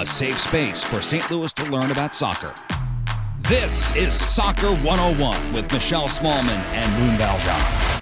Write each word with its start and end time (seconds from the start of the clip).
a 0.00 0.06
safe 0.06 0.38
space 0.38 0.82
for 0.82 1.02
St. 1.02 1.30
Louis 1.30 1.52
to 1.52 1.70
learn 1.70 1.90
about 1.90 2.14
soccer. 2.14 2.54
This 3.40 3.94
is 3.94 4.14
Soccer 4.14 4.70
101 4.70 5.52
with 5.52 5.70
Michelle 5.70 6.08
Smallman 6.08 6.58
and 6.72 6.90
Moon 6.98 7.18
Valjean. 7.18 8.00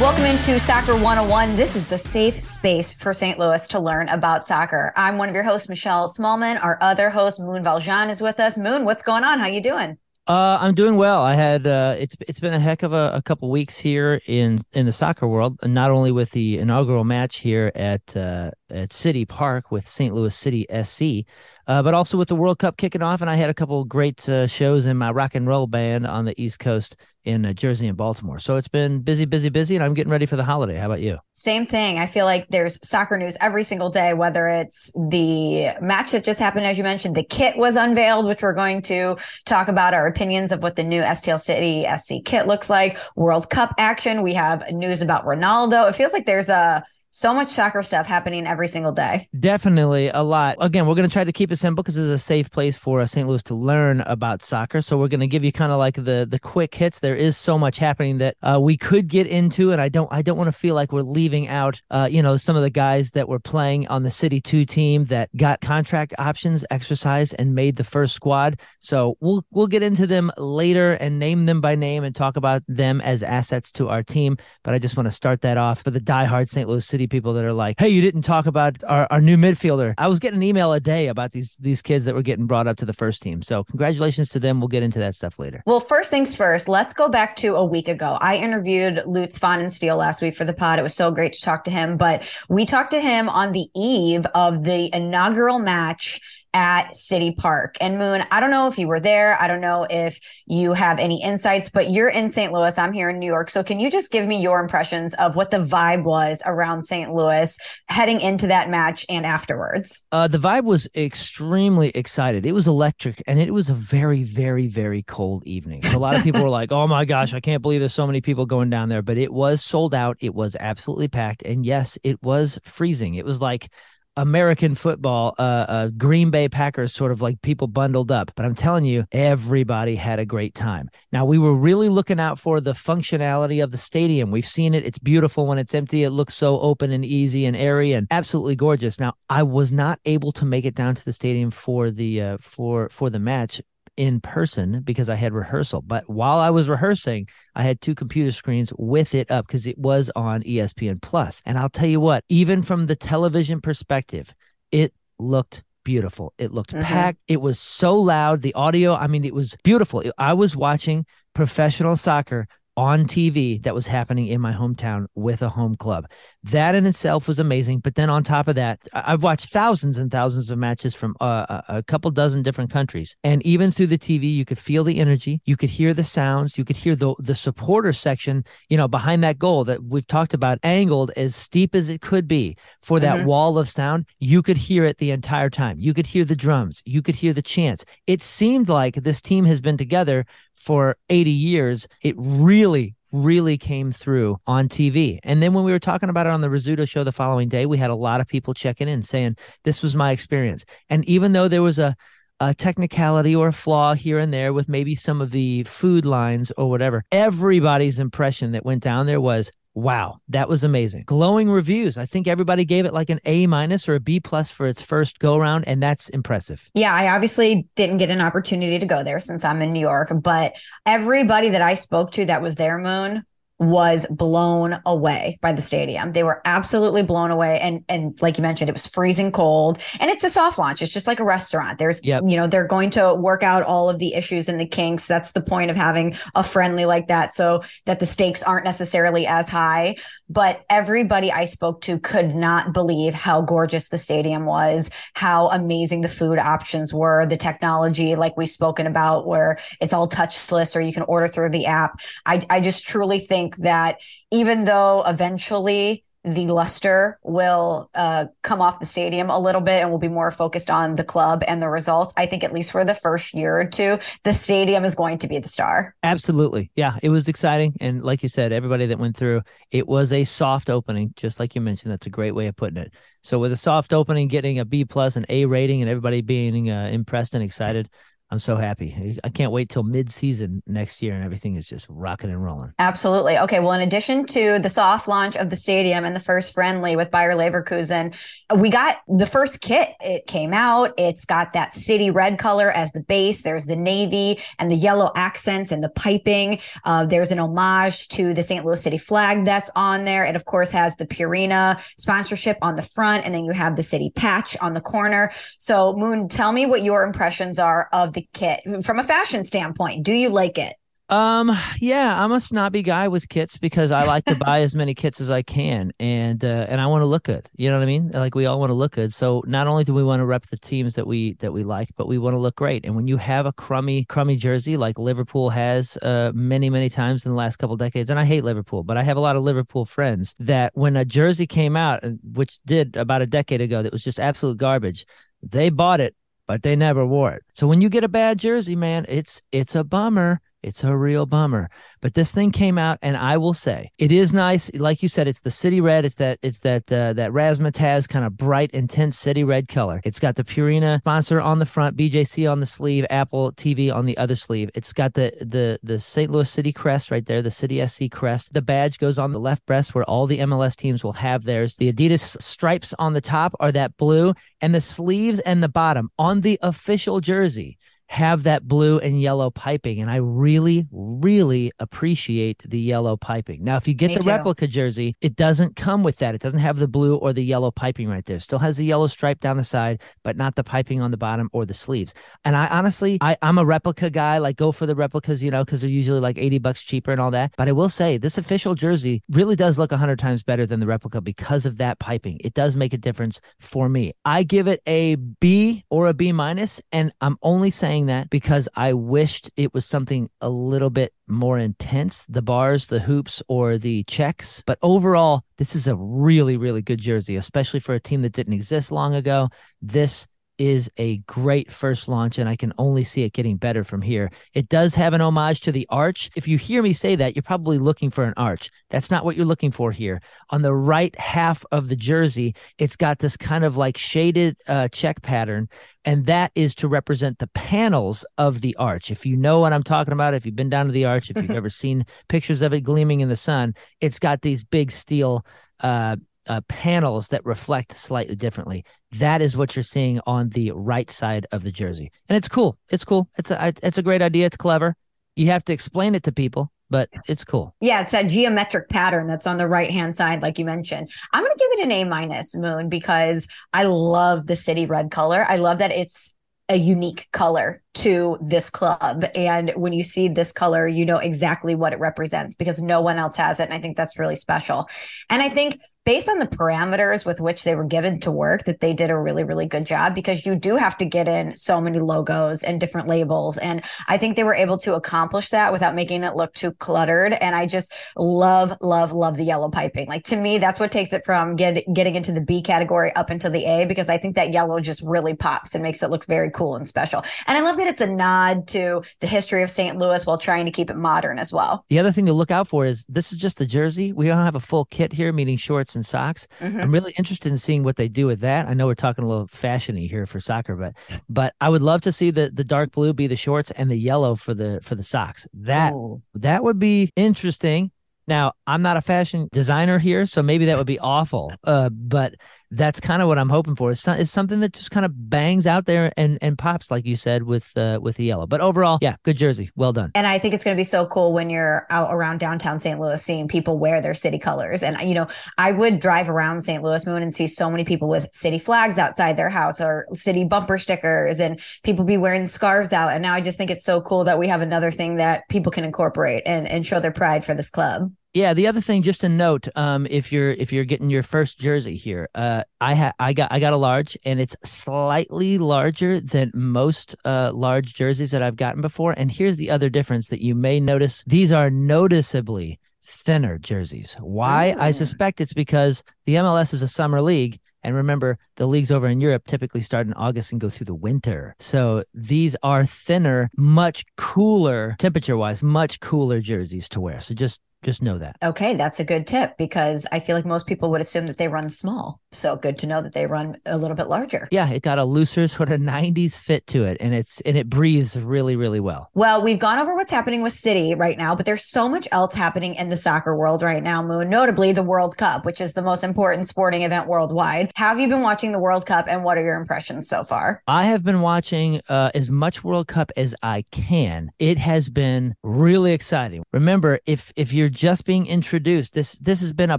Welcome 0.00 0.24
into 0.24 0.58
Soccer 0.58 0.94
101. 0.94 1.56
This 1.56 1.76
is 1.76 1.88
the 1.88 1.98
safe 1.98 2.40
space 2.40 2.94
for 2.94 3.12
St. 3.12 3.38
Louis 3.38 3.68
to 3.68 3.80
learn 3.80 4.08
about 4.08 4.46
soccer. 4.46 4.94
I'm 4.96 5.18
one 5.18 5.28
of 5.28 5.34
your 5.34 5.44
hosts, 5.44 5.68
Michelle 5.68 6.08
Smallman. 6.08 6.62
Our 6.62 6.78
other 6.80 7.10
host, 7.10 7.40
Moon 7.40 7.62
Valjean, 7.62 8.08
is 8.08 8.22
with 8.22 8.40
us. 8.40 8.56
Moon, 8.56 8.86
what's 8.86 9.02
going 9.02 9.24
on? 9.24 9.40
How 9.40 9.48
you 9.48 9.60
doing? 9.60 9.98
Uh, 10.28 10.58
I'm 10.60 10.74
doing 10.74 10.96
well. 10.96 11.22
I 11.22 11.34
had 11.34 11.66
uh, 11.66 11.96
it's 11.98 12.14
it's 12.28 12.38
been 12.38 12.52
a 12.52 12.60
heck 12.60 12.82
of 12.82 12.92
a, 12.92 13.12
a 13.14 13.22
couple 13.22 13.48
weeks 13.50 13.78
here 13.78 14.20
in 14.26 14.58
in 14.74 14.84
the 14.84 14.92
soccer 14.92 15.26
world, 15.26 15.58
and 15.62 15.72
not 15.72 15.90
only 15.90 16.12
with 16.12 16.32
the 16.32 16.58
inaugural 16.58 17.02
match 17.02 17.36
here 17.36 17.72
at 17.74 18.14
uh, 18.14 18.50
at 18.68 18.92
City 18.92 19.24
Park 19.24 19.70
with 19.70 19.88
St. 19.88 20.14
Louis 20.14 20.34
City 20.34 20.66
SC, 20.82 21.24
uh, 21.68 21.82
but 21.82 21.92
also 21.92 22.16
with 22.16 22.28
the 22.28 22.34
World 22.34 22.58
Cup 22.58 22.78
kicking 22.78 23.02
off. 23.02 23.20
And 23.20 23.28
I 23.28 23.36
had 23.36 23.50
a 23.50 23.54
couple 23.54 23.84
great 23.84 24.26
uh, 24.28 24.46
shows 24.46 24.86
in 24.86 24.96
my 24.96 25.10
rock 25.10 25.34
and 25.34 25.46
roll 25.46 25.66
band 25.66 26.06
on 26.06 26.24
the 26.24 26.40
East 26.42 26.58
Coast 26.58 26.96
in 27.24 27.44
uh, 27.44 27.52
Jersey 27.52 27.86
and 27.86 27.96
Baltimore. 27.96 28.38
So 28.38 28.56
it's 28.56 28.68
been 28.68 29.02
busy, 29.02 29.26
busy, 29.26 29.50
busy, 29.50 29.76
and 29.76 29.84
I'm 29.84 29.92
getting 29.92 30.10
ready 30.10 30.24
for 30.24 30.36
the 30.36 30.44
holiday. 30.44 30.76
How 30.76 30.86
about 30.86 31.02
you? 31.02 31.18
Same 31.34 31.66
thing. 31.66 31.98
I 31.98 32.06
feel 32.06 32.24
like 32.24 32.48
there's 32.48 32.78
soccer 32.88 33.18
news 33.18 33.36
every 33.38 33.64
single 33.64 33.90
day, 33.90 34.14
whether 34.14 34.48
it's 34.48 34.90
the 34.94 35.74
match 35.82 36.12
that 36.12 36.24
just 36.24 36.40
happened, 36.40 36.64
as 36.64 36.78
you 36.78 36.84
mentioned, 36.84 37.14
the 37.14 37.22
kit 37.22 37.58
was 37.58 37.76
unveiled, 37.76 38.24
which 38.24 38.40
we're 38.40 38.54
going 38.54 38.80
to 38.82 39.18
talk 39.44 39.68
about 39.68 39.92
our 39.92 40.06
opinions 40.06 40.52
of 40.52 40.62
what 40.62 40.76
the 40.76 40.84
new 40.84 41.02
STL 41.02 41.38
City 41.38 41.86
SC 41.96 42.24
kit 42.24 42.46
looks 42.46 42.70
like, 42.70 42.96
World 43.14 43.50
Cup 43.50 43.74
action. 43.76 44.22
We 44.22 44.32
have 44.34 44.72
news 44.72 45.02
about 45.02 45.26
Ronaldo. 45.26 45.86
It 45.86 45.96
feels 45.96 46.14
like 46.14 46.24
there's 46.24 46.48
a 46.48 46.82
so 47.18 47.34
much 47.34 47.50
soccer 47.50 47.82
stuff 47.82 48.06
happening 48.06 48.46
every 48.46 48.68
single 48.68 48.92
day. 48.92 49.28
Definitely 49.40 50.08
a 50.08 50.22
lot. 50.22 50.56
Again, 50.60 50.86
we're 50.86 50.94
going 50.94 51.08
to 51.08 51.12
try 51.12 51.24
to 51.24 51.32
keep 51.32 51.50
it 51.50 51.56
simple 51.56 51.82
because 51.82 51.98
it's 51.98 52.08
a 52.08 52.16
safe 52.16 52.48
place 52.48 52.76
for 52.76 53.00
uh, 53.00 53.08
St. 53.08 53.26
Louis 53.26 53.42
to 53.44 53.56
learn 53.56 54.02
about 54.02 54.40
soccer. 54.40 54.80
So 54.80 54.96
we're 54.96 55.08
going 55.08 55.18
to 55.18 55.26
give 55.26 55.42
you 55.42 55.50
kind 55.50 55.72
of 55.72 55.78
like 55.78 55.96
the 55.96 56.28
the 56.30 56.38
quick 56.38 56.72
hits. 56.72 57.00
There 57.00 57.16
is 57.16 57.36
so 57.36 57.58
much 57.58 57.78
happening 57.78 58.18
that 58.18 58.36
uh, 58.40 58.60
we 58.62 58.76
could 58.76 59.08
get 59.08 59.26
into, 59.26 59.72
and 59.72 59.82
I 59.82 59.88
don't 59.88 60.08
I 60.12 60.22
don't 60.22 60.36
want 60.36 60.46
to 60.46 60.52
feel 60.52 60.76
like 60.76 60.92
we're 60.92 61.02
leaving 61.02 61.48
out, 61.48 61.82
uh, 61.90 62.08
you 62.08 62.22
know, 62.22 62.36
some 62.36 62.54
of 62.54 62.62
the 62.62 62.70
guys 62.70 63.10
that 63.12 63.28
were 63.28 63.40
playing 63.40 63.88
on 63.88 64.04
the 64.04 64.10
City 64.10 64.40
Two 64.40 64.64
team 64.64 65.06
that 65.06 65.28
got 65.36 65.60
contract 65.60 66.14
options 66.18 66.64
exercised 66.70 67.34
and 67.36 67.52
made 67.52 67.74
the 67.74 67.84
first 67.84 68.14
squad. 68.14 68.60
So 68.78 69.16
we'll 69.20 69.44
we'll 69.50 69.66
get 69.66 69.82
into 69.82 70.06
them 70.06 70.30
later 70.38 70.92
and 70.92 71.18
name 71.18 71.46
them 71.46 71.60
by 71.60 71.74
name 71.74 72.04
and 72.04 72.14
talk 72.14 72.36
about 72.36 72.62
them 72.68 73.00
as 73.00 73.24
assets 73.24 73.72
to 73.72 73.88
our 73.88 74.04
team. 74.04 74.36
But 74.62 74.74
I 74.74 74.78
just 74.78 74.96
want 74.96 75.08
to 75.08 75.10
start 75.10 75.40
that 75.40 75.56
off 75.56 75.82
for 75.82 75.90
the 75.90 76.00
diehard 76.00 76.48
St. 76.48 76.68
Louis 76.68 76.86
City 76.86 77.07
people 77.08 77.32
that 77.34 77.44
are 77.44 77.52
like, 77.52 77.76
"Hey, 77.78 77.88
you 77.88 78.00
didn't 78.00 78.22
talk 78.22 78.46
about 78.46 78.82
our, 78.84 79.06
our 79.10 79.20
new 79.20 79.36
midfielder." 79.36 79.94
I 79.98 80.08
was 80.08 80.18
getting 80.18 80.38
an 80.38 80.42
email 80.42 80.72
a 80.72 80.80
day 80.80 81.08
about 81.08 81.32
these 81.32 81.56
these 81.60 81.82
kids 81.82 82.04
that 82.04 82.14
were 82.14 82.22
getting 82.22 82.46
brought 82.46 82.66
up 82.66 82.76
to 82.78 82.84
the 82.84 82.92
first 82.92 83.22
team. 83.22 83.42
So 83.42 83.64
congratulations 83.64 84.28
to 84.30 84.40
them. 84.40 84.60
We'll 84.60 84.68
get 84.68 84.82
into 84.82 84.98
that 85.00 85.14
stuff 85.14 85.38
later. 85.38 85.62
Well, 85.66 85.80
first 85.80 86.10
things 86.10 86.34
first, 86.34 86.68
let's 86.68 86.92
go 86.92 87.08
back 87.08 87.36
to 87.36 87.54
a 87.54 87.64
week 87.64 87.88
ago. 87.88 88.18
I 88.20 88.36
interviewed 88.36 89.02
Lutz 89.06 89.38
Pfannenstiel 89.38 89.96
last 89.96 90.22
week 90.22 90.36
for 90.36 90.44
the 90.44 90.52
pod. 90.52 90.78
It 90.78 90.82
was 90.82 90.94
so 90.94 91.10
great 91.10 91.32
to 91.34 91.40
talk 91.40 91.64
to 91.64 91.70
him, 91.70 91.96
but 91.96 92.22
we 92.48 92.64
talked 92.64 92.90
to 92.92 93.00
him 93.00 93.28
on 93.28 93.52
the 93.52 93.68
eve 93.74 94.26
of 94.34 94.64
the 94.64 94.90
inaugural 94.94 95.58
match 95.58 96.20
at 96.54 96.96
City 96.96 97.30
Park. 97.30 97.76
And 97.80 97.98
Moon, 97.98 98.24
I 98.30 98.40
don't 98.40 98.50
know 98.50 98.68
if 98.68 98.78
you 98.78 98.88
were 98.88 99.00
there. 99.00 99.40
I 99.40 99.46
don't 99.46 99.60
know 99.60 99.86
if 99.88 100.18
you 100.46 100.72
have 100.72 100.98
any 100.98 101.22
insights, 101.22 101.68
but 101.68 101.90
you're 101.90 102.08
in 102.08 102.30
St. 102.30 102.52
Louis. 102.52 102.76
I'm 102.78 102.92
here 102.92 103.10
in 103.10 103.18
New 103.18 103.26
York. 103.26 103.50
So 103.50 103.62
can 103.62 103.80
you 103.80 103.90
just 103.90 104.10
give 104.10 104.26
me 104.26 104.40
your 104.40 104.60
impressions 104.60 105.14
of 105.14 105.36
what 105.36 105.50
the 105.50 105.58
vibe 105.58 106.04
was 106.04 106.42
around 106.46 106.84
St. 106.84 107.12
Louis 107.12 107.56
heading 107.88 108.20
into 108.20 108.46
that 108.46 108.70
match 108.70 109.04
and 109.08 109.26
afterwards? 109.26 110.04
Uh, 110.10 110.28
the 110.28 110.38
vibe 110.38 110.64
was 110.64 110.88
extremely 110.94 111.90
excited. 111.90 112.46
It 112.46 112.52
was 112.52 112.66
electric 112.66 113.22
and 113.26 113.38
it 113.38 113.52
was 113.52 113.68
a 113.68 113.74
very, 113.74 114.22
very, 114.22 114.66
very 114.66 115.02
cold 115.02 115.46
evening. 115.46 115.82
So 115.82 115.96
a 115.96 115.98
lot 115.98 116.16
of 116.16 116.22
people 116.22 116.42
were 116.42 116.48
like, 116.58 116.72
oh 116.72 116.86
my 116.86 117.04
gosh, 117.04 117.34
I 117.34 117.40
can't 117.40 117.62
believe 117.62 117.80
there's 117.80 117.94
so 117.94 118.06
many 118.06 118.20
people 118.20 118.46
going 118.46 118.70
down 118.70 118.88
there. 118.88 119.02
But 119.02 119.18
it 119.18 119.32
was 119.32 119.62
sold 119.62 119.94
out. 119.94 120.16
It 120.20 120.34
was 120.34 120.56
absolutely 120.58 121.08
packed. 121.08 121.42
And 121.42 121.66
yes, 121.66 121.98
it 122.02 122.22
was 122.22 122.58
freezing. 122.64 123.14
It 123.16 123.24
was 123.24 123.40
like 123.40 123.70
American 124.18 124.74
football, 124.74 125.36
uh, 125.38 125.42
uh, 125.42 125.88
Green 125.96 126.30
Bay 126.30 126.48
Packers, 126.48 126.92
sort 126.92 127.12
of 127.12 127.22
like 127.22 127.40
people 127.40 127.68
bundled 127.68 128.10
up. 128.10 128.32
But 128.34 128.44
I'm 128.46 128.54
telling 128.54 128.84
you, 128.84 129.04
everybody 129.12 129.94
had 129.94 130.18
a 130.18 130.26
great 130.26 130.56
time. 130.56 130.90
Now, 131.12 131.24
we 131.24 131.38
were 131.38 131.54
really 131.54 131.88
looking 131.88 132.18
out 132.18 132.36
for 132.36 132.60
the 132.60 132.72
functionality 132.72 133.62
of 133.62 133.70
the 133.70 133.76
stadium. 133.78 134.32
We've 134.32 134.44
seen 134.44 134.74
it. 134.74 134.84
It's 134.84 134.98
beautiful 134.98 135.46
when 135.46 135.58
it's 135.58 135.72
empty. 135.72 136.02
It 136.02 136.10
looks 136.10 136.34
so 136.34 136.58
open 136.58 136.90
and 136.90 137.04
easy 137.04 137.46
and 137.46 137.56
airy 137.56 137.92
and 137.92 138.08
absolutely 138.10 138.56
gorgeous. 138.56 138.98
Now, 138.98 139.14
I 139.30 139.44
was 139.44 139.70
not 139.70 140.00
able 140.04 140.32
to 140.32 140.44
make 140.44 140.64
it 140.64 140.74
down 140.74 140.96
to 140.96 141.04
the 141.04 141.12
stadium 141.12 141.52
for 141.52 141.92
the 141.92 142.20
uh, 142.20 142.38
for 142.40 142.88
for 142.88 143.10
the 143.10 143.20
match 143.20 143.62
in 143.98 144.20
person 144.20 144.80
because 144.82 145.10
I 145.10 145.16
had 145.16 145.34
rehearsal. 145.34 145.82
But 145.82 146.08
while 146.08 146.38
I 146.38 146.50
was 146.50 146.68
rehearsing, 146.68 147.28
I 147.56 147.64
had 147.64 147.80
two 147.80 147.96
computer 147.96 148.30
screens 148.30 148.72
with 148.78 149.12
it 149.12 149.30
up 149.30 149.46
because 149.46 149.66
it 149.66 149.76
was 149.76 150.08
on 150.14 150.42
ESPN 150.44 151.02
Plus. 151.02 151.42
And 151.44 151.58
I'll 151.58 151.68
tell 151.68 151.88
you 151.88 152.00
what, 152.00 152.24
even 152.28 152.62
from 152.62 152.86
the 152.86 152.94
television 152.94 153.60
perspective, 153.60 154.32
it 154.70 154.94
looked 155.18 155.64
beautiful. 155.84 156.32
It 156.38 156.52
looked 156.52 156.70
mm-hmm. 156.70 156.84
packed. 156.84 157.18
It 157.26 157.40
was 157.40 157.58
so 157.58 157.98
loud. 157.98 158.40
The 158.40 158.54
audio, 158.54 158.94
I 158.94 159.08
mean, 159.08 159.24
it 159.24 159.34
was 159.34 159.56
beautiful. 159.64 160.04
I 160.16 160.32
was 160.34 160.54
watching 160.54 161.04
professional 161.34 161.96
soccer 161.96 162.46
on 162.76 163.06
TV 163.06 163.60
that 163.64 163.74
was 163.74 163.88
happening 163.88 164.28
in 164.28 164.40
my 164.40 164.52
hometown 164.52 165.06
with 165.16 165.42
a 165.42 165.48
home 165.48 165.74
club. 165.74 166.08
That 166.44 166.74
in 166.76 166.86
itself 166.86 167.26
was 167.26 167.40
amazing. 167.40 167.80
But 167.80 167.96
then 167.96 168.08
on 168.08 168.22
top 168.22 168.46
of 168.46 168.54
that, 168.54 168.80
I've 168.92 169.24
watched 169.24 169.50
thousands 169.50 169.98
and 169.98 170.10
thousands 170.10 170.50
of 170.50 170.58
matches 170.58 170.94
from 170.94 171.16
uh, 171.20 171.62
a 171.68 171.82
couple 171.82 172.10
dozen 172.12 172.42
different 172.42 172.70
countries, 172.70 173.16
and 173.24 173.44
even 173.44 173.70
through 173.70 173.88
the 173.88 173.98
TV, 173.98 174.32
you 174.32 174.44
could 174.44 174.58
feel 174.58 174.84
the 174.84 174.98
energy, 175.00 175.40
you 175.44 175.56
could 175.56 175.70
hear 175.70 175.92
the 175.92 176.04
sounds, 176.04 176.56
you 176.56 176.64
could 176.64 176.76
hear 176.76 176.94
the 176.94 177.14
the 177.18 177.34
supporter 177.34 177.92
section, 177.92 178.44
you 178.68 178.76
know, 178.76 178.86
behind 178.86 179.24
that 179.24 179.38
goal 179.38 179.64
that 179.64 179.82
we've 179.82 180.06
talked 180.06 180.32
about, 180.32 180.58
angled 180.62 181.10
as 181.16 181.34
steep 181.34 181.74
as 181.74 181.88
it 181.88 182.00
could 182.00 182.28
be 182.28 182.56
for 182.82 183.00
that 183.00 183.18
mm-hmm. 183.18 183.26
wall 183.26 183.58
of 183.58 183.68
sound. 183.68 184.06
You 184.20 184.40
could 184.42 184.56
hear 184.56 184.84
it 184.84 184.98
the 184.98 185.10
entire 185.10 185.50
time. 185.50 185.78
You 185.80 185.92
could 185.92 186.06
hear 186.06 186.24
the 186.24 186.36
drums, 186.36 186.82
you 186.84 187.02
could 187.02 187.16
hear 187.16 187.32
the 187.32 187.42
chants. 187.42 187.84
It 188.06 188.22
seemed 188.22 188.68
like 188.68 188.94
this 188.94 189.20
team 189.20 189.44
has 189.44 189.60
been 189.60 189.76
together 189.76 190.24
for 190.54 190.96
80 191.08 191.30
years. 191.30 191.88
It 192.02 192.14
really 192.18 192.94
really 193.12 193.56
came 193.56 193.92
through 193.92 194.38
on 194.46 194.68
TV. 194.68 195.18
And 195.22 195.42
then 195.42 195.54
when 195.54 195.64
we 195.64 195.72
were 195.72 195.78
talking 195.78 196.08
about 196.08 196.26
it 196.26 196.32
on 196.32 196.40
the 196.40 196.48
Rizzuto 196.48 196.88
show 196.88 197.04
the 197.04 197.12
following 197.12 197.48
day, 197.48 197.66
we 197.66 197.78
had 197.78 197.90
a 197.90 197.94
lot 197.94 198.20
of 198.20 198.26
people 198.26 198.54
checking 198.54 198.88
in 198.88 199.02
saying, 199.02 199.36
This 199.64 199.82
was 199.82 199.96
my 199.96 200.12
experience. 200.12 200.64
And 200.90 201.04
even 201.06 201.32
though 201.32 201.48
there 201.48 201.62
was 201.62 201.78
a 201.78 201.96
a 202.40 202.54
technicality 202.54 203.34
or 203.34 203.48
a 203.48 203.52
flaw 203.52 203.94
here 203.94 204.18
and 204.18 204.32
there 204.32 204.52
with 204.52 204.68
maybe 204.68 204.94
some 204.94 205.20
of 205.20 205.30
the 205.30 205.64
food 205.64 206.04
lines 206.04 206.52
or 206.56 206.70
whatever. 206.70 207.04
Everybody's 207.12 207.98
impression 207.98 208.52
that 208.52 208.64
went 208.64 208.82
down 208.82 209.06
there 209.06 209.20
was 209.20 209.50
Wow, 209.78 210.18
that 210.30 210.48
was 210.48 210.64
amazing. 210.64 211.04
Glowing 211.06 211.48
reviews. 211.48 211.98
I 211.98 212.04
think 212.04 212.26
everybody 212.26 212.64
gave 212.64 212.84
it 212.84 212.92
like 212.92 213.10
an 213.10 213.20
A 213.26 213.46
minus 213.46 213.88
or 213.88 213.94
a 213.94 214.00
B 214.00 214.18
plus 214.18 214.50
for 214.50 214.66
its 214.66 214.82
first 214.82 215.20
go 215.20 215.38
round, 215.38 215.68
and 215.68 215.80
that's 215.80 216.08
impressive. 216.08 216.68
Yeah, 216.74 216.92
I 216.92 217.14
obviously 217.14 217.68
didn't 217.76 217.98
get 217.98 218.10
an 218.10 218.20
opportunity 218.20 218.80
to 218.80 218.86
go 218.86 219.04
there 219.04 219.20
since 219.20 219.44
I'm 219.44 219.62
in 219.62 219.72
New 219.72 219.78
York, 219.78 220.10
but 220.20 220.54
everybody 220.84 221.50
that 221.50 221.62
I 221.62 221.74
spoke 221.74 222.10
to 222.12 222.24
that 222.24 222.42
was 222.42 222.56
there, 222.56 222.76
Moon, 222.78 223.24
was 223.58 224.06
blown 224.08 224.80
away 224.86 225.38
by 225.42 225.52
the 225.52 225.62
stadium. 225.62 226.12
They 226.12 226.22
were 226.22 226.40
absolutely 226.44 227.02
blown 227.02 227.30
away. 227.30 227.58
And 227.60 227.84
and 227.88 228.20
like 228.22 228.38
you 228.38 228.42
mentioned, 228.42 228.70
it 228.70 228.72
was 228.72 228.86
freezing 228.86 229.32
cold. 229.32 229.78
And 229.98 230.10
it's 230.10 230.22
a 230.22 230.30
soft 230.30 230.58
launch. 230.58 230.80
It's 230.80 230.92
just 230.92 231.06
like 231.06 231.18
a 231.18 231.24
restaurant. 231.24 231.78
There's 231.78 232.00
yep. 232.04 232.22
you 232.26 232.36
know, 232.36 232.46
they're 232.46 232.66
going 232.66 232.90
to 232.90 233.14
work 233.14 233.42
out 233.42 233.64
all 233.64 233.90
of 233.90 233.98
the 233.98 234.14
issues 234.14 234.48
and 234.48 234.60
the 234.60 234.66
kinks. 234.66 235.06
That's 235.06 235.32
the 235.32 235.40
point 235.40 235.70
of 235.70 235.76
having 235.76 236.16
a 236.34 236.42
friendly 236.42 236.84
like 236.84 237.08
that, 237.08 237.34
so 237.34 237.62
that 237.86 238.00
the 238.00 238.06
stakes 238.06 238.42
aren't 238.42 238.64
necessarily 238.64 239.26
as 239.26 239.48
high. 239.48 239.96
But 240.28 240.64
everybody 240.70 241.32
I 241.32 241.44
spoke 241.44 241.80
to 241.82 241.98
could 241.98 242.34
not 242.34 242.72
believe 242.72 243.14
how 243.14 243.40
gorgeous 243.40 243.88
the 243.88 243.98
stadium 243.98 244.44
was, 244.44 244.90
how 245.14 245.48
amazing 245.48 246.02
the 246.02 246.08
food 246.08 246.38
options 246.38 246.94
were, 246.94 247.26
the 247.26 247.36
technology, 247.36 248.14
like 248.14 248.36
we've 248.36 248.48
spoken 248.48 248.86
about, 248.86 249.26
where 249.26 249.58
it's 249.80 249.92
all 249.92 250.08
touchless 250.08 250.76
or 250.76 250.80
you 250.80 250.92
can 250.92 251.02
order 251.04 251.26
through 251.26 251.50
the 251.50 251.66
app. 251.66 251.98
I 252.24 252.40
I 252.50 252.60
just 252.60 252.86
truly 252.86 253.18
think 253.18 253.47
think 253.48 253.64
that 253.64 253.98
even 254.30 254.64
though 254.64 255.02
eventually 255.06 256.04
the 256.24 256.48
luster 256.48 257.18
will 257.22 257.88
uh, 257.94 258.26
come 258.42 258.60
off 258.60 258.80
the 258.80 258.84
stadium 258.84 259.30
a 259.30 259.38
little 259.38 259.60
bit 259.60 259.80
and 259.80 259.90
will 259.90 259.98
be 259.98 260.08
more 260.08 260.30
focused 260.30 260.68
on 260.68 260.96
the 260.96 261.04
club 261.04 261.42
and 261.46 261.62
the 261.62 261.68
results. 261.68 262.12
I 262.16 262.26
think 262.26 262.42
at 262.44 262.52
least 262.52 262.72
for 262.72 262.84
the 262.84 262.94
first 262.94 263.32
year 263.32 263.58
or 263.58 263.64
two, 263.64 263.98
the 264.24 264.32
stadium 264.32 264.84
is 264.84 264.94
going 264.94 265.18
to 265.18 265.28
be 265.28 265.38
the 265.38 265.48
star. 265.48 265.94
Absolutely. 266.02 266.70
Yeah, 266.74 266.98
it 267.02 267.08
was 267.08 267.28
exciting. 267.28 267.76
And 267.80 268.02
like 268.02 268.22
you 268.22 268.28
said, 268.28 268.52
everybody 268.52 268.86
that 268.86 268.98
went 268.98 269.16
through, 269.16 269.42
it 269.70 269.86
was 269.86 270.12
a 270.12 270.24
soft 270.24 270.68
opening, 270.68 271.14
just 271.16 271.38
like 271.38 271.54
you 271.54 271.60
mentioned. 271.60 271.92
That's 271.92 272.06
a 272.06 272.10
great 272.10 272.34
way 272.34 272.48
of 272.48 272.56
putting 272.56 272.78
it. 272.78 272.92
So 273.22 273.38
with 273.38 273.52
a 273.52 273.56
soft 273.56 273.92
opening, 273.94 274.28
getting 274.28 274.58
a 274.58 274.64
B 274.64 274.84
plus 274.84 275.16
and 275.16 275.24
A 275.28 275.46
rating 275.46 275.80
and 275.82 275.90
everybody 275.90 276.20
being 276.20 276.68
uh, 276.68 276.90
impressed 276.92 277.34
and 277.34 277.44
excited, 277.44 277.88
I'm 278.30 278.38
so 278.38 278.56
happy. 278.56 279.18
I 279.24 279.30
can't 279.30 279.52
wait 279.52 279.70
till 279.70 279.82
mid-season 279.82 280.62
next 280.66 281.00
year 281.00 281.14
and 281.14 281.24
everything 281.24 281.56
is 281.56 281.66
just 281.66 281.86
rocking 281.88 282.28
and 282.28 282.44
rolling. 282.44 282.72
Absolutely. 282.78 283.38
Okay. 283.38 283.58
Well, 283.58 283.72
in 283.72 283.80
addition 283.80 284.26
to 284.26 284.58
the 284.58 284.68
soft 284.68 285.08
launch 285.08 285.34
of 285.34 285.48
the 285.48 285.56
stadium 285.56 286.04
and 286.04 286.14
the 286.14 286.20
first 286.20 286.52
friendly 286.52 286.94
with 286.94 287.10
Bayer 287.10 287.32
Leverkusen, 287.32 288.14
we 288.54 288.68
got 288.68 288.98
the 289.08 289.24
first 289.24 289.62
kit. 289.62 289.94
It 290.00 290.26
came 290.26 290.52
out. 290.52 290.92
It's 290.98 291.24
got 291.24 291.54
that 291.54 291.72
city 291.72 292.10
red 292.10 292.38
color 292.38 292.70
as 292.70 292.92
the 292.92 293.00
base. 293.00 293.40
There's 293.40 293.64
the 293.64 293.76
navy 293.76 294.38
and 294.58 294.70
the 294.70 294.76
yellow 294.76 295.10
accents 295.16 295.72
and 295.72 295.82
the 295.82 295.88
piping. 295.88 296.58
Uh, 296.84 297.06
there's 297.06 297.30
an 297.30 297.38
homage 297.38 298.08
to 298.08 298.34
the 298.34 298.42
St. 298.42 298.62
Louis 298.62 298.82
City 298.82 298.98
flag 298.98 299.46
that's 299.46 299.70
on 299.74 300.04
there. 300.04 300.24
It 300.24 300.36
of 300.36 300.44
course 300.44 300.70
has 300.72 300.94
the 300.96 301.06
Purina 301.06 301.80
sponsorship 301.96 302.58
on 302.60 302.76
the 302.76 302.82
front, 302.82 303.24
and 303.24 303.34
then 303.34 303.46
you 303.46 303.52
have 303.52 303.76
the 303.76 303.82
city 303.82 304.10
patch 304.14 304.54
on 304.58 304.74
the 304.74 304.82
corner. 304.82 305.32
So, 305.58 305.94
Moon, 305.94 306.28
tell 306.28 306.52
me 306.52 306.66
what 306.66 306.82
your 306.82 307.04
impressions 307.04 307.58
are 307.58 307.88
of 307.90 308.17
the 308.18 308.28
kit 308.32 308.84
from 308.84 308.98
a 308.98 309.04
fashion 309.04 309.44
standpoint. 309.44 310.04
Do 310.04 310.12
you 310.12 310.28
like 310.28 310.58
it? 310.58 310.74
Um, 311.10 311.56
yeah, 311.78 312.22
I'm 312.22 312.32
a 312.32 312.40
snobby 312.40 312.82
guy 312.82 313.08
with 313.08 313.30
kits 313.30 313.56
because 313.56 313.92
I 313.92 314.04
like 314.04 314.26
to 314.26 314.34
buy 314.46 314.60
as 314.60 314.74
many 314.74 314.94
kits 314.94 315.22
as 315.22 315.30
I 315.30 315.40
can, 315.40 315.90
and 315.98 316.44
uh, 316.44 316.66
and 316.68 316.82
I 316.82 316.86
want 316.86 317.00
to 317.00 317.06
look 317.06 317.24
good. 317.24 317.48
You 317.56 317.70
know 317.70 317.76
what 317.76 317.82
I 317.82 317.86
mean? 317.86 318.10
Like 318.10 318.34
we 318.34 318.44
all 318.44 318.60
want 318.60 318.68
to 318.68 318.74
look 318.74 318.92
good. 318.92 319.14
So 319.14 319.42
not 319.46 319.66
only 319.66 319.84
do 319.84 319.94
we 319.94 320.04
want 320.04 320.20
to 320.20 320.26
rep 320.26 320.44
the 320.46 320.58
teams 320.58 320.96
that 320.96 321.06
we 321.06 321.32
that 321.34 321.52
we 321.52 321.64
like, 321.64 321.88
but 321.96 322.08
we 322.08 322.18
want 322.18 322.34
to 322.34 322.38
look 322.38 322.56
great. 322.56 322.84
And 322.84 322.94
when 322.94 323.08
you 323.08 323.16
have 323.16 323.46
a 323.46 323.52
crummy 323.52 324.04
crummy 324.04 324.36
jersey 324.36 324.76
like 324.76 324.98
Liverpool 324.98 325.48
has 325.48 325.96
uh, 326.02 326.32
many 326.34 326.68
many 326.68 326.90
times 326.90 327.24
in 327.24 327.32
the 327.32 327.38
last 327.38 327.56
couple 327.56 327.76
decades, 327.78 328.10
and 328.10 328.20
I 328.20 328.26
hate 328.26 328.44
Liverpool, 328.44 328.82
but 328.82 328.98
I 328.98 329.02
have 329.02 329.16
a 329.16 329.20
lot 329.20 329.36
of 329.36 329.42
Liverpool 329.42 329.86
friends 329.86 330.34
that 330.40 330.72
when 330.74 330.94
a 330.94 331.06
jersey 331.06 331.46
came 331.46 331.74
out, 331.74 332.04
which 332.22 332.58
did 332.66 332.96
about 332.96 333.22
a 333.22 333.26
decade 333.26 333.62
ago, 333.62 333.82
that 333.82 333.92
was 333.92 334.04
just 334.04 334.20
absolute 334.20 334.58
garbage. 334.58 335.06
They 335.42 335.70
bought 335.70 336.00
it 336.00 336.14
but 336.48 336.62
they 336.62 336.74
never 336.74 337.06
wore 337.06 337.30
it. 337.30 337.44
So 337.52 337.68
when 337.68 337.80
you 337.80 337.88
get 337.88 338.02
a 338.02 338.08
bad 338.08 338.38
jersey, 338.38 338.74
man, 338.74 339.06
it's 339.08 339.42
it's 339.52 339.76
a 339.76 339.84
bummer. 339.84 340.40
It's 340.68 340.84
a 340.84 340.94
real 340.94 341.24
bummer. 341.24 341.70
But 342.00 342.14
this 342.14 342.30
thing 342.30 342.52
came 342.52 342.78
out, 342.78 342.98
and 343.02 343.16
I 343.16 343.38
will 343.38 343.54
say 343.54 343.90
it 343.98 344.12
is 344.12 344.32
nice. 344.34 344.70
Like 344.74 345.02
you 345.02 345.08
said, 345.08 345.26
it's 345.26 345.40
the 345.40 345.50
city 345.50 345.80
red. 345.80 346.04
It's 346.04 346.16
that 346.16 346.38
it's 346.42 346.60
that 346.60 346.92
uh, 346.92 347.14
that 347.14 347.32
razzmatazz 347.32 348.08
kind 348.08 348.24
of 348.24 348.36
bright, 348.36 348.70
intense 348.72 349.18
city 349.18 349.44
red 349.44 349.66
color. 349.68 350.00
It's 350.04 350.20
got 350.20 350.36
the 350.36 350.44
Purina 350.44 350.98
sponsor 351.00 351.40
on 351.40 351.58
the 351.58 351.66
front, 351.66 351.96
BJC 351.96 352.50
on 352.50 352.60
the 352.60 352.66
sleeve, 352.66 353.06
Apple 353.10 353.52
TV 353.52 353.92
on 353.92 354.06
the 354.06 354.16
other 354.18 354.36
sleeve. 354.36 354.70
It's 354.74 354.92
got 354.92 355.14
the 355.14 355.32
the 355.40 355.80
the 355.82 355.98
St. 355.98 356.30
Louis 356.30 356.48
City 356.48 356.72
crest 356.72 357.10
right 357.10 357.24
there, 357.24 357.42
the 357.42 357.50
City 357.50 357.84
SC 357.84 358.10
crest. 358.10 358.52
The 358.52 358.62
badge 358.62 358.98
goes 358.98 359.18
on 359.18 359.32
the 359.32 359.40
left 359.40 359.64
breast 359.66 359.94
where 359.94 360.04
all 360.04 360.26
the 360.26 360.40
MLS 360.40 360.76
teams 360.76 361.02
will 361.02 361.14
have 361.14 361.44
theirs. 361.44 361.76
The 361.76 361.92
Adidas 361.92 362.40
stripes 362.42 362.94
on 362.98 363.14
the 363.14 363.20
top 363.20 363.54
are 363.58 363.72
that 363.72 363.96
blue, 363.96 364.34
and 364.60 364.74
the 364.74 364.80
sleeves 364.80 365.40
and 365.40 365.62
the 365.62 365.68
bottom 365.68 366.10
on 366.18 366.42
the 366.42 366.58
official 366.62 367.20
jersey 367.20 367.78
have 368.08 368.44
that 368.44 368.66
blue 368.66 368.98
and 368.98 369.20
yellow 369.20 369.50
piping. 369.50 370.00
And 370.00 370.10
I 370.10 370.16
really, 370.16 370.86
really 370.90 371.70
appreciate 371.78 372.62
the 372.66 372.80
yellow 372.80 373.16
piping. 373.16 373.62
Now, 373.62 373.76
if 373.76 373.86
you 373.86 373.94
get 373.94 374.08
Me 374.08 374.14
the 374.14 374.20
too. 374.20 374.28
replica 374.30 374.66
jersey, 374.66 375.16
it 375.20 375.36
doesn't 375.36 375.76
come 375.76 376.02
with 376.02 376.16
that. 376.16 376.34
It 376.34 376.40
doesn't 376.40 376.58
have 376.58 376.78
the 376.78 376.88
blue 376.88 377.16
or 377.16 377.32
the 377.32 377.44
yellow 377.44 377.70
piping 377.70 378.08
right 378.08 378.24
there. 378.24 378.40
Still 378.40 378.58
has 378.60 378.78
the 378.78 378.84
yellow 378.84 379.06
stripe 379.06 379.40
down 379.40 379.56
the 379.56 379.64
side, 379.64 380.00
but 380.22 380.36
not 380.36 380.56
the 380.56 380.64
piping 380.64 381.00
on 381.00 381.10
the 381.10 381.16
bottom 381.16 381.50
or 381.52 381.66
the 381.66 381.74
sleeves. 381.74 382.14
And 382.44 382.56
I 382.56 382.66
honestly, 382.68 383.18
I, 383.20 383.36
I'm 383.42 383.58
a 383.58 383.64
replica 383.64 384.10
guy, 384.10 384.38
like 384.38 384.56
go 384.56 384.72
for 384.72 384.86
the 384.86 384.94
replicas, 384.94 385.44
you 385.44 385.50
know, 385.50 385.64
because 385.64 385.82
they're 385.82 385.90
usually 385.90 386.20
like 386.20 386.38
80 386.38 386.58
bucks 386.58 386.82
cheaper 386.82 387.12
and 387.12 387.20
all 387.20 387.30
that. 387.32 387.52
But 387.56 387.68
I 387.68 387.72
will 387.72 387.90
say 387.90 388.16
this 388.16 388.38
official 388.38 388.74
jersey 388.74 389.22
really 389.28 389.56
does 389.56 389.78
look 389.78 389.90
100 389.90 390.18
times 390.18 390.42
better 390.42 390.66
than 390.66 390.80
the 390.80 390.86
replica 390.86 391.20
because 391.20 391.66
of 391.66 391.76
that 391.76 391.98
piping. 391.98 392.38
It 392.40 392.54
does 392.54 392.74
make 392.74 392.92
a 392.94 392.98
difference 392.98 393.40
for 393.60 393.88
me. 393.88 394.14
I 394.24 394.44
give 394.44 394.66
it 394.66 394.80
a 394.86 395.16
B 395.16 395.84
or 395.90 396.06
a 396.06 396.14
B 396.14 396.32
minus, 396.32 396.80
and 396.90 397.12
I'm 397.20 397.36
only 397.42 397.70
saying 397.70 397.97
saying 397.98 398.06
that 398.06 398.30
because 398.30 398.68
I 398.74 398.92
wished 398.92 399.50
it 399.56 399.74
was 399.74 399.84
something 399.84 400.30
a 400.40 400.48
little 400.48 400.90
bit 400.90 401.12
more 401.26 401.58
intense 401.58 402.26
the 402.26 402.42
bars, 402.42 402.86
the 402.86 403.00
hoops, 403.00 403.42
or 403.48 403.78
the 403.78 404.04
checks. 404.04 404.62
But 404.66 404.78
overall, 404.82 405.42
this 405.56 405.74
is 405.74 405.88
a 405.88 405.96
really, 405.96 406.56
really 406.56 406.82
good 406.82 407.00
jersey, 407.00 407.36
especially 407.36 407.80
for 407.80 407.94
a 407.94 408.00
team 408.00 408.22
that 408.22 408.32
didn't 408.32 408.52
exist 408.52 408.92
long 408.92 409.14
ago. 409.14 409.48
This 409.82 410.26
is 410.58 410.90
a 410.96 411.18
great 411.18 411.72
first 411.72 412.08
launch, 412.08 412.38
and 412.38 412.48
I 412.48 412.56
can 412.56 412.72
only 412.78 413.04
see 413.04 413.22
it 413.22 413.32
getting 413.32 413.56
better 413.56 413.84
from 413.84 414.02
here. 414.02 414.30
It 414.54 414.68
does 414.68 414.94
have 414.96 415.14
an 415.14 415.20
homage 415.20 415.60
to 415.62 415.72
the 415.72 415.86
arch. 415.88 416.30
If 416.36 416.48
you 416.48 416.58
hear 416.58 416.82
me 416.82 416.92
say 416.92 417.14
that, 417.16 417.36
you're 417.36 417.42
probably 417.42 417.78
looking 417.78 418.10
for 418.10 418.24
an 418.24 418.34
arch. 418.36 418.70
That's 418.90 419.10
not 419.10 419.24
what 419.24 419.36
you're 419.36 419.46
looking 419.46 419.70
for 419.70 419.92
here. 419.92 420.20
On 420.50 420.62
the 420.62 420.74
right 420.74 421.16
half 421.18 421.64
of 421.70 421.88
the 421.88 421.96
jersey, 421.96 422.54
it's 422.78 422.96
got 422.96 423.20
this 423.20 423.36
kind 423.36 423.64
of 423.64 423.76
like 423.76 423.96
shaded 423.96 424.56
uh, 424.66 424.88
check 424.88 425.22
pattern, 425.22 425.68
and 426.04 426.26
that 426.26 426.50
is 426.54 426.74
to 426.76 426.88
represent 426.88 427.38
the 427.38 427.48
panels 427.48 428.26
of 428.36 428.60
the 428.60 428.74
arch. 428.76 429.10
If 429.10 429.24
you 429.24 429.36
know 429.36 429.60
what 429.60 429.72
I'm 429.72 429.84
talking 429.84 430.12
about, 430.12 430.34
if 430.34 430.44
you've 430.44 430.56
been 430.56 430.70
down 430.70 430.86
to 430.86 430.92
the 430.92 431.04
arch, 431.04 431.30
if 431.30 431.36
you've 431.36 431.50
ever 431.56 431.70
seen 431.70 432.04
pictures 432.28 432.62
of 432.62 432.72
it 432.72 432.80
gleaming 432.80 433.20
in 433.20 433.28
the 433.28 433.36
sun, 433.36 433.74
it's 434.00 434.18
got 434.18 434.42
these 434.42 434.64
big 434.64 434.90
steel 434.90 435.46
uh, 435.80 436.16
uh, 436.48 436.60
panels 436.68 437.28
that 437.28 437.44
reflect 437.44 437.92
slightly 437.92 438.34
differently. 438.34 438.84
That 439.12 439.40
is 439.40 439.56
what 439.56 439.76
you're 439.76 439.82
seeing 439.82 440.20
on 440.26 440.50
the 440.50 440.72
right 440.72 441.10
side 441.10 441.46
of 441.52 441.62
the 441.62 441.70
jersey, 441.70 442.10
and 442.28 442.36
it's 442.36 442.48
cool. 442.48 442.78
It's 442.90 443.04
cool. 443.04 443.28
It's 443.38 443.50
a 443.50 443.72
it's 443.82 443.98
a 443.98 444.02
great 444.02 444.22
idea. 444.22 444.46
It's 444.46 444.56
clever. 444.56 444.94
You 445.36 445.46
have 445.46 445.64
to 445.66 445.72
explain 445.72 446.14
it 446.14 446.24
to 446.24 446.32
people, 446.32 446.72
but 446.90 447.08
it's 447.28 447.44
cool. 447.44 447.74
Yeah, 447.80 448.00
it's 448.00 448.10
that 448.10 448.28
geometric 448.28 448.88
pattern 448.88 449.26
that's 449.26 449.46
on 449.46 449.58
the 449.58 449.68
right 449.68 449.90
hand 449.90 450.16
side, 450.16 450.42
like 450.42 450.58
you 450.58 450.64
mentioned. 450.64 451.08
I'm 451.32 451.44
going 451.44 451.52
to 451.52 451.58
give 451.58 451.78
it 451.78 451.84
an 451.84 451.92
A 451.92 452.04
minus, 452.04 452.56
Moon, 452.56 452.88
because 452.88 453.46
I 453.72 453.84
love 453.84 454.46
the 454.46 454.56
city 454.56 454.86
red 454.86 455.10
color. 455.10 455.46
I 455.48 455.56
love 455.56 455.78
that 455.78 455.92
it's 455.92 456.34
a 456.68 456.76
unique 456.76 457.28
color 457.32 457.82
to 457.94 458.36
this 458.40 458.68
club. 458.68 459.24
And 459.34 459.70
when 459.74 459.92
you 459.92 460.02
see 460.02 460.28
this 460.28 460.52
color, 460.52 460.86
you 460.86 461.06
know 461.06 461.18
exactly 461.18 461.74
what 461.74 461.92
it 461.92 461.98
represents 461.98 462.54
because 462.56 462.80
no 462.80 463.00
one 463.00 463.18
else 463.18 463.36
has 463.36 463.58
it. 463.58 463.64
And 463.64 463.74
I 463.74 463.80
think 463.80 463.96
that's 463.96 464.18
really 464.18 464.36
special. 464.36 464.88
And 465.30 465.40
I 465.40 465.48
think 465.48 465.80
based 466.08 466.30
on 466.30 466.38
the 466.38 466.46
parameters 466.46 467.26
with 467.26 467.38
which 467.38 467.64
they 467.64 467.74
were 467.74 467.84
given 467.84 468.18
to 468.18 468.30
work 468.30 468.64
that 468.64 468.80
they 468.80 468.94
did 468.94 469.10
a 469.10 469.18
really 469.18 469.44
really 469.44 469.66
good 469.66 469.84
job 469.84 470.14
because 470.14 470.46
you 470.46 470.56
do 470.56 470.74
have 470.76 470.96
to 470.96 471.04
get 471.04 471.28
in 471.28 471.54
so 471.54 471.82
many 471.82 472.00
logos 472.00 472.64
and 472.64 472.80
different 472.80 473.08
labels. 473.08 473.58
And 473.58 473.84
i 474.06 474.16
think 474.16 474.34
they 474.34 474.42
were 474.42 474.54
able 474.54 474.78
to 474.78 474.94
accomplish 474.94 475.50
that 475.50 475.70
without 475.70 475.94
making 475.94 476.24
it 476.24 476.34
look 476.34 476.54
too 476.54 476.72
cluttered. 476.72 477.34
And 477.34 477.54
i 477.54 477.66
just 477.66 477.92
love 478.16 478.74
love 478.80 479.12
love 479.12 479.36
the 479.36 479.44
yellow 479.44 479.68
piping. 479.68 480.08
Like 480.08 480.22
to 480.24 480.36
me 480.36 480.56
that's 480.56 480.80
what 480.80 480.90
takes 480.90 481.12
it 481.12 481.26
from 481.26 481.56
get, 481.56 481.84
getting 481.92 482.14
into 482.14 482.32
the 482.32 482.40
b 482.40 482.62
category 482.62 483.14
up 483.14 483.30
into 483.30 483.50
the 483.50 483.66
a 483.66 483.84
because 483.84 484.08
i 484.08 484.16
think 484.16 484.34
that 484.36 484.50
yellow 484.50 484.80
just 484.80 485.02
really 485.02 485.34
pops 485.34 485.74
and 485.74 485.82
makes 485.82 486.02
it 486.02 486.08
look 486.08 486.24
very 486.24 486.50
cool 486.50 486.74
and 486.74 486.88
special. 486.88 487.22
And 487.46 487.58
i 487.58 487.60
love 487.60 487.76
that 487.76 487.86
it's 487.86 488.00
a 488.00 488.06
nod 488.06 488.66
to 488.68 489.02
the 489.20 489.26
history 489.26 489.62
of 489.62 489.70
st 489.70 489.98
louis 489.98 490.24
while 490.24 490.38
trying 490.38 490.64
to 490.64 490.70
keep 490.70 490.88
it 490.88 490.96
modern 490.96 491.38
as 491.38 491.52
well. 491.52 491.84
The 491.90 491.98
other 491.98 492.12
thing 492.12 492.24
to 492.24 492.32
look 492.32 492.50
out 492.50 492.66
for 492.66 492.86
is 492.86 493.04
this 493.10 493.30
is 493.30 493.36
just 493.36 493.58
the 493.58 493.66
jersey. 493.66 494.14
We 494.14 494.28
don't 494.28 494.38
have 494.38 494.54
a 494.54 494.60
full 494.60 494.86
kit 494.86 495.12
here 495.12 495.34
meaning 495.34 495.58
shorts 495.58 495.97
and 495.98 496.06
socks. 496.06 496.46
Mm-hmm. 496.60 496.80
I'm 496.80 496.92
really 496.92 497.12
interested 497.18 497.50
in 497.50 497.58
seeing 497.58 497.82
what 497.82 497.96
they 497.96 498.08
do 498.08 498.26
with 498.26 498.40
that. 498.40 498.66
I 498.66 498.74
know 498.74 498.86
we're 498.86 498.94
talking 498.94 499.24
a 499.24 499.28
little 499.28 499.48
fashiony 499.48 500.08
here 500.08 500.26
for 500.26 500.40
soccer, 500.40 500.76
but 500.76 500.94
but 501.28 501.54
I 501.60 501.68
would 501.68 501.82
love 501.82 502.00
to 502.02 502.12
see 502.12 502.30
the 502.30 502.50
the 502.52 502.64
dark 502.64 502.92
blue 502.92 503.12
be 503.12 503.26
the 503.26 503.36
shorts 503.36 503.70
and 503.72 503.90
the 503.90 503.96
yellow 503.96 504.34
for 504.34 504.54
the 504.54 504.80
for 504.82 504.94
the 504.94 505.02
socks. 505.02 505.46
That 505.54 505.92
Ooh. 505.92 506.22
that 506.34 506.62
would 506.62 506.78
be 506.78 507.10
interesting. 507.16 507.90
Now, 508.26 508.52
I'm 508.66 508.82
not 508.82 508.98
a 508.98 509.00
fashion 509.02 509.48
designer 509.52 509.98
here, 509.98 510.26
so 510.26 510.42
maybe 510.42 510.66
that 510.66 510.76
would 510.76 510.86
be 510.86 510.98
awful. 510.98 511.50
Uh, 511.64 511.88
but 511.88 512.34
that's 512.70 513.00
kind 513.00 513.22
of 513.22 513.28
what 513.28 513.38
I'm 513.38 513.48
hoping 513.48 513.76
for. 513.76 513.90
It's, 513.90 514.06
it's 514.06 514.30
something 514.30 514.60
that 514.60 514.72
just 514.72 514.90
kind 514.90 515.06
of 515.06 515.30
bangs 515.30 515.66
out 515.66 515.86
there 515.86 516.12
and 516.16 516.38
and 516.42 516.58
pops, 516.58 516.90
like 516.90 517.06
you 517.06 517.16
said, 517.16 517.44
with 517.44 517.70
uh, 517.76 517.98
with 518.00 518.16
the 518.16 518.24
yellow. 518.24 518.46
But 518.46 518.60
overall, 518.60 518.98
yeah, 519.00 519.16
good 519.22 519.36
jersey, 519.36 519.70
well 519.76 519.92
done. 519.92 520.12
And 520.14 520.26
I 520.26 520.38
think 520.38 520.54
it's 520.54 520.64
going 520.64 520.76
to 520.76 520.80
be 520.80 520.84
so 520.84 521.06
cool 521.06 521.32
when 521.32 521.50
you're 521.50 521.86
out 521.90 522.12
around 522.12 522.40
downtown 522.40 522.78
St. 522.78 522.98
Louis, 523.00 523.22
seeing 523.22 523.48
people 523.48 523.78
wear 523.78 524.00
their 524.00 524.14
city 524.14 524.38
colors. 524.38 524.82
And 524.82 525.00
you 525.08 525.14
know, 525.14 525.28
I 525.56 525.72
would 525.72 526.00
drive 526.00 526.28
around 526.28 526.62
St. 526.62 526.82
Louis 526.82 527.06
Moon 527.06 527.22
and 527.22 527.34
see 527.34 527.46
so 527.46 527.70
many 527.70 527.84
people 527.84 528.08
with 528.08 528.28
city 528.32 528.58
flags 528.58 528.98
outside 528.98 529.36
their 529.36 529.50
house 529.50 529.80
or 529.80 530.06
city 530.12 530.44
bumper 530.44 530.78
stickers, 530.78 531.40
and 531.40 531.60
people 531.82 532.04
be 532.04 532.16
wearing 532.16 532.46
scarves 532.46 532.92
out. 532.92 533.12
And 533.12 533.22
now 533.22 533.34
I 533.34 533.40
just 533.40 533.58
think 533.58 533.70
it's 533.70 533.84
so 533.84 534.00
cool 534.00 534.24
that 534.24 534.38
we 534.38 534.48
have 534.48 534.60
another 534.60 534.90
thing 534.90 535.16
that 535.16 535.48
people 535.48 535.72
can 535.72 535.84
incorporate 535.84 536.42
and 536.46 536.68
and 536.68 536.86
show 536.86 537.00
their 537.00 537.12
pride 537.12 537.44
for 537.44 537.54
this 537.54 537.70
club. 537.70 538.12
Yeah, 538.38 538.54
the 538.54 538.68
other 538.68 538.80
thing, 538.80 539.02
just 539.02 539.24
a 539.24 539.28
note, 539.28 539.66
um, 539.74 540.06
if 540.08 540.30
you're 540.30 540.52
if 540.52 540.72
you're 540.72 540.84
getting 540.84 541.10
your 541.10 541.24
first 541.24 541.58
jersey 541.58 541.96
here, 541.96 542.28
uh, 542.36 542.62
I 542.80 542.94
ha- 542.94 543.12
I 543.18 543.32
got 543.32 543.50
I 543.50 543.58
got 543.58 543.72
a 543.72 543.76
large, 543.76 544.16
and 544.24 544.38
it's 544.38 544.54
slightly 544.62 545.58
larger 545.58 546.20
than 546.20 546.52
most 546.54 547.16
uh 547.24 547.50
large 547.52 547.94
jerseys 547.94 548.30
that 548.30 548.40
I've 548.40 548.54
gotten 548.54 548.80
before. 548.80 549.10
And 549.10 549.28
here's 549.28 549.56
the 549.56 549.70
other 549.70 549.90
difference 549.90 550.28
that 550.28 550.40
you 550.40 550.54
may 550.54 550.78
notice: 550.78 551.24
these 551.26 551.50
are 551.50 551.68
noticeably 551.68 552.78
thinner 553.04 553.58
jerseys. 553.58 554.16
Why? 554.20 554.76
I 554.78 554.92
suspect 554.92 555.40
it's 555.40 555.52
because 555.52 556.04
the 556.24 556.36
MLS 556.36 556.72
is 556.72 556.82
a 556.82 556.88
summer 556.88 557.20
league. 557.20 557.58
And 557.82 557.96
remember, 557.96 558.38
the 558.54 558.66
leagues 558.66 558.92
over 558.92 559.08
in 559.08 559.20
Europe 559.20 559.46
typically 559.46 559.80
start 559.80 560.06
in 560.06 560.12
August 560.12 560.52
and 560.52 560.60
go 560.60 560.68
through 560.68 560.86
the 560.86 560.94
winter. 560.94 561.56
So 561.58 562.04
these 562.14 562.54
are 562.62 562.84
thinner, 562.84 563.50
much 563.56 564.04
cooler, 564.16 564.94
temperature 564.98 565.36
wise, 565.36 565.60
much 565.60 565.98
cooler 565.98 566.40
jerseys 566.40 566.88
to 566.90 567.00
wear. 567.00 567.20
So 567.20 567.34
just 567.34 567.60
just 567.82 568.02
know 568.02 568.18
that. 568.18 568.36
Okay, 568.42 568.74
that's 568.74 568.98
a 568.98 569.04
good 569.04 569.26
tip 569.26 569.56
because 569.56 570.06
I 570.10 570.20
feel 570.20 570.34
like 570.34 570.44
most 570.44 570.66
people 570.66 570.90
would 570.90 571.00
assume 571.00 571.26
that 571.26 571.36
they 571.36 571.48
run 571.48 571.70
small. 571.70 572.20
So 572.32 572.56
good 572.56 572.76
to 572.78 572.86
know 572.86 573.00
that 573.02 573.14
they 573.14 573.26
run 573.26 573.56
a 573.64 573.78
little 573.78 573.96
bit 573.96 574.08
larger. 574.08 574.48
Yeah, 574.50 574.68
it 574.70 574.82
got 574.82 574.98
a 574.98 575.04
looser 575.04 575.46
sort 575.48 575.70
of 575.70 575.80
90s 575.80 576.38
fit 576.38 576.66
to 576.68 576.84
it 576.84 576.96
and 577.00 577.14
it's 577.14 577.40
and 577.42 577.56
it 577.56 577.68
breathes 577.68 578.18
really 578.18 578.56
really 578.56 578.80
well. 578.80 579.10
Well, 579.14 579.42
we've 579.42 579.58
gone 579.58 579.78
over 579.78 579.94
what's 579.94 580.10
happening 580.10 580.42
with 580.42 580.52
City 580.52 580.94
right 580.94 581.16
now, 581.16 581.34
but 581.34 581.46
there's 581.46 581.64
so 581.70 581.88
much 581.88 582.08
else 582.12 582.34
happening 582.34 582.74
in 582.74 582.88
the 582.88 582.96
soccer 582.96 583.36
world 583.36 583.62
right 583.62 583.82
now, 583.82 584.02
Moon, 584.02 584.28
notably 584.28 584.72
the 584.72 584.82
World 584.82 585.16
Cup, 585.16 585.44
which 585.44 585.60
is 585.60 585.72
the 585.72 585.82
most 585.82 586.04
important 586.04 586.46
sporting 586.46 586.82
event 586.82 587.06
worldwide. 587.06 587.70
Have 587.76 587.98
you 587.98 588.08
been 588.08 588.22
watching 588.22 588.52
the 588.52 588.60
World 588.60 588.86
Cup 588.86 589.06
and 589.08 589.24
what 589.24 589.38
are 589.38 589.42
your 589.42 589.56
impressions 589.56 590.08
so 590.08 590.24
far? 590.24 590.62
I 590.66 590.84
have 590.84 591.04
been 591.04 591.20
watching 591.20 591.80
uh, 591.88 592.10
as 592.14 592.28
much 592.30 592.64
World 592.64 592.88
Cup 592.88 593.10
as 593.16 593.34
I 593.42 593.62
can. 593.70 594.30
It 594.38 594.58
has 594.58 594.88
been 594.88 595.34
really 595.42 595.92
exciting. 595.92 596.42
Remember, 596.52 596.98
if 597.06 597.32
if 597.36 597.52
you're 597.52 597.67
just 597.68 598.04
being 598.04 598.26
introduced, 598.26 598.94
this 598.94 599.18
this 599.18 599.40
has 599.40 599.52
been 599.52 599.70
a 599.70 599.78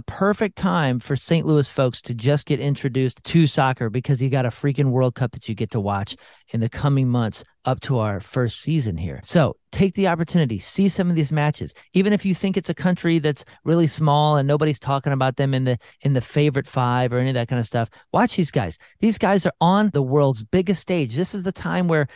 perfect 0.00 0.56
time 0.56 1.00
for 1.00 1.16
St. 1.16 1.46
Louis 1.46 1.68
folks 1.68 2.00
to 2.02 2.14
just 2.14 2.46
get 2.46 2.60
introduced 2.60 3.22
to 3.24 3.46
soccer 3.46 3.90
because 3.90 4.22
you 4.22 4.28
got 4.28 4.46
a 4.46 4.50
freaking 4.50 4.90
World 4.90 5.14
Cup 5.14 5.32
that 5.32 5.48
you 5.48 5.54
get 5.54 5.70
to 5.70 5.80
watch 5.80 6.16
in 6.52 6.60
the 6.60 6.68
coming 6.68 7.08
months 7.08 7.44
up 7.64 7.80
to 7.80 7.98
our 7.98 8.20
first 8.20 8.60
season 8.60 8.96
here. 8.96 9.20
So 9.22 9.56
take 9.70 9.94
the 9.94 10.08
opportunity, 10.08 10.58
see 10.58 10.88
some 10.88 11.10
of 11.10 11.16
these 11.16 11.30
matches. 11.30 11.74
Even 11.92 12.12
if 12.12 12.24
you 12.24 12.34
think 12.34 12.56
it's 12.56 12.70
a 12.70 12.74
country 12.74 13.18
that's 13.18 13.44
really 13.64 13.86
small 13.86 14.36
and 14.36 14.48
nobody's 14.48 14.80
talking 14.80 15.12
about 15.12 15.36
them 15.36 15.52
in 15.54 15.64
the 15.64 15.78
in 16.00 16.14
the 16.14 16.20
favorite 16.20 16.66
five 16.66 17.12
or 17.12 17.18
any 17.18 17.30
of 17.30 17.34
that 17.34 17.48
kind 17.48 17.60
of 17.60 17.66
stuff, 17.66 17.90
watch 18.12 18.36
these 18.36 18.50
guys. 18.50 18.78
These 19.00 19.18
guys 19.18 19.46
are 19.46 19.52
on 19.60 19.90
the 19.90 20.02
world's 20.02 20.42
biggest 20.42 20.80
stage. 20.80 21.14
This 21.14 21.34
is 21.34 21.42
the 21.42 21.52
time 21.52 21.88
where 21.88 22.08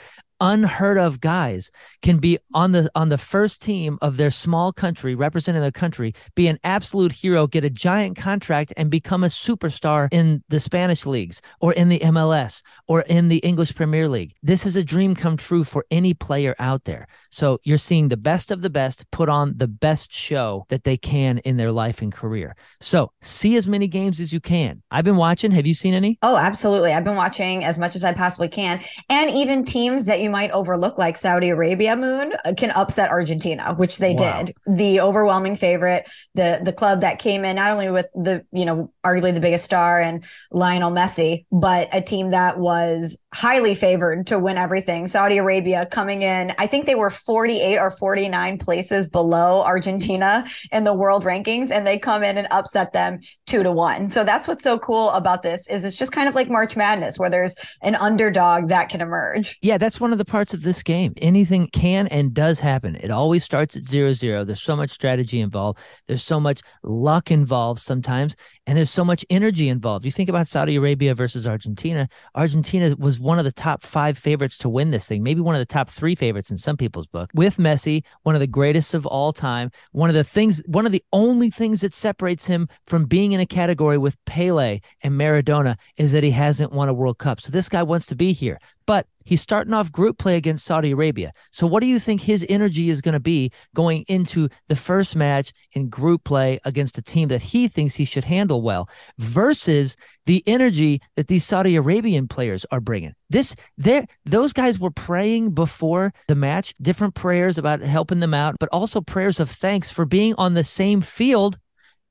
unheard 0.44 0.98
of 0.98 1.22
guys 1.22 1.70
can 2.02 2.18
be 2.18 2.38
on 2.52 2.72
the 2.72 2.90
on 2.94 3.08
the 3.08 3.16
first 3.16 3.62
team 3.62 3.98
of 4.02 4.18
their 4.18 4.30
small 4.30 4.74
country 4.74 5.14
representing 5.14 5.62
their 5.62 5.72
country 5.72 6.14
be 6.34 6.48
an 6.48 6.58
absolute 6.64 7.12
hero 7.12 7.46
get 7.46 7.64
a 7.64 7.70
giant 7.70 8.14
contract 8.14 8.70
and 8.76 8.90
become 8.90 9.24
a 9.24 9.28
superstar 9.28 10.06
in 10.12 10.44
the 10.50 10.60
Spanish 10.60 11.06
leagues 11.06 11.40
or 11.60 11.72
in 11.72 11.88
the 11.88 11.98
MLS 12.00 12.62
or 12.86 13.00
in 13.02 13.28
the 13.28 13.38
English 13.38 13.74
Premier 13.74 14.06
League. 14.06 14.34
This 14.42 14.66
is 14.66 14.76
a 14.76 14.84
dream 14.84 15.14
come 15.14 15.38
true 15.38 15.64
for 15.64 15.86
any 15.90 16.12
player 16.12 16.54
out 16.58 16.84
there. 16.84 17.06
So 17.30 17.58
you're 17.64 17.78
seeing 17.78 18.08
the 18.08 18.18
best 18.18 18.50
of 18.50 18.60
the 18.60 18.68
best 18.70 19.10
put 19.10 19.30
on 19.30 19.54
the 19.56 19.66
best 19.66 20.12
show 20.12 20.66
that 20.68 20.84
they 20.84 20.98
can 20.98 21.38
in 21.38 21.56
their 21.56 21.72
life 21.72 22.02
and 22.02 22.12
career. 22.12 22.54
So 22.82 23.12
see 23.22 23.56
as 23.56 23.66
many 23.66 23.88
games 23.88 24.20
as 24.20 24.30
you 24.30 24.40
can. 24.40 24.82
I've 24.90 25.06
been 25.06 25.16
watching. 25.16 25.52
Have 25.52 25.66
you 25.66 25.74
seen 25.74 25.94
any? 25.94 26.18
Oh, 26.20 26.36
absolutely. 26.36 26.92
I've 26.92 27.04
been 27.04 27.16
watching 27.16 27.64
as 27.64 27.78
much 27.78 27.96
as 27.96 28.04
I 28.04 28.12
possibly 28.12 28.48
can. 28.48 28.82
And 29.08 29.30
even 29.30 29.64
teams 29.64 30.04
that 30.04 30.20
you 30.20 30.33
might 30.34 30.50
overlook, 30.50 30.98
like 30.98 31.16
Saudi 31.16 31.48
Arabia 31.50 31.94
Moon, 31.96 32.32
uh, 32.44 32.52
can 32.56 32.70
upset 32.72 33.10
Argentina, 33.10 33.74
which 33.76 33.98
they 33.98 34.14
Wow. 34.14 34.42
did. 34.42 34.54
The 34.66 35.00
overwhelming 35.00 35.54
favorite, 35.56 36.08
the 36.34 36.58
the 36.62 36.72
club 36.72 37.00
that 37.02 37.18
came 37.20 37.44
in 37.44 37.54
not 37.56 37.70
only 37.70 37.88
with 37.90 38.06
the, 38.14 38.44
you 38.52 38.64
know, 38.66 38.90
arguably 39.06 39.32
the 39.32 39.40
biggest 39.48 39.64
star 39.64 40.00
and 40.00 40.24
Lionel 40.50 40.90
Messi, 40.90 41.44
but 41.52 41.88
a 41.92 42.00
team 42.00 42.30
that 42.30 42.58
was 42.58 43.16
highly 43.32 43.74
favored 43.74 44.26
to 44.28 44.38
win 44.38 44.56
everything. 44.58 45.06
Saudi 45.08 45.38
Arabia 45.38 45.86
coming 45.86 46.22
in, 46.22 46.52
I 46.58 46.66
think 46.68 46.86
they 46.86 46.94
were 46.94 47.10
48 47.10 47.78
or 47.78 47.90
49 47.90 48.58
places 48.58 49.08
below 49.08 49.62
Argentina 49.62 50.44
in 50.72 50.84
the 50.84 50.94
world 50.94 51.24
rankings, 51.24 51.70
and 51.72 51.86
they 51.86 51.98
come 51.98 52.22
in 52.22 52.38
and 52.38 52.46
upset 52.50 52.92
them 52.92 53.18
two 53.46 53.62
to 53.62 53.72
one. 53.72 54.06
So 54.08 54.22
that's 54.24 54.46
what's 54.48 54.62
so 54.64 54.78
cool 54.78 55.10
about 55.10 55.42
this 55.42 55.66
is 55.68 55.84
it's 55.84 55.96
just 55.96 56.12
kind 56.12 56.28
of 56.28 56.34
like 56.34 56.48
March 56.48 56.76
Madness 56.76 57.18
where 57.18 57.30
there's 57.30 57.56
an 57.82 57.94
underdog 57.96 58.68
that 58.68 58.88
can 58.88 59.00
emerge. 59.00 59.58
Yeah, 59.62 59.78
that's 59.78 60.00
one 60.00 60.12
of 60.12 60.13
the 60.18 60.24
parts 60.24 60.54
of 60.54 60.62
this 60.62 60.82
game. 60.82 61.14
Anything 61.18 61.68
can 61.68 62.06
and 62.08 62.34
does 62.34 62.60
happen. 62.60 62.96
It 62.96 63.10
always 63.10 63.44
starts 63.44 63.76
at 63.76 63.84
zero 63.84 64.12
zero. 64.12 64.44
There's 64.44 64.62
so 64.62 64.76
much 64.76 64.90
strategy 64.90 65.40
involved. 65.40 65.78
There's 66.06 66.22
so 66.22 66.40
much 66.40 66.62
luck 66.82 67.30
involved 67.30 67.80
sometimes, 67.80 68.36
and 68.66 68.76
there's 68.76 68.90
so 68.90 69.04
much 69.04 69.24
energy 69.30 69.68
involved. 69.68 70.04
You 70.04 70.10
think 70.10 70.28
about 70.28 70.48
Saudi 70.48 70.76
Arabia 70.76 71.14
versus 71.14 71.46
Argentina. 71.46 72.08
Argentina 72.34 72.94
was 72.98 73.18
one 73.18 73.38
of 73.38 73.44
the 73.44 73.52
top 73.52 73.82
five 73.82 74.18
favorites 74.18 74.58
to 74.58 74.68
win 74.68 74.90
this 74.90 75.06
thing, 75.06 75.22
maybe 75.22 75.40
one 75.40 75.54
of 75.54 75.60
the 75.60 75.64
top 75.66 75.90
three 75.90 76.14
favorites 76.14 76.50
in 76.50 76.58
some 76.58 76.76
people's 76.76 77.06
book. 77.06 77.30
With 77.34 77.56
Messi, 77.56 78.02
one 78.22 78.34
of 78.34 78.40
the 78.40 78.46
greatest 78.46 78.94
of 78.94 79.06
all 79.06 79.32
time. 79.32 79.70
One 79.92 80.10
of 80.10 80.14
the 80.14 80.24
things, 80.24 80.62
one 80.66 80.86
of 80.86 80.92
the 80.92 81.04
only 81.12 81.50
things 81.50 81.80
that 81.80 81.94
separates 81.94 82.46
him 82.46 82.68
from 82.86 83.06
being 83.06 83.32
in 83.32 83.40
a 83.40 83.46
category 83.46 83.98
with 83.98 84.22
Pele 84.24 84.80
and 85.02 85.14
Maradona 85.14 85.76
is 85.96 86.12
that 86.12 86.24
he 86.24 86.30
hasn't 86.30 86.72
won 86.72 86.88
a 86.88 86.94
World 86.94 87.18
Cup. 87.18 87.40
So 87.40 87.50
this 87.50 87.68
guy 87.68 87.82
wants 87.82 88.06
to 88.06 88.16
be 88.16 88.32
here 88.32 88.58
but 88.86 89.06
he's 89.24 89.40
starting 89.40 89.74
off 89.74 89.92
group 89.92 90.18
play 90.18 90.36
against 90.36 90.64
Saudi 90.64 90.90
Arabia. 90.90 91.32
So, 91.50 91.66
what 91.66 91.80
do 91.80 91.86
you 91.86 91.98
think 91.98 92.20
his 92.20 92.46
energy 92.48 92.90
is 92.90 93.00
going 93.00 93.14
to 93.14 93.20
be 93.20 93.50
going 93.74 94.04
into 94.08 94.48
the 94.68 94.76
first 94.76 95.16
match 95.16 95.52
in 95.72 95.88
group 95.88 96.24
play 96.24 96.60
against 96.64 96.98
a 96.98 97.02
team 97.02 97.28
that 97.28 97.42
he 97.42 97.68
thinks 97.68 97.94
he 97.94 98.04
should 98.04 98.24
handle 98.24 98.62
well 98.62 98.88
versus 99.18 99.96
the 100.26 100.42
energy 100.46 101.00
that 101.16 101.28
these 101.28 101.44
Saudi 101.44 101.76
Arabian 101.76 102.28
players 102.28 102.64
are 102.70 102.80
bringing? 102.80 103.14
This, 103.30 103.56
there, 103.76 104.06
those 104.24 104.52
guys 104.52 104.78
were 104.78 104.90
praying 104.90 105.50
before 105.50 106.12
the 106.28 106.34
match, 106.34 106.74
different 106.80 107.14
prayers 107.14 107.58
about 107.58 107.80
helping 107.80 108.20
them 108.20 108.34
out, 108.34 108.56
but 108.60 108.68
also 108.70 109.00
prayers 109.00 109.40
of 109.40 109.50
thanks 109.50 109.90
for 109.90 110.04
being 110.04 110.34
on 110.36 110.54
the 110.54 110.64
same 110.64 111.00
field 111.00 111.58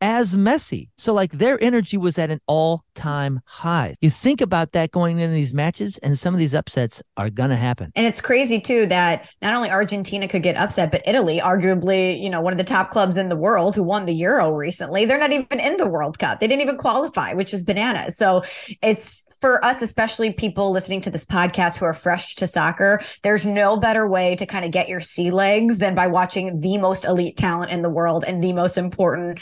as 0.04 0.36
Messi. 0.36 0.90
So 0.98 1.14
like 1.14 1.32
their 1.32 1.58
energy 1.64 1.96
was 1.96 2.20
at 2.20 2.30
an 2.30 2.42
all-time 2.46 3.40
high. 3.46 3.96
You 4.02 4.10
think 4.10 4.42
about 4.42 4.74
that 4.74 4.92
going 4.92 5.20
into 5.20 5.34
these 5.34 5.54
matches 5.54 5.98
and 6.00 6.20
some 6.20 6.34
of 6.34 6.40
these 6.40 6.54
upsets 6.54 7.02
are 7.16 7.30
going 7.30 7.52
to 7.52 7.56
happen. 7.56 7.90
And 7.96 8.06
it's 8.06 8.20
crazy 8.20 8.60
too 8.60 8.86
that 8.88 9.30
not 9.42 9.54
only 9.54 9.70
Argentina 9.70 10.28
could 10.28 10.44
get 10.44 10.58
upset, 10.58 10.92
but 10.92 11.08
Italy, 11.08 11.40
arguably, 11.40 12.22
you 12.22 12.30
know, 12.30 12.42
one 12.42 12.52
of 12.52 12.58
the 12.58 12.66
top 12.66 12.92
clubs 12.92 13.16
in 13.16 13.30
the 13.30 13.38
world 13.38 13.76
who 13.76 13.84
won 13.84 14.04
the 14.04 14.14
Euro 14.16 14.52
recently, 14.52 15.06
they're 15.06 15.18
not 15.18 15.32
even 15.32 15.58
in 15.58 15.78
the 15.78 15.88
World 15.88 16.20
Cup. 16.20 16.42
They 16.42 16.48
didn't 16.48 16.64
even 16.64 16.78
qualify, 16.78 17.34
which 17.34 17.54
is 17.54 17.64
bananas. 17.64 18.18
So 18.18 18.44
it's 18.82 19.24
for 19.40 19.64
us, 19.64 19.82
especially 19.82 20.34
people 20.34 20.72
listening 20.72 21.00
to 21.02 21.12
this 21.12 21.24
podcast 21.24 21.78
who 21.78 21.86
are 21.86 21.94
fresh 21.94 22.36
to 22.36 22.48
soccer, 22.48 23.02
there's 23.22 23.46
no 23.46 23.78
better 23.78 24.06
way 24.06 24.36
to 24.36 24.46
kind 24.46 24.66
of 24.66 24.72
get 24.72 24.90
your 24.90 25.00
sea 25.00 25.32
legs 25.32 25.78
than 25.78 25.96
by 25.96 26.08
watching 26.08 26.60
the 26.60 26.78
most 26.78 27.06
elite 27.06 27.38
talent 27.38 27.72
in 27.72 27.84
the 27.84 27.90
world 27.90 28.26
and 28.28 28.44
the 28.44 28.52
most 28.52 28.78
important 28.78 29.40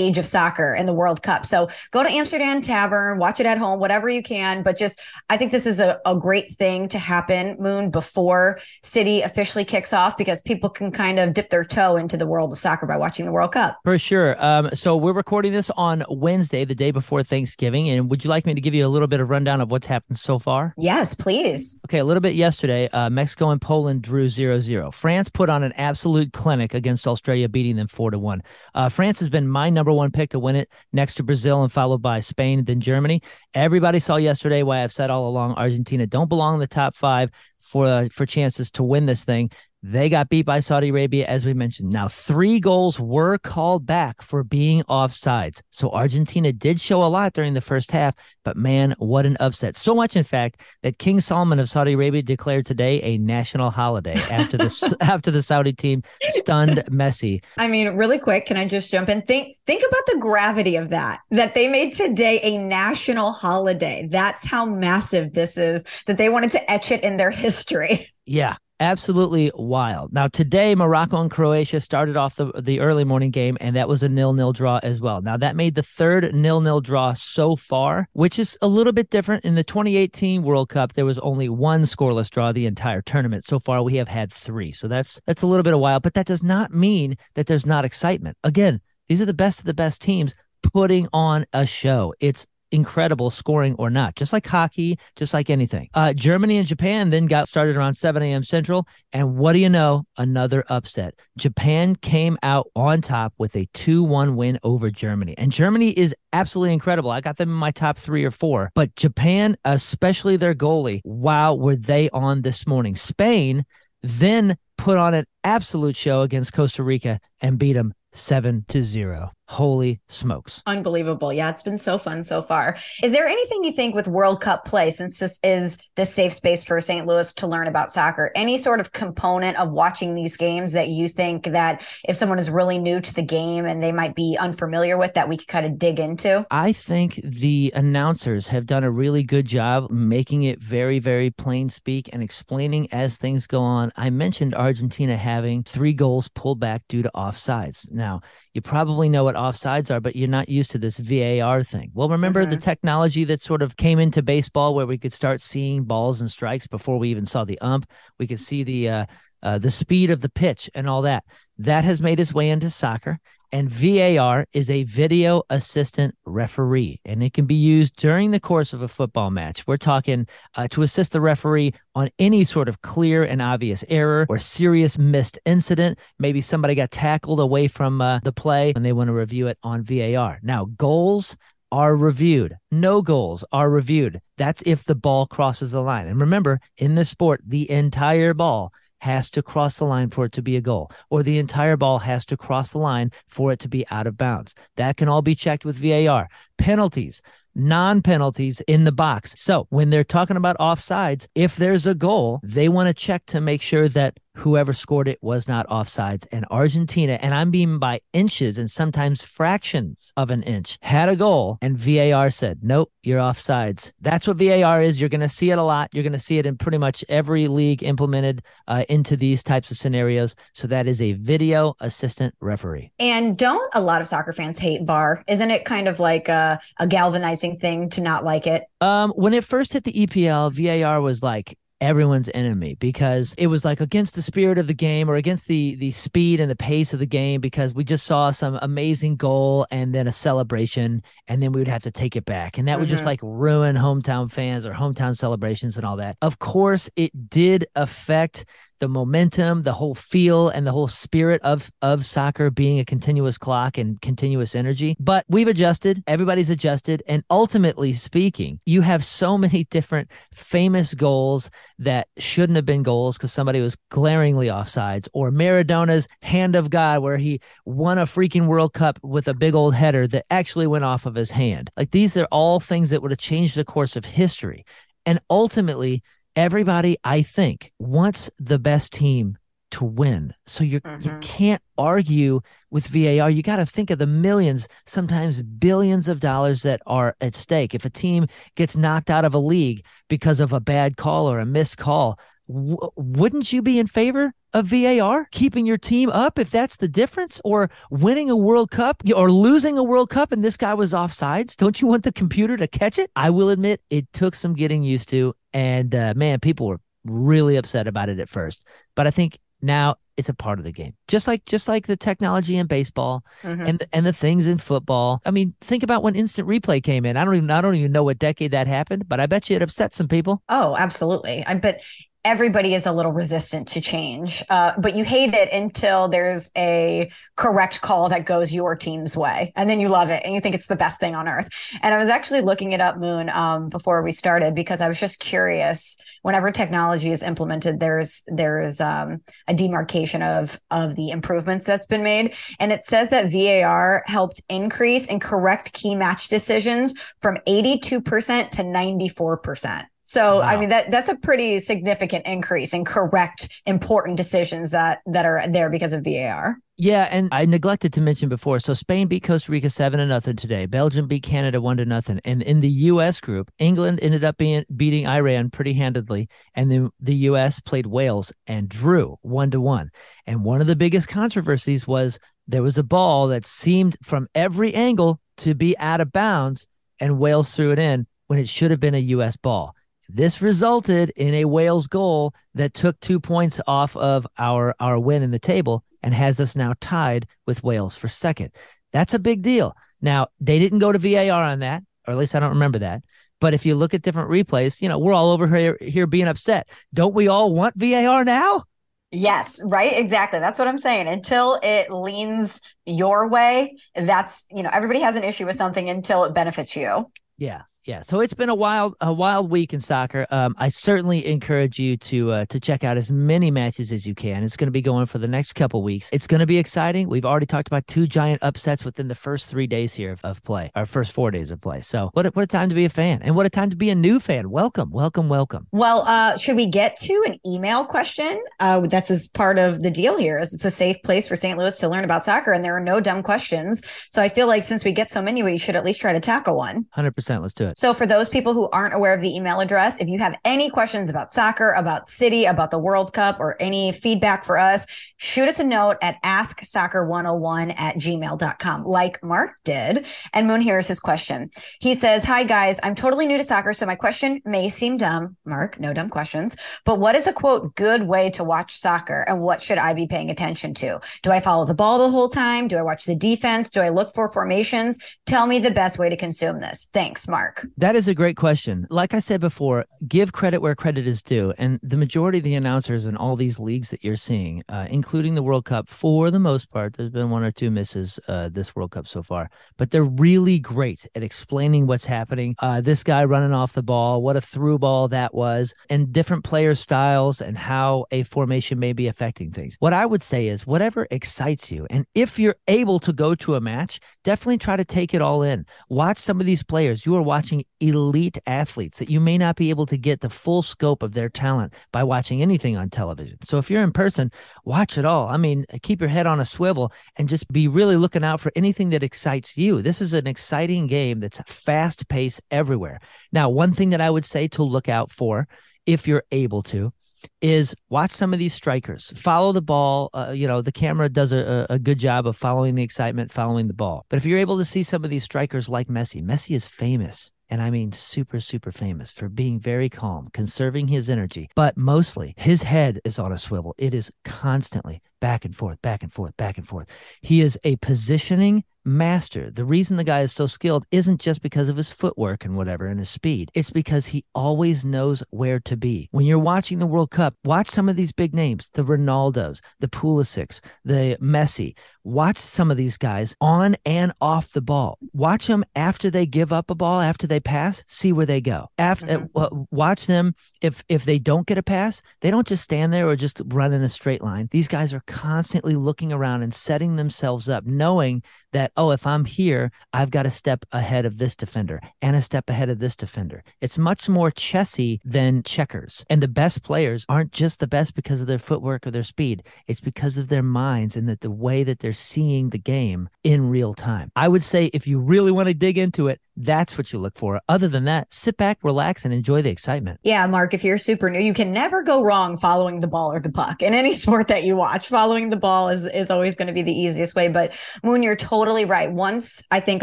stage 0.00 0.16
of 0.16 0.24
soccer 0.24 0.74
in 0.74 0.86
the 0.86 0.94
World 0.94 1.22
Cup. 1.22 1.44
So 1.44 1.68
go 1.90 2.02
to 2.02 2.08
Amsterdam 2.08 2.62
Tavern, 2.62 3.18
watch 3.18 3.38
it 3.38 3.44
at 3.44 3.58
home, 3.58 3.80
whatever 3.80 4.08
you 4.08 4.22
can. 4.22 4.62
But 4.62 4.78
just, 4.78 4.98
I 5.28 5.36
think 5.36 5.52
this 5.52 5.66
is 5.66 5.78
a, 5.78 6.00
a 6.06 6.16
great 6.16 6.52
thing 6.52 6.88
to 6.88 6.98
happen, 6.98 7.58
Moon, 7.58 7.90
before 7.90 8.58
City 8.82 9.20
officially 9.20 9.62
kicks 9.62 9.92
off 9.92 10.16
because 10.16 10.40
people 10.40 10.70
can 10.70 10.90
kind 10.90 11.18
of 11.18 11.34
dip 11.34 11.50
their 11.50 11.66
toe 11.66 11.96
into 11.96 12.16
the 12.16 12.26
world 12.26 12.50
of 12.50 12.58
soccer 12.58 12.86
by 12.86 12.96
watching 12.96 13.26
the 13.26 13.32
World 13.32 13.52
Cup. 13.52 13.78
For 13.84 13.98
sure. 13.98 14.42
Um, 14.42 14.70
so 14.72 14.96
we're 14.96 15.12
recording 15.12 15.52
this 15.52 15.68
on 15.76 16.02
Wednesday, 16.08 16.64
the 16.64 16.74
day 16.74 16.92
before 16.92 17.22
Thanksgiving. 17.22 17.90
And 17.90 18.10
would 18.10 18.24
you 18.24 18.30
like 18.30 18.46
me 18.46 18.54
to 18.54 18.60
give 18.62 18.72
you 18.72 18.86
a 18.86 18.88
little 18.88 19.08
bit 19.08 19.20
of 19.20 19.28
rundown 19.28 19.60
of 19.60 19.70
what's 19.70 19.86
happened 19.86 20.18
so 20.18 20.38
far? 20.38 20.74
Yes, 20.78 21.12
please. 21.14 21.76
Okay, 21.86 21.98
a 21.98 22.04
little 22.04 22.22
bit 22.22 22.34
yesterday, 22.34 22.88
uh, 22.88 23.10
Mexico 23.10 23.50
and 23.50 23.60
Poland 23.60 24.00
drew 24.00 24.30
0 24.30 24.60
0. 24.60 24.92
France 24.92 25.28
put 25.28 25.50
on 25.50 25.62
an 25.62 25.72
absolute 25.74 26.32
clinic 26.32 26.72
against 26.72 27.06
Australia, 27.06 27.50
beating 27.50 27.76
them 27.76 27.86
4 27.86 28.12
to 28.12 28.18
1. 28.18 28.42
Uh, 28.74 28.88
France 28.88 29.18
has 29.18 29.28
been 29.28 29.46
my 29.46 29.68
number 29.90 29.98
one 29.98 30.10
pick 30.12 30.30
to 30.30 30.38
win 30.38 30.54
it 30.54 30.70
next 30.92 31.14
to 31.14 31.22
Brazil 31.24 31.62
and 31.62 31.72
followed 31.72 32.00
by 32.00 32.20
Spain, 32.20 32.64
then 32.64 32.80
Germany. 32.80 33.22
Everybody 33.54 33.98
saw 33.98 34.16
yesterday 34.16 34.62
why 34.62 34.84
I've 34.84 34.92
said 34.92 35.10
all 35.10 35.28
along 35.28 35.54
Argentina 35.54 36.06
don't 36.06 36.28
belong 36.28 36.54
in 36.54 36.60
the 36.60 36.66
top 36.68 36.94
five 36.94 37.30
for, 37.60 37.86
uh, 37.86 38.08
for 38.12 38.24
chances 38.24 38.70
to 38.72 38.84
win 38.84 39.06
this 39.06 39.24
thing. 39.24 39.50
They 39.82 40.10
got 40.10 40.28
beat 40.28 40.44
by 40.44 40.60
Saudi 40.60 40.90
Arabia, 40.90 41.26
as 41.26 41.46
we 41.46 41.54
mentioned. 41.54 41.90
Now, 41.90 42.06
three 42.06 42.60
goals 42.60 43.00
were 43.00 43.38
called 43.38 43.86
back 43.86 44.20
for 44.20 44.44
being 44.44 44.82
offsides. 44.84 45.62
So 45.70 45.90
Argentina 45.90 46.52
did 46.52 46.78
show 46.78 47.02
a 47.02 47.08
lot 47.08 47.32
during 47.32 47.54
the 47.54 47.62
first 47.62 47.90
half, 47.90 48.14
but 48.44 48.58
man, 48.58 48.94
what 48.98 49.24
an 49.24 49.38
upset. 49.40 49.78
So 49.78 49.94
much, 49.94 50.16
in 50.16 50.24
fact, 50.24 50.60
that 50.82 50.98
King 50.98 51.18
Salman 51.18 51.58
of 51.58 51.68
Saudi 51.68 51.94
Arabia 51.94 52.20
declared 52.20 52.66
today 52.66 53.00
a 53.00 53.16
national 53.16 53.70
holiday 53.70 54.16
after 54.16 54.58
the 54.58 54.96
after 55.00 55.30
the 55.30 55.40
Saudi 55.40 55.72
team 55.72 56.02
stunned 56.24 56.84
Messi. 56.90 57.42
I 57.56 57.66
mean, 57.66 57.88
really 57.96 58.18
quick, 58.18 58.44
can 58.44 58.58
I 58.58 58.66
just 58.66 58.90
jump 58.90 59.08
in? 59.08 59.22
Think 59.22 59.56
think 59.64 59.82
about 59.88 60.02
the 60.06 60.18
gravity 60.18 60.76
of 60.76 60.90
that. 60.90 61.20
That 61.30 61.54
they 61.54 61.68
made 61.68 61.94
today 61.94 62.38
a 62.42 62.58
national 62.58 63.32
holiday. 63.32 64.08
That's 64.10 64.46
how 64.46 64.66
massive 64.66 65.32
this 65.32 65.56
is. 65.56 65.82
That 66.04 66.18
they 66.18 66.28
wanted 66.28 66.50
to 66.50 66.70
etch 66.70 66.90
it 66.90 67.02
in 67.02 67.16
their 67.16 67.30
history. 67.30 68.12
Yeah, 68.26 68.56
absolutely 68.80 69.52
wild. 69.54 70.12
Now 70.12 70.26
today, 70.26 70.74
Morocco 70.74 71.20
and 71.20 71.30
Croatia 71.30 71.80
started 71.80 72.16
off 72.16 72.36
the 72.36 72.50
the 72.58 72.80
early 72.80 73.04
morning 73.04 73.30
game, 73.30 73.56
and 73.60 73.76
that 73.76 73.88
was 73.88 74.02
a 74.02 74.08
nil 74.08 74.32
nil 74.32 74.52
draw 74.52 74.80
as 74.82 75.00
well. 75.00 75.20
Now 75.22 75.36
that 75.36 75.54
made 75.54 75.74
the 75.74 75.82
third 75.82 76.34
nil 76.34 76.60
nil 76.60 76.80
draw 76.80 77.12
so 77.12 77.54
far, 77.56 78.08
which 78.12 78.38
is 78.38 78.58
a 78.62 78.68
little 78.68 78.92
bit 78.92 79.10
different. 79.10 79.44
In 79.44 79.54
the 79.54 79.64
2018 79.64 80.42
World 80.42 80.70
Cup, 80.70 80.94
there 80.94 81.04
was 81.04 81.18
only 81.18 81.48
one 81.48 81.82
scoreless 81.82 82.30
draw 82.30 82.52
the 82.52 82.66
entire 82.66 83.02
tournament. 83.02 83.44
So 83.44 83.58
far, 83.58 83.82
we 83.82 83.96
have 83.96 84.08
had 84.08 84.32
three. 84.32 84.72
So 84.72 84.88
that's 84.88 85.20
that's 85.26 85.42
a 85.42 85.46
little 85.46 85.62
bit 85.62 85.74
of 85.74 85.80
wild, 85.80 86.02
but 86.02 86.14
that 86.14 86.26
does 86.26 86.42
not 86.42 86.72
mean 86.72 87.16
that 87.34 87.46
there's 87.46 87.66
not 87.66 87.84
excitement. 87.84 88.36
Again. 88.42 88.80
These 89.08 89.20
are 89.20 89.26
the 89.26 89.34
best 89.34 89.58
of 89.58 89.66
the 89.66 89.74
best 89.74 90.00
teams 90.00 90.36
putting 90.62 91.08
on 91.12 91.44
a 91.52 91.66
show. 91.66 92.14
It's 92.20 92.46
incredible 92.72 93.30
scoring 93.30 93.74
or 93.78 93.90
not, 93.90 94.14
just 94.14 94.32
like 94.32 94.46
hockey, 94.46 94.98
just 95.16 95.34
like 95.34 95.50
anything. 95.50 95.88
Uh, 95.94 96.12
Germany 96.12 96.58
and 96.58 96.66
Japan 96.66 97.10
then 97.10 97.26
got 97.26 97.48
started 97.48 97.76
around 97.76 97.94
7 97.94 98.22
a.m. 98.22 98.42
Central. 98.42 98.86
And 99.12 99.36
what 99.36 99.52
do 99.52 99.58
you 99.58 99.68
know? 99.68 100.04
Another 100.16 100.64
upset. 100.68 101.14
Japan 101.36 101.96
came 101.96 102.38
out 102.42 102.68
on 102.76 103.00
top 103.00 103.34
with 103.38 103.56
a 103.56 103.66
2 103.74 104.02
1 104.02 104.36
win 104.36 104.58
over 104.62 104.90
Germany. 104.90 105.34
And 105.38 105.52
Germany 105.52 105.90
is 105.90 106.14
absolutely 106.32 106.72
incredible. 106.72 107.10
I 107.10 107.20
got 107.20 107.36
them 107.36 107.50
in 107.50 107.56
my 107.56 107.70
top 107.70 107.98
three 107.98 108.24
or 108.24 108.30
four. 108.30 108.70
But 108.74 108.94
Japan, 108.96 109.56
especially 109.64 110.36
their 110.36 110.54
goalie, 110.54 111.00
wow, 111.04 111.54
were 111.54 111.76
they 111.76 112.10
on 112.10 112.42
this 112.42 112.66
morning? 112.66 112.96
Spain 112.96 113.64
then 114.02 114.56
put 114.78 114.96
on 114.96 115.14
an 115.14 115.26
absolute 115.44 115.96
show 115.96 116.22
against 116.22 116.52
Costa 116.52 116.82
Rica 116.82 117.20
and 117.40 117.58
beat 117.58 117.74
them 117.74 117.92
7 118.12 118.64
to 118.68 118.82
0. 118.82 119.30
Holy 119.50 120.00
smokes. 120.06 120.62
Unbelievable. 120.64 121.32
Yeah, 121.32 121.50
it's 121.50 121.64
been 121.64 121.76
so 121.76 121.98
fun 121.98 122.22
so 122.22 122.40
far. 122.40 122.76
Is 123.02 123.10
there 123.10 123.26
anything 123.26 123.64
you 123.64 123.72
think 123.72 123.96
with 123.96 124.06
World 124.06 124.40
Cup 124.40 124.64
play, 124.64 124.92
since 124.92 125.18
this 125.18 125.40
is 125.42 125.76
the 125.96 126.06
safe 126.06 126.32
space 126.32 126.62
for 126.62 126.80
St. 126.80 127.04
Louis 127.04 127.32
to 127.32 127.48
learn 127.48 127.66
about 127.66 127.90
soccer, 127.90 128.30
any 128.36 128.56
sort 128.56 128.78
of 128.78 128.92
component 128.92 129.58
of 129.58 129.72
watching 129.72 130.14
these 130.14 130.36
games 130.36 130.70
that 130.72 130.86
you 130.86 131.08
think 131.08 131.46
that 131.46 131.84
if 132.04 132.16
someone 132.16 132.38
is 132.38 132.48
really 132.48 132.78
new 132.78 133.00
to 133.00 133.12
the 133.12 133.24
game 133.24 133.66
and 133.66 133.82
they 133.82 133.90
might 133.90 134.14
be 134.14 134.38
unfamiliar 134.38 134.96
with 134.96 135.14
that 135.14 135.28
we 135.28 135.36
could 135.36 135.48
kind 135.48 135.66
of 135.66 135.80
dig 135.80 135.98
into? 135.98 136.46
I 136.48 136.72
think 136.72 137.20
the 137.24 137.72
announcers 137.74 138.46
have 138.46 138.66
done 138.66 138.84
a 138.84 138.90
really 138.90 139.24
good 139.24 139.46
job 139.46 139.90
making 139.90 140.44
it 140.44 140.62
very, 140.62 141.00
very 141.00 141.32
plain 141.32 141.68
speak 141.68 142.08
and 142.12 142.22
explaining 142.22 142.86
as 142.92 143.16
things 143.16 143.48
go 143.48 143.62
on. 143.62 143.90
I 143.96 144.10
mentioned 144.10 144.54
Argentina 144.54 145.16
having 145.16 145.64
three 145.64 145.92
goals 145.92 146.28
pulled 146.28 146.60
back 146.60 146.82
due 146.86 147.02
to 147.02 147.10
offsides. 147.16 147.90
Now, 147.90 148.20
you 148.52 148.60
probably 148.60 149.08
know 149.08 149.24
what 149.24 149.36
offsides 149.36 149.90
are, 149.90 150.00
but 150.00 150.16
you're 150.16 150.28
not 150.28 150.48
used 150.48 150.72
to 150.72 150.78
this 150.78 150.98
VAR 150.98 151.62
thing. 151.62 151.90
Well, 151.94 152.08
remember 152.08 152.42
mm-hmm. 152.42 152.50
the 152.50 152.56
technology 152.56 153.24
that 153.24 153.40
sort 153.40 153.62
of 153.62 153.76
came 153.76 153.98
into 153.98 154.22
baseball 154.22 154.74
where 154.74 154.86
we 154.86 154.98
could 154.98 155.12
start 155.12 155.40
seeing 155.40 155.84
balls 155.84 156.20
and 156.20 156.30
strikes 156.30 156.66
before 156.66 156.98
we 156.98 157.10
even 157.10 157.26
saw 157.26 157.44
the 157.44 157.60
ump. 157.60 157.88
We 158.18 158.26
could 158.26 158.40
see 158.40 158.64
the 158.64 158.88
uh, 158.88 159.06
uh, 159.42 159.58
the 159.58 159.70
speed 159.70 160.10
of 160.10 160.20
the 160.20 160.28
pitch 160.28 160.68
and 160.74 160.88
all 160.88 161.02
that. 161.02 161.24
That 161.58 161.84
has 161.84 162.02
made 162.02 162.20
its 162.20 162.34
way 162.34 162.50
into 162.50 162.70
soccer. 162.70 163.18
And 163.52 163.68
VAR 163.68 164.46
is 164.52 164.70
a 164.70 164.84
video 164.84 165.42
assistant 165.50 166.14
referee, 166.24 167.00
and 167.04 167.22
it 167.22 167.32
can 167.32 167.46
be 167.46 167.54
used 167.54 167.96
during 167.96 168.30
the 168.30 168.38
course 168.38 168.72
of 168.72 168.82
a 168.82 168.88
football 168.88 169.30
match. 169.30 169.66
We're 169.66 169.76
talking 169.76 170.28
uh, 170.54 170.68
to 170.68 170.82
assist 170.82 171.12
the 171.12 171.20
referee 171.20 171.74
on 171.96 172.10
any 172.18 172.44
sort 172.44 172.68
of 172.68 172.80
clear 172.82 173.24
and 173.24 173.42
obvious 173.42 173.84
error 173.88 174.26
or 174.28 174.38
serious 174.38 174.98
missed 174.98 175.38
incident. 175.44 175.98
Maybe 176.18 176.40
somebody 176.40 176.76
got 176.76 176.92
tackled 176.92 177.40
away 177.40 177.66
from 177.66 178.00
uh, 178.00 178.20
the 178.22 178.32
play 178.32 178.72
and 178.76 178.84
they 178.84 178.92
want 178.92 179.08
to 179.08 179.14
review 179.14 179.48
it 179.48 179.58
on 179.64 179.82
VAR. 179.82 180.38
Now, 180.42 180.66
goals 180.76 181.36
are 181.72 181.96
reviewed. 181.96 182.56
No 182.70 183.02
goals 183.02 183.44
are 183.52 183.70
reviewed. 183.70 184.20
That's 184.36 184.62
if 184.66 184.84
the 184.84 184.94
ball 184.94 185.26
crosses 185.26 185.72
the 185.72 185.82
line. 185.82 186.06
And 186.06 186.20
remember, 186.20 186.60
in 186.78 186.94
this 186.94 187.08
sport, 187.08 187.42
the 187.46 187.70
entire 187.70 188.34
ball 188.34 188.72
has 189.00 189.30
to 189.30 189.42
cross 189.42 189.78
the 189.78 189.84
line 189.84 190.10
for 190.10 190.24
it 190.26 190.32
to 190.32 190.42
be 190.42 190.56
a 190.56 190.60
goal, 190.60 190.90
or 191.10 191.22
the 191.22 191.38
entire 191.38 191.76
ball 191.76 191.98
has 191.98 192.24
to 192.26 192.36
cross 192.36 192.72
the 192.72 192.78
line 192.78 193.10
for 193.28 193.52
it 193.52 193.58
to 193.60 193.68
be 193.68 193.86
out 193.90 194.06
of 194.06 194.16
bounds. 194.16 194.54
That 194.76 194.96
can 194.96 195.08
all 195.08 195.22
be 195.22 195.34
checked 195.34 195.64
with 195.64 195.76
VAR. 195.76 196.28
Penalties, 196.58 197.22
non 197.54 198.02
penalties 198.02 198.60
in 198.62 198.84
the 198.84 198.92
box. 198.92 199.34
So 199.38 199.66
when 199.70 199.90
they're 199.90 200.04
talking 200.04 200.36
about 200.36 200.58
offsides, 200.58 201.26
if 201.34 201.56
there's 201.56 201.86
a 201.86 201.94
goal, 201.94 202.40
they 202.42 202.68
want 202.68 202.88
to 202.88 202.94
check 202.94 203.26
to 203.26 203.40
make 203.40 203.62
sure 203.62 203.88
that 203.88 204.18
whoever 204.36 204.72
scored 204.72 205.08
it 205.08 205.18
was 205.22 205.48
not 205.48 205.68
offsides. 205.68 206.26
And 206.32 206.44
Argentina, 206.50 207.18
and 207.20 207.34
I'm 207.34 207.50
being 207.50 207.78
by 207.78 208.00
inches 208.12 208.58
and 208.58 208.70
sometimes 208.70 209.22
fractions 209.22 210.12
of 210.16 210.30
an 210.30 210.42
inch, 210.42 210.78
had 210.82 211.08
a 211.08 211.16
goal, 211.16 211.58
and 211.60 211.78
VAR 211.78 212.30
said, 212.30 212.60
nope, 212.62 212.90
you're 213.02 213.20
offsides. 213.20 213.92
That's 214.00 214.26
what 214.26 214.36
VAR 214.36 214.82
is. 214.82 215.00
You're 215.00 215.08
going 215.08 215.20
to 215.20 215.28
see 215.28 215.50
it 215.50 215.58
a 215.58 215.62
lot. 215.62 215.90
You're 215.92 216.02
going 216.02 216.12
to 216.12 216.18
see 216.18 216.38
it 216.38 216.46
in 216.46 216.56
pretty 216.56 216.78
much 216.78 217.04
every 217.08 217.46
league 217.46 217.82
implemented 217.82 218.42
uh, 218.68 218.84
into 218.88 219.16
these 219.16 219.42
types 219.42 219.70
of 219.70 219.76
scenarios. 219.76 220.34
So 220.54 220.66
that 220.68 220.86
is 220.86 221.02
a 221.02 221.12
video 221.12 221.74
assistant 221.80 222.34
referee. 222.40 222.92
And 222.98 223.36
don't 223.36 223.70
a 223.74 223.80
lot 223.80 224.00
of 224.00 224.06
soccer 224.06 224.32
fans 224.32 224.58
hate 224.58 224.82
VAR? 224.84 225.24
Isn't 225.26 225.50
it 225.50 225.64
kind 225.64 225.88
of 225.88 226.00
like 226.00 226.28
a, 226.28 226.60
a 226.78 226.86
galvanizing 226.86 227.58
thing 227.58 227.90
to 227.90 228.00
not 228.00 228.24
like 228.24 228.46
it? 228.46 228.64
Um, 228.80 229.10
when 229.10 229.34
it 229.34 229.44
first 229.44 229.72
hit 229.72 229.84
the 229.84 229.92
EPL, 229.92 230.52
VAR 230.52 231.00
was 231.00 231.22
like, 231.22 231.56
everyone's 231.80 232.28
enemy 232.34 232.74
because 232.74 233.34
it 233.38 233.46
was 233.46 233.64
like 233.64 233.80
against 233.80 234.14
the 234.14 234.22
spirit 234.22 234.58
of 234.58 234.66
the 234.66 234.74
game 234.74 235.08
or 235.08 235.16
against 235.16 235.46
the 235.46 235.74
the 235.76 235.90
speed 235.90 236.38
and 236.38 236.50
the 236.50 236.56
pace 236.56 236.92
of 236.92 236.98
the 236.98 237.06
game 237.06 237.40
because 237.40 237.72
we 237.72 237.84
just 237.84 238.04
saw 238.04 238.30
some 238.30 238.58
amazing 238.60 239.16
goal 239.16 239.66
and 239.70 239.94
then 239.94 240.06
a 240.06 240.12
celebration 240.12 241.02
and 241.26 241.42
then 241.42 241.52
we 241.52 241.60
would 241.60 241.68
have 241.68 241.82
to 241.82 241.90
take 241.90 242.16
it 242.16 242.24
back 242.24 242.58
and 242.58 242.68
that 242.68 242.72
mm-hmm. 242.72 242.80
would 242.80 242.88
just 242.88 243.00
mm-hmm. 243.00 243.08
like 243.08 243.20
ruin 243.22 243.76
hometown 243.76 244.30
fans 244.30 244.66
or 244.66 244.72
hometown 244.72 245.16
celebrations 245.16 245.76
and 245.76 245.86
all 245.86 245.96
that. 245.96 246.16
Of 246.20 246.38
course 246.38 246.90
it 246.96 247.30
did 247.30 247.66
affect 247.74 248.44
the 248.80 248.88
momentum, 248.88 249.62
the 249.62 249.72
whole 249.72 249.94
feel, 249.94 250.48
and 250.48 250.66
the 250.66 250.72
whole 250.72 250.88
spirit 250.88 251.40
of 251.42 251.70
of 251.82 252.04
soccer 252.04 252.50
being 252.50 252.80
a 252.80 252.84
continuous 252.84 253.38
clock 253.38 253.78
and 253.78 254.00
continuous 254.00 254.54
energy. 254.54 254.96
But 254.98 255.24
we've 255.28 255.48
adjusted, 255.48 256.02
everybody's 256.06 256.50
adjusted, 256.50 257.02
and 257.06 257.22
ultimately 257.30 257.92
speaking, 257.92 258.58
you 258.66 258.80
have 258.80 259.04
so 259.04 259.38
many 259.38 259.64
different 259.64 260.10
famous 260.34 260.94
goals 260.94 261.50
that 261.78 262.08
shouldn't 262.18 262.56
have 262.56 262.66
been 262.66 262.82
goals 262.82 263.16
because 263.16 263.32
somebody 263.32 263.60
was 263.60 263.76
glaringly 263.90 264.48
offsides, 264.48 265.06
or 265.12 265.30
Maradona's 265.30 266.08
hand 266.22 266.56
of 266.56 266.70
God 266.70 267.02
where 267.02 267.18
he 267.18 267.40
won 267.64 267.98
a 267.98 268.04
freaking 268.04 268.46
World 268.46 268.72
Cup 268.72 268.98
with 269.02 269.28
a 269.28 269.34
big 269.34 269.54
old 269.54 269.74
header 269.74 270.06
that 270.08 270.26
actually 270.30 270.66
went 270.66 270.84
off 270.84 271.06
of 271.06 271.14
his 271.14 271.30
hand. 271.30 271.70
Like 271.76 271.90
these 271.90 272.16
are 272.16 272.26
all 272.32 272.60
things 272.60 272.90
that 272.90 273.02
would 273.02 273.10
have 273.10 273.18
changed 273.18 273.56
the 273.56 273.64
course 273.64 273.96
of 273.96 274.04
history. 274.04 274.64
And 275.06 275.20
ultimately, 275.30 276.02
everybody, 276.36 276.96
I 277.04 277.22
think, 277.22 277.72
wants 277.78 278.30
the 278.38 278.58
best 278.58 278.92
team 278.92 279.38
to 279.72 279.84
win. 279.84 280.34
So 280.46 280.64
you 280.64 280.80
mm-hmm. 280.80 281.02
you 281.02 281.16
can't 281.20 281.62
argue 281.78 282.40
with 282.70 282.86
VAR. 282.86 283.30
You 283.30 283.42
got 283.42 283.56
to 283.56 283.66
think 283.66 283.90
of 283.90 283.98
the 283.98 284.06
millions, 284.06 284.68
sometimes 284.86 285.42
billions 285.42 286.08
of 286.08 286.20
dollars 286.20 286.62
that 286.62 286.82
are 286.86 287.16
at 287.20 287.34
stake. 287.34 287.74
If 287.74 287.84
a 287.84 287.90
team 287.90 288.26
gets 288.56 288.76
knocked 288.76 289.10
out 289.10 289.24
of 289.24 289.34
a 289.34 289.38
league 289.38 289.84
because 290.08 290.40
of 290.40 290.52
a 290.52 290.60
bad 290.60 290.96
call 290.96 291.30
or 291.30 291.38
a 291.38 291.46
missed 291.46 291.78
call, 291.78 292.18
w- 292.50 292.90
wouldn't 292.96 293.52
you 293.52 293.62
be 293.62 293.78
in 293.78 293.86
favor 293.86 294.32
of 294.52 294.66
VAR 294.66 295.28
keeping 295.30 295.66
your 295.66 295.78
team 295.78 296.10
up 296.10 296.38
if 296.38 296.50
that's 296.50 296.76
the 296.76 296.88
difference 296.88 297.40
or 297.44 297.70
winning 297.90 298.30
a 298.30 298.36
World 298.36 298.70
Cup 298.70 299.02
or 299.14 299.30
losing 299.30 299.78
a 299.78 299.84
World 299.84 300.10
Cup 300.10 300.32
and 300.32 300.44
this 300.44 300.56
guy 300.56 300.74
was 300.74 300.92
offsides? 300.92 301.56
Don't 301.56 301.80
you 301.80 301.86
want 301.86 302.04
the 302.04 302.12
computer 302.12 302.56
to 302.56 302.66
catch 302.66 302.98
it? 302.98 303.10
I 303.14 303.30
will 303.30 303.50
admit 303.50 303.80
it 303.90 304.12
took 304.12 304.34
some 304.34 304.54
getting 304.54 304.82
used 304.82 305.08
to 305.10 305.34
and 305.52 305.94
uh, 305.94 306.14
man, 306.16 306.40
people 306.40 306.66
were 306.66 306.80
really 307.04 307.56
upset 307.56 307.86
about 307.86 308.08
it 308.08 308.18
at 308.18 308.28
first. 308.28 308.66
But 308.94 309.06
I 309.06 309.10
think 309.10 309.38
now 309.62 309.96
it's 310.16 310.28
a 310.28 310.34
part 310.34 310.58
of 310.58 310.64
the 310.64 310.72
game. 310.72 310.94
Just 311.08 311.26
like 311.26 311.44
just 311.46 311.66
like 311.66 311.86
the 311.86 311.96
technology 311.96 312.56
in 312.56 312.66
baseball 312.66 313.24
mm-hmm. 313.42 313.66
and 313.66 313.84
and 313.92 314.04
the 314.04 314.12
things 314.12 314.46
in 314.46 314.58
football. 314.58 315.20
I 315.24 315.30
mean, 315.30 315.54
think 315.60 315.82
about 315.82 316.02
when 316.02 316.14
instant 316.14 316.46
replay 316.46 316.82
came 316.82 317.06
in. 317.06 317.16
I 317.16 317.24
don't 317.24 317.36
even 317.36 317.50
I 317.50 317.60
don't 317.60 317.74
even 317.74 317.92
know 317.92 318.04
what 318.04 318.18
decade 318.18 318.50
that 318.50 318.66
happened, 318.66 319.08
but 319.08 319.18
I 319.18 319.26
bet 319.26 319.48
you 319.48 319.56
it 319.56 319.62
upset 319.62 319.94
some 319.94 320.08
people. 320.08 320.42
Oh, 320.48 320.76
absolutely. 320.76 321.44
I 321.46 321.54
bet 321.54 321.82
everybody 322.24 322.74
is 322.74 322.84
a 322.84 322.92
little 322.92 323.12
resistant 323.12 323.66
to 323.68 323.80
change, 323.80 324.44
uh, 324.50 324.72
but 324.78 324.94
you 324.94 325.04
hate 325.04 325.32
it 325.32 325.50
until 325.52 326.08
there's 326.08 326.50
a 326.56 327.10
correct 327.36 327.80
call 327.80 328.10
that 328.10 328.26
goes 328.26 328.52
your 328.52 328.76
team's 328.76 329.16
way, 329.16 329.52
and 329.56 329.70
then 329.70 329.80
you 329.80 329.88
love 329.88 330.10
it 330.10 330.22
and 330.24 330.34
you 330.34 330.40
think 330.40 330.54
it's 330.54 330.66
the 330.66 330.76
best 330.76 331.00
thing 331.00 331.14
on 331.14 331.28
earth. 331.28 331.48
And 331.82 331.94
I 331.94 331.98
was 331.98 332.08
actually 332.08 332.42
looking 332.42 332.72
it 332.72 332.80
up, 332.80 332.98
Moon, 332.98 333.30
um, 333.30 333.68
before 333.70 334.02
we 334.02 334.12
started 334.12 334.54
because 334.54 334.80
I 334.80 334.88
was 334.88 335.00
just 335.00 335.18
curious. 335.18 335.96
Whenever 336.22 336.50
technology 336.50 337.10
is 337.10 337.22
implemented, 337.22 337.80
there's 337.80 338.22
there's 338.26 338.80
um, 338.80 339.22
a 339.48 339.54
demarcation 339.54 340.22
of 340.22 340.60
of 340.70 340.96
the 340.96 341.10
improvements 341.10 341.64
that's 341.64 341.86
been 341.86 342.02
made, 342.02 342.34
and 342.58 342.72
it 342.72 342.84
says 342.84 343.08
that 343.10 343.32
VAR 343.32 344.02
helped 344.06 344.42
increase 344.50 345.08
and 345.08 345.20
correct 345.20 345.72
key 345.72 345.94
match 345.94 346.28
decisions 346.28 346.94
from 347.22 347.38
82% 347.46 348.50
to 348.50 348.62
94%. 348.62 349.86
So 350.10 350.38
wow. 350.38 350.40
I 350.40 350.56
mean 350.56 350.70
that 350.70 350.90
that's 350.90 351.08
a 351.08 351.14
pretty 351.14 351.60
significant 351.60 352.26
increase 352.26 352.74
in 352.74 352.84
correct 352.84 353.48
important 353.64 354.16
decisions 354.16 354.72
that 354.72 355.02
that 355.06 355.24
are 355.24 355.46
there 355.48 355.70
because 355.70 355.92
of 355.92 356.02
VAR. 356.02 356.58
Yeah, 356.76 357.06
and 357.12 357.28
I 357.30 357.46
neglected 357.46 357.92
to 357.92 358.00
mention 358.00 358.28
before. 358.28 358.58
So 358.58 358.74
Spain 358.74 359.06
beat 359.06 359.22
Costa 359.22 359.52
Rica 359.52 359.70
seven 359.70 360.00
to 360.00 360.06
nothing 360.06 360.34
today. 360.34 360.66
Belgium 360.66 361.06
beat 361.06 361.22
Canada 361.22 361.60
one 361.60 361.76
to 361.76 361.84
nothing. 361.84 362.18
And 362.24 362.42
in 362.42 362.58
the 362.58 362.68
U.S. 362.90 363.20
group, 363.20 363.52
England 363.60 364.00
ended 364.02 364.24
up 364.24 364.36
being 364.36 364.64
beating 364.74 365.06
Iran 365.06 365.48
pretty 365.48 365.74
handedly, 365.74 366.28
and 366.54 366.72
then 366.72 366.90
the 366.98 367.14
U.S. 367.14 367.60
played 367.60 367.86
Wales 367.86 368.32
and 368.48 368.68
drew 368.68 369.16
one 369.22 369.52
to 369.52 369.60
one. 369.60 369.90
And 370.26 370.42
one 370.44 370.60
of 370.60 370.66
the 370.66 370.74
biggest 370.74 371.06
controversies 371.06 371.86
was 371.86 372.18
there 372.48 372.64
was 372.64 372.78
a 372.78 372.82
ball 372.82 373.28
that 373.28 373.46
seemed 373.46 373.96
from 374.02 374.26
every 374.34 374.74
angle 374.74 375.20
to 375.36 375.54
be 375.54 375.78
out 375.78 376.00
of 376.00 376.10
bounds, 376.10 376.66
and 376.98 377.20
Wales 377.20 377.50
threw 377.50 377.70
it 377.70 377.78
in 377.78 378.08
when 378.26 378.40
it 378.40 378.48
should 378.48 378.72
have 378.72 378.80
been 378.80 378.96
a 378.96 378.98
U.S. 378.98 379.36
ball. 379.36 379.76
This 380.12 380.42
resulted 380.42 381.10
in 381.16 381.34
a 381.34 381.44
Wales 381.44 381.86
goal 381.86 382.34
that 382.54 382.74
took 382.74 382.98
two 383.00 383.20
points 383.20 383.60
off 383.66 383.96
of 383.96 384.26
our, 384.38 384.74
our 384.80 384.98
win 384.98 385.22
in 385.22 385.30
the 385.30 385.38
table 385.38 385.84
and 386.02 386.12
has 386.12 386.40
us 386.40 386.56
now 386.56 386.74
tied 386.80 387.26
with 387.46 387.62
Wales 387.62 387.94
for 387.94 388.08
second. 388.08 388.50
That's 388.92 389.14
a 389.14 389.18
big 389.18 389.42
deal. 389.42 389.76
Now, 390.00 390.28
they 390.40 390.58
didn't 390.58 390.80
go 390.80 390.90
to 390.90 390.98
VAR 390.98 391.44
on 391.44 391.60
that, 391.60 391.84
or 392.06 392.12
at 392.12 392.18
least 392.18 392.34
I 392.34 392.40
don't 392.40 392.50
remember 392.50 392.80
that. 392.80 393.02
But 393.40 393.54
if 393.54 393.64
you 393.64 393.74
look 393.74 393.94
at 393.94 394.02
different 394.02 394.30
replays, 394.30 394.82
you 394.82 394.88
know, 394.88 394.98
we're 394.98 395.14
all 395.14 395.30
over 395.30 395.46
here 395.46 395.78
here 395.80 396.06
being 396.06 396.28
upset. 396.28 396.68
Don't 396.92 397.14
we 397.14 397.28
all 397.28 397.54
want 397.54 397.76
VAR 397.76 398.24
now? 398.24 398.64
Yes, 399.12 399.60
right. 399.64 399.92
Exactly. 399.92 400.40
That's 400.40 400.58
what 400.58 400.68
I'm 400.68 400.78
saying. 400.78 401.08
Until 401.08 401.58
it 401.62 401.90
leans 401.90 402.60
your 402.84 403.28
way, 403.28 403.76
that's, 403.94 404.44
you 404.50 404.62
know, 404.62 404.70
everybody 404.72 405.00
has 405.00 405.16
an 405.16 405.24
issue 405.24 405.46
with 405.46 405.56
something 405.56 405.88
until 405.88 406.24
it 406.24 406.34
benefits 406.34 406.76
you. 406.76 407.10
Yeah. 407.36 407.62
Yeah, 407.90 408.02
so 408.02 408.20
it's 408.20 408.34
been 408.34 408.50
a 408.50 408.54
wild 408.54 408.94
a 409.00 409.12
wild 409.12 409.50
week 409.50 409.74
in 409.74 409.80
soccer. 409.80 410.24
Um, 410.30 410.54
I 410.56 410.68
certainly 410.68 411.26
encourage 411.26 411.80
you 411.80 411.96
to 411.96 412.30
uh, 412.30 412.44
to 412.44 412.60
check 412.60 412.84
out 412.84 412.96
as 412.96 413.10
many 413.10 413.50
matches 413.50 413.92
as 413.92 414.06
you 414.06 414.14
can. 414.14 414.44
It's 414.44 414.56
going 414.56 414.68
to 414.68 414.70
be 414.70 414.80
going 414.80 415.06
for 415.06 415.18
the 415.18 415.26
next 415.26 415.54
couple 415.54 415.82
weeks. 415.82 416.08
It's 416.12 416.28
going 416.28 416.38
to 416.38 416.46
be 416.46 416.56
exciting. 416.56 417.08
We've 417.08 417.24
already 417.24 417.46
talked 417.46 417.66
about 417.66 417.88
two 417.88 418.06
giant 418.06 418.44
upsets 418.44 418.84
within 418.84 419.08
the 419.08 419.16
first 419.16 419.50
three 419.50 419.66
days 419.66 419.92
here 419.92 420.12
of, 420.12 420.20
of 420.22 420.40
play, 420.44 420.70
our 420.76 420.86
first 420.86 421.10
four 421.10 421.32
days 421.32 421.50
of 421.50 421.60
play. 421.60 421.80
So 421.80 422.10
what 422.12 422.26
a, 422.26 422.28
what 422.28 422.44
a 422.44 422.46
time 422.46 422.68
to 422.68 422.76
be 422.76 422.84
a 422.84 422.88
fan, 422.88 423.22
and 423.22 423.34
what 423.34 423.44
a 423.44 423.50
time 423.50 423.70
to 423.70 423.76
be 423.76 423.90
a 423.90 423.96
new 423.96 424.20
fan. 424.20 424.50
Welcome, 424.50 424.92
welcome, 424.92 425.28
welcome. 425.28 425.66
Well, 425.72 426.02
uh, 426.06 426.36
should 426.36 426.54
we 426.54 426.66
get 426.66 426.96
to 426.98 427.24
an 427.26 427.40
email 427.44 427.84
question? 427.84 428.40
Uh, 428.60 428.82
that's 428.82 429.10
as 429.10 429.26
part 429.26 429.58
of 429.58 429.82
the 429.82 429.90
deal 429.90 430.16
here. 430.16 430.38
Is 430.38 430.54
it's 430.54 430.64
a 430.64 430.70
safe 430.70 431.02
place 431.02 431.26
for 431.26 431.34
St. 431.34 431.58
Louis 431.58 431.76
to 431.80 431.88
learn 431.88 432.04
about 432.04 432.24
soccer, 432.24 432.52
and 432.52 432.62
there 432.62 432.76
are 432.76 432.80
no 432.80 433.00
dumb 433.00 433.24
questions. 433.24 433.82
So 434.10 434.22
I 434.22 434.28
feel 434.28 434.46
like 434.46 434.62
since 434.62 434.84
we 434.84 434.92
get 434.92 435.10
so 435.10 435.20
many, 435.20 435.42
we 435.42 435.58
should 435.58 435.74
at 435.74 435.84
least 435.84 436.00
try 436.00 436.12
to 436.12 436.20
tackle 436.20 436.56
one. 436.56 436.86
Hundred 436.92 437.16
percent. 437.16 437.42
Let's 437.42 437.52
do 437.52 437.66
it. 437.66 437.79
So, 437.80 437.94
for 437.94 438.04
those 438.04 438.28
people 438.28 438.52
who 438.52 438.68
aren't 438.74 438.92
aware 438.92 439.14
of 439.14 439.22
the 439.22 439.34
email 439.34 439.58
address, 439.58 440.02
if 440.02 440.06
you 440.06 440.18
have 440.18 440.34
any 440.44 440.68
questions 440.68 441.08
about 441.08 441.32
soccer, 441.32 441.72
about 441.72 442.10
City, 442.10 442.44
about 442.44 442.70
the 442.70 442.78
World 442.78 443.14
Cup, 443.14 443.40
or 443.40 443.56
any 443.58 443.90
feedback 443.90 444.44
for 444.44 444.58
us, 444.58 444.84
shoot 445.16 445.48
us 445.48 445.58
a 445.58 445.64
note 445.64 445.96
at 446.02 446.22
asksoccer101 446.22 447.74
at 447.78 447.96
gmail.com, 447.96 448.84
like 448.84 449.24
Mark 449.24 449.52
did. 449.64 450.04
And 450.34 450.46
Moon, 450.46 450.60
here's 450.60 450.88
his 450.88 451.00
question. 451.00 451.48
He 451.80 451.94
says, 451.94 452.24
Hi, 452.24 452.44
guys. 452.44 452.78
I'm 452.82 452.94
totally 452.94 453.24
new 453.24 453.38
to 453.38 453.42
soccer, 453.42 453.72
so 453.72 453.86
my 453.86 453.94
question 453.94 454.42
may 454.44 454.68
seem 454.68 454.98
dumb. 454.98 455.38
Mark, 455.46 455.80
no 455.80 455.94
dumb 455.94 456.10
questions. 456.10 456.56
But 456.84 457.00
what 457.00 457.14
is 457.14 457.26
a 457.26 457.32
quote 457.32 457.74
good 457.76 458.02
way 458.02 458.28
to 458.32 458.44
watch 458.44 458.76
soccer, 458.76 459.24
and 459.26 459.40
what 459.40 459.62
should 459.62 459.78
I 459.78 459.94
be 459.94 460.06
paying 460.06 460.28
attention 460.28 460.74
to? 460.74 461.00
Do 461.22 461.30
I 461.30 461.40
follow 461.40 461.64
the 461.64 461.72
ball 461.72 461.98
the 461.98 462.10
whole 462.10 462.28
time? 462.28 462.68
Do 462.68 462.76
I 462.76 462.82
watch 462.82 463.06
the 463.06 463.16
defense? 463.16 463.70
Do 463.70 463.80
I 463.80 463.88
look 463.88 464.12
for 464.12 464.30
formations? 464.30 464.98
Tell 465.24 465.46
me 465.46 465.58
the 465.58 465.70
best 465.70 465.98
way 465.98 466.10
to 466.10 466.16
consume 466.18 466.60
this. 466.60 466.90
Thanks, 466.92 467.26
Mark. 467.26 467.59
That 467.76 467.96
is 467.96 468.08
a 468.08 468.14
great 468.14 468.36
question. 468.36 468.86
Like 468.90 469.14
I 469.14 469.18
said 469.18 469.40
before, 469.40 469.86
give 470.06 470.32
credit 470.32 470.60
where 470.60 470.74
credit 470.74 471.06
is 471.06 471.22
due. 471.22 471.52
And 471.58 471.78
the 471.82 471.96
majority 471.96 472.38
of 472.38 472.44
the 472.44 472.54
announcers 472.54 473.06
in 473.06 473.16
all 473.16 473.36
these 473.36 473.58
leagues 473.58 473.90
that 473.90 474.04
you're 474.04 474.16
seeing, 474.16 474.62
uh, 474.68 474.86
including 474.90 475.34
the 475.34 475.42
World 475.42 475.64
Cup, 475.64 475.88
for 475.88 476.30
the 476.30 476.38
most 476.38 476.70
part, 476.70 476.94
there's 476.94 477.10
been 477.10 477.30
one 477.30 477.42
or 477.42 477.50
two 477.50 477.70
misses 477.70 478.18
uh, 478.28 478.48
this 478.48 478.74
World 478.76 478.92
Cup 478.92 479.06
so 479.06 479.22
far, 479.22 479.50
but 479.76 479.90
they're 479.90 480.04
really 480.04 480.58
great 480.58 481.06
at 481.14 481.22
explaining 481.22 481.86
what's 481.86 482.06
happening. 482.06 482.54
Uh, 482.58 482.80
this 482.80 483.02
guy 483.02 483.24
running 483.24 483.52
off 483.52 483.72
the 483.72 483.82
ball, 483.82 484.22
what 484.22 484.36
a 484.36 484.40
through 484.40 484.78
ball 484.78 485.08
that 485.08 485.34
was, 485.34 485.74
and 485.88 486.12
different 486.12 486.44
player 486.44 486.74
styles 486.74 487.40
and 487.40 487.58
how 487.58 488.04
a 488.10 488.22
formation 488.22 488.78
may 488.78 488.92
be 488.92 489.06
affecting 489.06 489.50
things. 489.50 489.76
What 489.80 489.92
I 489.92 490.06
would 490.06 490.22
say 490.22 490.48
is 490.48 490.66
whatever 490.66 491.06
excites 491.10 491.70
you. 491.72 491.86
And 491.90 492.06
if 492.14 492.38
you're 492.38 492.56
able 492.68 492.98
to 493.00 493.12
go 493.12 493.34
to 493.34 493.54
a 493.54 493.60
match, 493.60 494.00
definitely 494.24 494.58
try 494.58 494.76
to 494.76 494.84
take 494.84 495.14
it 495.14 495.22
all 495.22 495.42
in. 495.42 495.64
Watch 495.88 496.18
some 496.18 496.40
of 496.40 496.46
these 496.46 496.62
players. 496.62 497.04
You 497.04 497.16
are 497.16 497.22
watching 497.22 497.49
elite 497.80 498.38
athletes 498.46 498.98
that 498.98 499.10
you 499.10 499.20
may 499.20 499.36
not 499.38 499.56
be 499.56 499.70
able 499.70 499.86
to 499.86 499.96
get 499.96 500.20
the 500.20 500.30
full 500.30 500.62
scope 500.62 501.02
of 501.02 501.12
their 501.12 501.28
talent 501.28 501.74
by 501.92 502.02
watching 502.02 502.42
anything 502.42 502.76
on 502.76 502.90
television. 502.90 503.36
So 503.42 503.58
if 503.58 503.70
you're 503.70 503.82
in 503.82 503.92
person, 503.92 504.30
watch 504.64 504.98
it 504.98 505.04
all. 505.04 505.28
I 505.28 505.36
mean, 505.36 505.64
keep 505.82 506.00
your 506.00 506.08
head 506.08 506.26
on 506.26 506.40
a 506.40 506.44
swivel 506.44 506.92
and 507.16 507.28
just 507.28 507.50
be 507.52 507.68
really 507.68 507.96
looking 507.96 508.24
out 508.24 508.40
for 508.40 508.52
anything 508.54 508.90
that 508.90 509.02
excites 509.02 509.56
you. 509.56 509.82
This 509.82 510.00
is 510.00 510.14
an 510.14 510.26
exciting 510.26 510.86
game 510.86 511.20
that's 511.20 511.40
fast 511.46 512.08
paced 512.08 512.42
everywhere. 512.50 513.00
Now, 513.32 513.48
one 513.48 513.72
thing 513.72 513.90
that 513.90 514.00
I 514.00 514.10
would 514.10 514.24
say 514.24 514.48
to 514.48 514.62
look 514.62 514.88
out 514.88 515.10
for 515.10 515.48
if 515.86 516.06
you're 516.06 516.24
able 516.30 516.62
to 516.62 516.92
is 517.40 517.74
watch 517.88 518.10
some 518.10 518.32
of 518.32 518.38
these 518.38 518.54
strikers 518.54 519.12
follow 519.16 519.52
the 519.52 519.62
ball 519.62 520.10
uh, 520.14 520.32
you 520.34 520.46
know 520.46 520.62
the 520.62 520.72
camera 520.72 521.08
does 521.08 521.32
a, 521.32 521.66
a 521.68 521.78
good 521.78 521.98
job 521.98 522.26
of 522.26 522.36
following 522.36 522.74
the 522.74 522.82
excitement 522.82 523.32
following 523.32 523.68
the 523.68 523.74
ball 523.74 524.06
but 524.08 524.16
if 524.16 524.26
you're 524.26 524.38
able 524.38 524.58
to 524.58 524.64
see 524.64 524.82
some 524.82 525.04
of 525.04 525.10
these 525.10 525.24
strikers 525.24 525.68
like 525.68 525.88
messi 525.88 526.22
messi 526.22 526.54
is 526.54 526.66
famous 526.66 527.30
and 527.50 527.60
I 527.60 527.70
mean 527.70 527.92
super, 527.92 528.40
super 528.40 528.72
famous 528.72 529.12
for 529.12 529.28
being 529.28 529.60
very 529.60 529.88
calm, 529.88 530.28
conserving 530.32 530.88
his 530.88 531.10
energy, 531.10 531.50
but 531.54 531.76
mostly 531.76 532.34
his 532.38 532.62
head 532.62 533.00
is 533.04 533.18
on 533.18 533.32
a 533.32 533.38
swivel. 533.38 533.74
It 533.76 533.92
is 533.92 534.12
constantly 534.24 535.02
back 535.20 535.44
and 535.44 535.54
forth, 535.54 535.82
back 535.82 536.02
and 536.02 536.12
forth, 536.12 536.36
back 536.36 536.56
and 536.56 536.66
forth. 536.66 536.88
He 537.20 537.42
is 537.42 537.58
a 537.64 537.76
positioning 537.76 538.64
master. 538.84 539.50
The 539.50 539.64
reason 539.64 539.96
the 539.96 540.04
guy 540.04 540.22
is 540.22 540.32
so 540.32 540.46
skilled 540.46 540.86
isn't 540.90 541.20
just 541.20 541.42
because 541.42 541.68
of 541.68 541.76
his 541.76 541.92
footwork 541.92 542.44
and 542.44 542.56
whatever 542.56 542.86
and 542.86 542.98
his 542.98 543.10
speed. 543.10 543.50
It's 543.54 543.70
because 543.70 544.06
he 544.06 544.24
always 544.34 544.84
knows 544.84 545.22
where 545.30 545.60
to 545.60 545.76
be. 545.76 546.08
When 546.12 546.24
you're 546.24 546.38
watching 546.38 546.78
the 546.78 546.86
World 546.86 547.10
Cup, 547.10 547.34
watch 547.44 547.68
some 547.68 547.88
of 547.88 547.96
these 547.96 548.12
big 548.12 548.34
names, 548.34 548.70
the 548.72 548.82
Ronaldos, 548.82 549.60
the 549.80 549.88
Pulisics, 549.88 550.60
the 550.84 551.18
Messi. 551.20 551.74
Watch 552.04 552.38
some 552.38 552.70
of 552.70 552.76
these 552.76 552.96
guys 552.96 553.36
on 553.40 553.76
and 553.84 554.12
off 554.20 554.52
the 554.52 554.60
ball. 554.60 554.98
Watch 555.12 555.46
them 555.46 555.64
after 555.76 556.10
they 556.10 556.26
give 556.26 556.52
up 556.52 556.70
a 556.70 556.74
ball, 556.74 557.00
after 557.00 557.26
they 557.26 557.40
pass, 557.40 557.84
see 557.86 558.12
where 558.12 558.26
they 558.26 558.40
go. 558.40 558.68
After 558.78 559.06
mm-hmm. 559.06 559.36
uh, 559.36 559.64
watch 559.70 560.06
them 560.06 560.34
if 560.60 560.82
if 560.88 561.04
they 561.04 561.18
don't 561.18 561.46
get 561.46 561.58
a 561.58 561.62
pass, 561.62 562.02
they 562.20 562.30
don't 562.30 562.46
just 562.46 562.64
stand 562.64 562.92
there 562.92 563.06
or 563.06 563.16
just 563.16 563.40
run 563.46 563.72
in 563.72 563.82
a 563.82 563.88
straight 563.88 564.22
line. 564.22 564.48
These 564.50 564.68
guys 564.68 564.94
are 564.94 565.02
constantly 565.06 565.74
looking 565.74 566.12
around 566.12 566.42
and 566.42 566.54
setting 566.54 566.96
themselves 566.96 567.48
up, 567.48 567.66
knowing 567.66 568.22
that, 568.52 568.72
oh, 568.76 568.90
if 568.90 569.06
I'm 569.06 569.24
here, 569.24 569.70
I've 569.92 570.10
got 570.10 570.26
a 570.26 570.30
step 570.30 570.64
ahead 570.72 571.06
of 571.06 571.18
this 571.18 571.36
defender 571.36 571.80
and 572.02 572.16
a 572.16 572.22
step 572.22 572.48
ahead 572.48 572.68
of 572.68 572.78
this 572.78 572.96
defender. 572.96 573.42
It's 573.60 573.78
much 573.78 574.08
more 574.08 574.30
chessy 574.30 575.00
than 575.04 575.42
checkers. 575.42 576.04
And 576.10 576.22
the 576.22 576.28
best 576.28 576.62
players 576.62 577.04
aren't 577.08 577.32
just 577.32 577.60
the 577.60 577.66
best 577.66 577.94
because 577.94 578.20
of 578.20 578.26
their 578.26 578.38
footwork 578.38 578.86
or 578.86 578.90
their 578.90 579.02
speed, 579.02 579.42
it's 579.66 579.80
because 579.80 580.18
of 580.18 580.28
their 580.28 580.42
minds 580.42 580.96
and 580.96 581.08
that 581.08 581.20
the 581.20 581.30
way 581.30 581.64
that 581.64 581.80
they're 581.80 581.92
seeing 581.92 582.50
the 582.50 582.58
game 582.58 583.08
in 583.24 583.50
real 583.50 583.74
time. 583.74 584.10
I 584.16 584.28
would 584.28 584.44
say 584.44 584.66
if 584.66 584.86
you 584.86 584.98
really 584.98 585.30
want 585.32 585.48
to 585.48 585.54
dig 585.54 585.78
into 585.78 586.08
it, 586.08 586.20
that's 586.36 586.78
what 586.78 586.92
you 586.92 586.98
look 586.98 587.16
for. 587.18 587.40
Other 587.48 587.68
than 587.68 587.84
that, 587.84 588.12
sit 588.12 588.36
back, 588.36 588.58
relax, 588.62 589.04
and 589.04 589.12
enjoy 589.12 589.42
the 589.42 589.50
excitement. 589.50 590.00
Yeah, 590.02 590.26
Mark, 590.26 590.54
if 590.54 590.64
you're 590.64 590.78
super 590.78 591.10
new, 591.10 591.20
you 591.20 591.34
can 591.34 591.52
never 591.52 591.82
go 591.82 592.02
wrong 592.02 592.36
following 592.38 592.80
the 592.80 592.88
ball 592.88 593.12
or 593.12 593.20
the 593.20 593.30
puck 593.30 593.62
in 593.62 593.74
any 593.74 593.92
sport 594.00 594.28
that 594.28 594.44
you 594.44 594.56
watch. 594.56 594.88
Following 594.88 595.30
the 595.30 595.36
ball 595.36 595.68
is, 595.68 595.84
is 595.86 596.10
always 596.10 596.34
going 596.34 596.48
to 596.48 596.54
be 596.54 596.62
the 596.62 596.72
easiest 596.72 597.14
way. 597.14 597.28
But 597.28 597.52
Moon, 597.82 598.02
you're 598.02 598.16
totally 598.16 598.64
right. 598.64 598.90
Once 598.90 599.42
I 599.50 599.60
think 599.60 599.82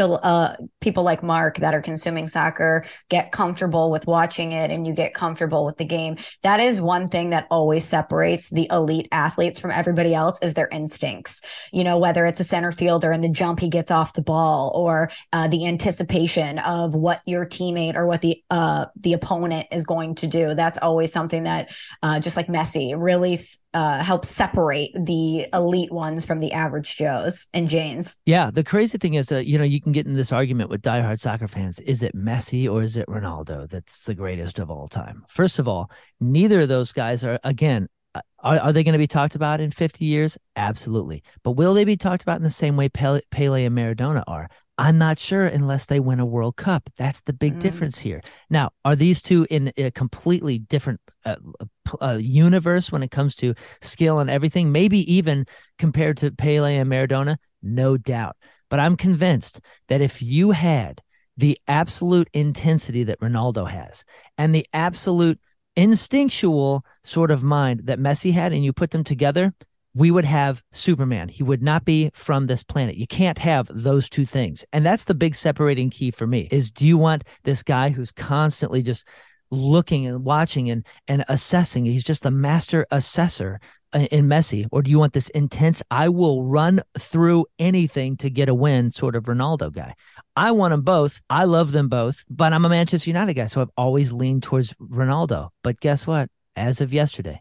uh, 0.00 0.56
people 0.80 1.02
like 1.02 1.22
Mark 1.22 1.58
that 1.58 1.74
are 1.74 1.82
consuming 1.82 2.26
soccer 2.26 2.84
get 3.08 3.32
comfortable 3.32 3.90
with 3.90 4.06
watching 4.06 4.52
it 4.52 4.70
and 4.70 4.86
you 4.86 4.92
get 4.92 5.14
comfortable 5.14 5.64
with 5.64 5.76
the 5.76 5.84
game, 5.84 6.16
that 6.42 6.60
is 6.60 6.80
one 6.80 7.08
thing 7.08 7.30
that 7.30 7.46
always 7.50 7.84
separates 7.84 8.50
the 8.50 8.68
elite 8.70 9.08
athletes 9.12 9.58
from 9.58 9.70
everybody 9.70 10.14
else 10.14 10.38
is 10.42 10.54
their 10.54 10.68
instincts. 10.68 11.40
You 11.72 11.84
know, 11.84 11.98
whether 11.98 12.24
it's 12.24 12.40
a 12.40 12.44
center 12.44 12.72
fielder 12.72 13.12
and 13.12 13.22
the 13.22 13.28
jump 13.28 13.60
he 13.60 13.68
gets 13.68 13.90
off 13.90 14.14
the 14.14 14.22
ball 14.22 14.72
or 14.74 15.10
uh, 15.32 15.48
the 15.48 15.66
anticipation 15.66 16.47
of 16.58 16.94
what 16.94 17.20
your 17.26 17.44
teammate 17.44 17.96
or 17.96 18.06
what 18.06 18.22
the 18.22 18.42
uh, 18.50 18.86
the 18.96 19.12
opponent 19.12 19.66
is 19.70 19.84
going 19.84 20.14
to 20.16 20.26
do. 20.26 20.54
That's 20.54 20.78
always 20.78 21.12
something 21.12 21.42
that, 21.42 21.70
uh, 22.02 22.20
just 22.20 22.36
like 22.36 22.46
Messi, 22.46 22.94
really 22.96 23.36
uh, 23.74 24.02
helps 24.02 24.28
separate 24.28 24.92
the 24.94 25.46
elite 25.52 25.92
ones 25.92 26.24
from 26.24 26.40
the 26.40 26.52
average 26.52 26.96
Joes 26.96 27.48
and 27.52 27.68
Janes. 27.68 28.16
Yeah, 28.24 28.50
the 28.50 28.64
crazy 28.64 28.98
thing 28.98 29.14
is, 29.14 29.30
uh, 29.30 29.38
you 29.38 29.58
know, 29.58 29.64
you 29.64 29.80
can 29.80 29.92
get 29.92 30.06
in 30.06 30.14
this 30.14 30.32
argument 30.32 30.70
with 30.70 30.82
diehard 30.82 31.20
soccer 31.20 31.48
fans: 31.48 31.80
is 31.80 32.02
it 32.02 32.14
Messi 32.14 32.70
or 32.70 32.82
is 32.82 32.96
it 32.96 33.06
Ronaldo 33.08 33.68
that's 33.68 34.06
the 34.06 34.14
greatest 34.14 34.58
of 34.58 34.70
all 34.70 34.88
time? 34.88 35.24
First 35.28 35.58
of 35.58 35.68
all, 35.68 35.90
neither 36.20 36.60
of 36.60 36.68
those 36.68 36.92
guys 36.92 37.24
are 37.24 37.38
again 37.44 37.88
uh, 38.14 38.20
are, 38.40 38.58
are, 38.58 38.72
they 38.72 38.84
going 38.84 38.94
to 38.94 38.98
be 38.98 39.06
talked 39.06 39.34
about 39.34 39.60
in 39.60 39.70
50 39.70 40.04
years? 40.04 40.38
Absolutely. 40.56 41.22
But 41.42 41.52
will 41.52 41.74
they 41.74 41.84
be 41.84 41.96
talked 41.96 42.22
about 42.22 42.36
in 42.36 42.42
the 42.42 42.50
same 42.50 42.76
way 42.76 42.88
Pele, 42.88 43.20
Pele 43.30 43.64
and 43.64 43.76
Maradona 43.76 44.24
are? 44.26 44.48
I'm 44.78 44.96
not 44.96 45.18
sure 45.18 45.44
unless 45.44 45.86
they 45.86 45.98
win 45.98 46.20
a 46.20 46.26
World 46.26 46.56
Cup. 46.56 46.88
That's 46.96 47.20
the 47.22 47.32
big 47.32 47.56
mm. 47.56 47.60
difference 47.60 47.98
here. 47.98 48.22
Now, 48.48 48.70
are 48.84 48.94
these 48.94 49.20
two 49.20 49.44
in 49.50 49.72
a 49.76 49.90
completely 49.90 50.60
different 50.60 51.00
uh, 51.24 51.36
uh, 52.00 52.18
universe 52.20 52.92
when 52.92 53.02
it 53.02 53.10
comes 53.10 53.34
to 53.36 53.54
skill 53.80 54.20
and 54.20 54.30
everything? 54.30 54.70
Maybe 54.70 55.12
even 55.12 55.46
compared 55.78 56.16
to 56.18 56.30
Pele 56.30 56.76
and 56.76 56.88
Maradona? 56.88 57.38
No 57.60 57.96
doubt. 57.96 58.36
But 58.70 58.78
I'm 58.78 58.96
convinced 58.96 59.60
that 59.88 60.00
if 60.00 60.22
you 60.22 60.52
had 60.52 61.02
the 61.36 61.58
absolute 61.66 62.28
intensity 62.32 63.02
that 63.04 63.20
Ronaldo 63.20 63.68
has 63.68 64.04
and 64.36 64.54
the 64.54 64.66
absolute 64.72 65.40
instinctual 65.76 66.84
sort 67.04 67.30
of 67.30 67.42
mind 67.42 67.82
that 67.84 67.98
Messi 67.98 68.32
had, 68.32 68.52
and 68.52 68.64
you 68.64 68.72
put 68.72 68.90
them 68.90 69.04
together, 69.04 69.54
we 69.94 70.10
would 70.10 70.24
have 70.24 70.62
Superman. 70.72 71.28
He 71.28 71.42
would 71.42 71.62
not 71.62 71.84
be 71.84 72.10
from 72.14 72.46
this 72.46 72.62
planet. 72.62 72.96
You 72.96 73.06
can't 73.06 73.38
have 73.38 73.68
those 73.70 74.08
two 74.08 74.26
things. 74.26 74.64
And 74.72 74.84
that's 74.84 75.04
the 75.04 75.14
big 75.14 75.34
separating 75.34 75.90
key 75.90 76.10
for 76.10 76.26
me 76.26 76.48
is 76.50 76.70
do 76.70 76.86
you 76.86 76.98
want 76.98 77.24
this 77.44 77.62
guy 77.62 77.90
who's 77.90 78.12
constantly 78.12 78.82
just 78.82 79.06
looking 79.50 80.06
and 80.06 80.24
watching 80.24 80.68
and 80.68 80.84
and 81.08 81.24
assessing 81.28 81.86
he's 81.86 82.04
just 82.04 82.26
a 82.26 82.30
master 82.30 82.86
assessor 82.90 83.60
uh, 83.94 84.00
in 84.10 84.26
Messi, 84.26 84.66
or 84.70 84.82
do 84.82 84.90
you 84.90 84.98
want 84.98 85.14
this 85.14 85.30
intense, 85.30 85.82
I 85.90 86.10
will 86.10 86.44
run 86.44 86.82
through 86.98 87.46
anything 87.58 88.18
to 88.18 88.28
get 88.28 88.50
a 88.50 88.54
win 88.54 88.90
sort 88.90 89.16
of 89.16 89.24
Ronaldo 89.24 89.72
guy? 89.72 89.94
I 90.36 90.50
want 90.50 90.72
them 90.72 90.82
both. 90.82 91.22
I 91.30 91.44
love 91.44 91.72
them 91.72 91.88
both, 91.88 92.22
but 92.28 92.52
I'm 92.52 92.66
a 92.66 92.68
Manchester 92.68 93.08
United 93.08 93.32
guy. 93.34 93.46
So 93.46 93.62
I've 93.62 93.70
always 93.78 94.12
leaned 94.12 94.42
towards 94.42 94.74
Ronaldo. 94.74 95.48
But 95.62 95.80
guess 95.80 96.06
what? 96.06 96.28
As 96.54 96.82
of 96.82 96.92
yesterday, 96.92 97.40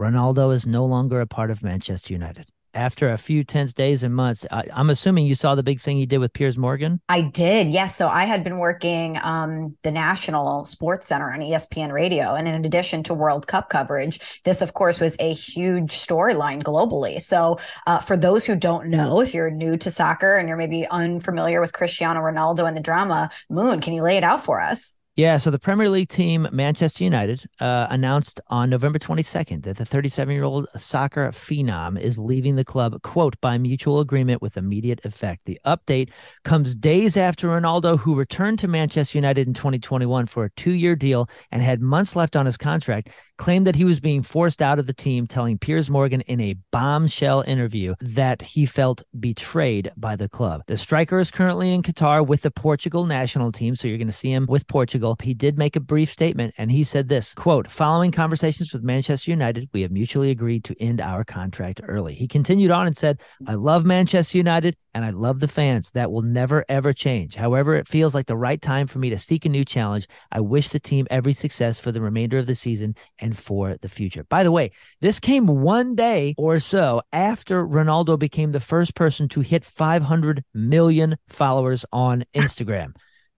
Ronaldo 0.00 0.54
is 0.54 0.66
no 0.66 0.84
longer 0.84 1.20
a 1.20 1.26
part 1.26 1.50
of 1.50 1.62
Manchester 1.62 2.12
United 2.12 2.46
after 2.74 3.10
a 3.10 3.18
few 3.18 3.44
tense 3.44 3.74
days 3.74 4.02
and 4.02 4.14
months. 4.14 4.46
I, 4.50 4.64
am 4.72 4.90
assuming 4.90 5.26
you 5.26 5.34
saw 5.34 5.54
the 5.54 5.62
big 5.62 5.80
thing 5.80 5.96
he 5.96 6.06
did 6.06 6.18
with 6.18 6.32
Piers 6.32 6.56
Morgan. 6.56 7.00
I 7.08 7.20
did, 7.20 7.68
yes. 7.68 7.96
So 7.96 8.08
I 8.08 8.24
had 8.24 8.44
been 8.44 8.58
working 8.58 9.18
um, 9.22 9.76
the 9.82 9.90
National 9.90 10.64
Sports 10.64 11.08
Center 11.08 11.30
on 11.32 11.40
ESPN 11.40 11.92
Radio, 11.92 12.34
and 12.34 12.48
in 12.48 12.64
addition 12.64 13.02
to 13.04 13.14
World 13.14 13.46
Cup 13.46 13.68
coverage, 13.68 14.20
this, 14.44 14.62
of 14.62 14.74
course, 14.74 15.00
was 15.00 15.16
a 15.20 15.32
huge 15.32 15.92
storyline 15.92 16.62
globally. 16.62 17.20
So 17.20 17.58
uh, 17.86 17.98
for 17.98 18.16
those 18.16 18.44
who 18.44 18.56
don't 18.56 18.88
know, 18.88 19.20
if 19.20 19.34
you're 19.34 19.50
new 19.50 19.76
to 19.78 19.90
soccer 19.90 20.36
and 20.36 20.48
you're 20.48 20.56
maybe 20.56 20.86
unfamiliar 20.90 21.60
with 21.60 21.72
Cristiano 21.72 22.20
Ronaldo 22.20 22.66
and 22.66 22.76
the 22.76 22.80
drama, 22.80 23.30
Moon, 23.50 23.80
can 23.80 23.92
you 23.92 24.02
lay 24.02 24.16
it 24.16 24.24
out 24.24 24.44
for 24.44 24.60
us? 24.60 24.96
Yeah, 25.14 25.36
so 25.36 25.50
the 25.50 25.58
Premier 25.58 25.90
League 25.90 26.08
team, 26.08 26.48
Manchester 26.52 27.04
United, 27.04 27.44
uh, 27.60 27.86
announced 27.90 28.40
on 28.46 28.70
November 28.70 28.98
22nd 28.98 29.62
that 29.64 29.76
the 29.76 29.84
37 29.84 30.34
year 30.34 30.42
old 30.42 30.68
soccer 30.74 31.28
phenom 31.32 32.00
is 32.00 32.18
leaving 32.18 32.56
the 32.56 32.64
club, 32.64 33.02
quote, 33.02 33.38
by 33.42 33.58
mutual 33.58 34.00
agreement 34.00 34.40
with 34.40 34.56
immediate 34.56 35.04
effect. 35.04 35.44
The 35.44 35.60
update 35.66 36.08
comes 36.46 36.74
days 36.74 37.18
after 37.18 37.48
Ronaldo, 37.48 37.98
who 37.98 38.14
returned 38.14 38.58
to 38.60 38.68
Manchester 38.68 39.18
United 39.18 39.46
in 39.46 39.52
2021 39.52 40.28
for 40.28 40.46
a 40.46 40.50
two 40.52 40.72
year 40.72 40.96
deal 40.96 41.28
and 41.50 41.60
had 41.60 41.82
months 41.82 42.16
left 42.16 42.34
on 42.34 42.46
his 42.46 42.56
contract, 42.56 43.10
claimed 43.36 43.66
that 43.66 43.74
he 43.76 43.84
was 43.84 44.00
being 44.00 44.22
forced 44.22 44.62
out 44.62 44.78
of 44.78 44.86
the 44.86 44.94
team, 44.94 45.26
telling 45.26 45.58
Piers 45.58 45.90
Morgan 45.90 46.22
in 46.22 46.40
a 46.40 46.56
bombshell 46.70 47.42
interview 47.42 47.94
that 48.00 48.40
he 48.40 48.64
felt 48.64 49.02
betrayed 49.20 49.92
by 49.94 50.16
the 50.16 50.28
club. 50.28 50.62
The 50.68 50.76
striker 50.78 51.18
is 51.18 51.30
currently 51.30 51.74
in 51.74 51.82
Qatar 51.82 52.26
with 52.26 52.40
the 52.40 52.50
Portugal 52.50 53.04
national 53.04 53.52
team, 53.52 53.74
so 53.76 53.88
you're 53.88 53.98
going 53.98 54.06
to 54.06 54.12
see 54.12 54.32
him 54.32 54.46
with 54.48 54.66
Portugal. 54.68 55.01
He 55.22 55.34
did 55.34 55.58
make 55.58 55.76
a 55.76 55.80
brief 55.80 56.10
statement 56.10 56.54
and 56.58 56.70
he 56.70 56.84
said 56.84 57.08
this, 57.08 57.34
quote, 57.34 57.70
"Following 57.70 58.12
conversations 58.12 58.72
with 58.72 58.82
Manchester 58.82 59.30
United, 59.30 59.68
we 59.72 59.82
have 59.82 59.90
mutually 59.90 60.30
agreed 60.30 60.62
to 60.64 60.80
end 60.80 61.00
our 61.00 61.24
contract 61.24 61.80
early." 61.86 62.14
He 62.14 62.28
continued 62.28 62.70
on 62.70 62.86
and 62.86 62.96
said, 62.96 63.20
"I 63.46 63.54
love 63.54 63.84
Manchester 63.84 64.38
United 64.38 64.76
and 64.94 65.04
I 65.04 65.10
love 65.10 65.40
the 65.40 65.48
fans. 65.48 65.90
That 65.92 66.12
will 66.12 66.22
never 66.22 66.64
ever 66.68 66.92
change. 66.92 67.34
However, 67.34 67.74
it 67.74 67.88
feels 67.88 68.14
like 68.14 68.26
the 68.26 68.36
right 68.36 68.60
time 68.60 68.86
for 68.86 69.00
me 69.00 69.10
to 69.10 69.18
seek 69.18 69.44
a 69.44 69.48
new 69.48 69.64
challenge. 69.64 70.06
I 70.30 70.40
wish 70.40 70.68
the 70.68 70.78
team 70.78 71.06
every 71.10 71.32
success 71.32 71.78
for 71.78 71.90
the 71.90 72.00
remainder 72.00 72.38
of 72.38 72.46
the 72.46 72.54
season 72.54 72.94
and 73.18 73.32
and 73.32 73.38
for 73.38 73.76
the 73.80 73.88
future. 73.88 74.24
By 74.24 74.44
the 74.44 74.52
way, 74.52 74.72
this 75.00 75.18
came 75.18 75.46
one 75.46 75.94
day 75.94 76.34
or 76.36 76.58
so 76.58 77.00
after 77.12 77.66
Ronaldo 77.66 78.18
became 78.18 78.52
the 78.52 78.60
first 78.60 78.94
person 78.94 79.28
to 79.30 79.40
hit 79.40 79.64
500 79.64 80.44
million 80.52 81.16
followers 81.28 81.84
on 81.92 82.24
Instagram 82.34 82.92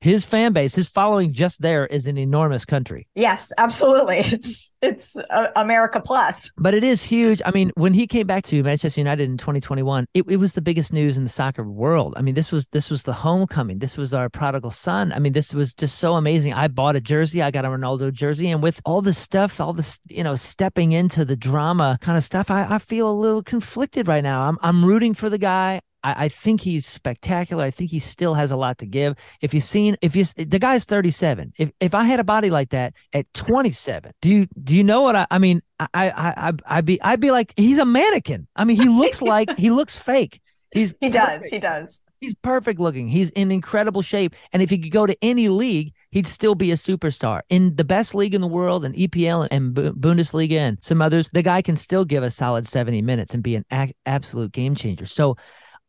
his 0.04 0.26
fan 0.26 0.52
base, 0.52 0.74
his 0.74 0.86
following 0.86 1.32
just 1.32 1.62
there 1.62 1.86
is 1.86 2.06
an 2.06 2.18
enormous 2.18 2.66
country. 2.66 3.08
Yes, 3.14 3.52
absolutely. 3.56 4.22
It's 4.34 4.74
it's 4.82 5.16
uh, 5.16 5.48
America 5.56 6.00
plus. 6.04 6.50
But 6.58 6.74
it 6.74 6.84
is 6.84 7.02
huge. 7.02 7.40
I 7.46 7.52
mean, 7.52 7.70
when 7.76 7.94
he 7.94 8.06
came 8.06 8.26
back 8.26 8.42
to 8.44 8.62
Manchester 8.62 9.00
United 9.00 9.30
in 9.30 9.38
2021, 9.38 10.06
it, 10.12 10.24
it 10.28 10.36
was 10.36 10.52
the 10.52 10.60
biggest 10.60 10.92
news 10.92 11.16
in 11.16 11.24
the 11.24 11.30
soccer 11.30 11.62
world. 11.62 12.14
I 12.16 12.22
mean, 12.22 12.34
this 12.34 12.52
was 12.52 12.66
this 12.66 12.90
was 12.90 13.04
the 13.04 13.14
homecoming. 13.14 13.78
This 13.78 13.96
was 13.96 14.12
our 14.12 14.28
prodigal 14.28 14.72
son. 14.72 15.12
I 15.12 15.20
mean, 15.20 15.32
this 15.32 15.54
was 15.54 15.72
just 15.72 15.98
so 15.98 16.16
amazing. 16.16 16.52
I 16.52 16.68
bought 16.68 16.96
a 16.96 17.00
jersey. 17.00 17.40
I 17.42 17.50
got 17.50 17.64
a 17.64 17.68
Ronaldo 17.68 18.12
jersey, 18.12 18.50
and 18.50 18.62
with 18.62 18.82
all 18.84 19.00
this 19.00 19.16
stuff, 19.16 19.58
all 19.60 19.72
this 19.72 20.00
you 20.08 20.24
know, 20.24 20.34
stepping 20.34 20.92
into 20.92 21.24
the 21.24 21.36
drama 21.36 21.96
kind 22.02 22.18
of 22.18 22.24
stuff, 22.24 22.50
I, 22.50 22.66
I 22.74 22.78
feel 22.78 23.10
a 23.10 23.12
little 23.12 23.42
conflicted 23.42 24.06
right 24.08 24.22
now. 24.22 24.48
I'm 24.48 24.58
I'm 24.60 24.84
rooting 24.84 25.14
for 25.14 25.30
the 25.30 25.38
guy. 25.38 25.80
I, 26.04 26.24
I, 26.24 26.28
think 26.28 26.60
he's 26.60 26.86
spectacular. 26.86 27.64
I 27.64 27.70
think 27.70 27.90
he 27.90 27.98
still 27.98 28.34
has 28.34 28.50
a 28.50 28.56
lot 28.56 28.78
to 28.78 28.86
give. 28.86 29.16
If 29.40 29.54
you've 29.54 29.64
seen, 29.64 29.96
if 30.02 30.14
you 30.14 30.24
the 30.24 30.58
guy's 30.58 30.84
37. 30.84 31.54
If 31.58 31.72
if 31.80 31.94
I 31.94 32.04
had 32.04 32.20
a 32.20 32.24
body 32.24 32.50
like 32.50 32.70
that 32.70 32.94
at 33.12 33.32
27, 33.34 34.12
do 34.20 34.28
you 34.30 34.46
do 34.62 34.76
you 34.76 34.84
know 34.84 35.02
what 35.02 35.16
I? 35.16 35.26
I 35.30 35.38
mean, 35.38 35.62
I 35.80 35.88
I 35.94 36.34
I 36.48 36.52
I'd 36.66 36.84
be 36.84 37.00
I'd 37.02 37.20
be 37.20 37.30
like 37.30 37.54
he's 37.56 37.78
a 37.78 37.84
mannequin. 37.84 38.46
I 38.54 38.64
mean, 38.64 38.76
he 38.76 38.88
looks 38.88 39.22
like 39.34 39.56
he 39.58 39.70
looks 39.70 39.98
fake. 39.98 40.40
He's 40.72 40.94
he 41.00 41.10
perfect. 41.10 41.42
does 41.42 41.50
he 41.50 41.58
does. 41.58 42.00
He's 42.20 42.34
perfect 42.36 42.80
looking. 42.80 43.08
He's 43.08 43.30
in 43.30 43.50
incredible 43.50 44.00
shape. 44.00 44.34
And 44.52 44.62
if 44.62 44.70
he 44.70 44.78
could 44.78 44.92
go 44.92 45.04
to 45.04 45.14
any 45.20 45.48
league, 45.48 45.92
he'd 46.10 46.26
still 46.26 46.54
be 46.54 46.70
a 46.70 46.74
superstar. 46.74 47.42
In 47.50 47.76
the 47.76 47.84
best 47.84 48.14
league 48.14 48.34
in 48.34 48.40
the 48.40 48.46
world, 48.46 48.82
and 48.82 48.94
EPL 48.94 49.46
and 49.50 49.74
Bundesliga 49.74 50.56
and 50.56 50.78
some 50.80 51.02
others, 51.02 51.28
the 51.34 51.42
guy 51.42 51.60
can 51.60 51.76
still 51.76 52.06
give 52.06 52.22
a 52.22 52.30
solid 52.30 52.66
70 52.66 53.02
minutes 53.02 53.34
and 53.34 53.42
be 53.42 53.56
an 53.56 53.66
absolute 54.06 54.52
game 54.52 54.74
changer. 54.74 55.04
So 55.04 55.36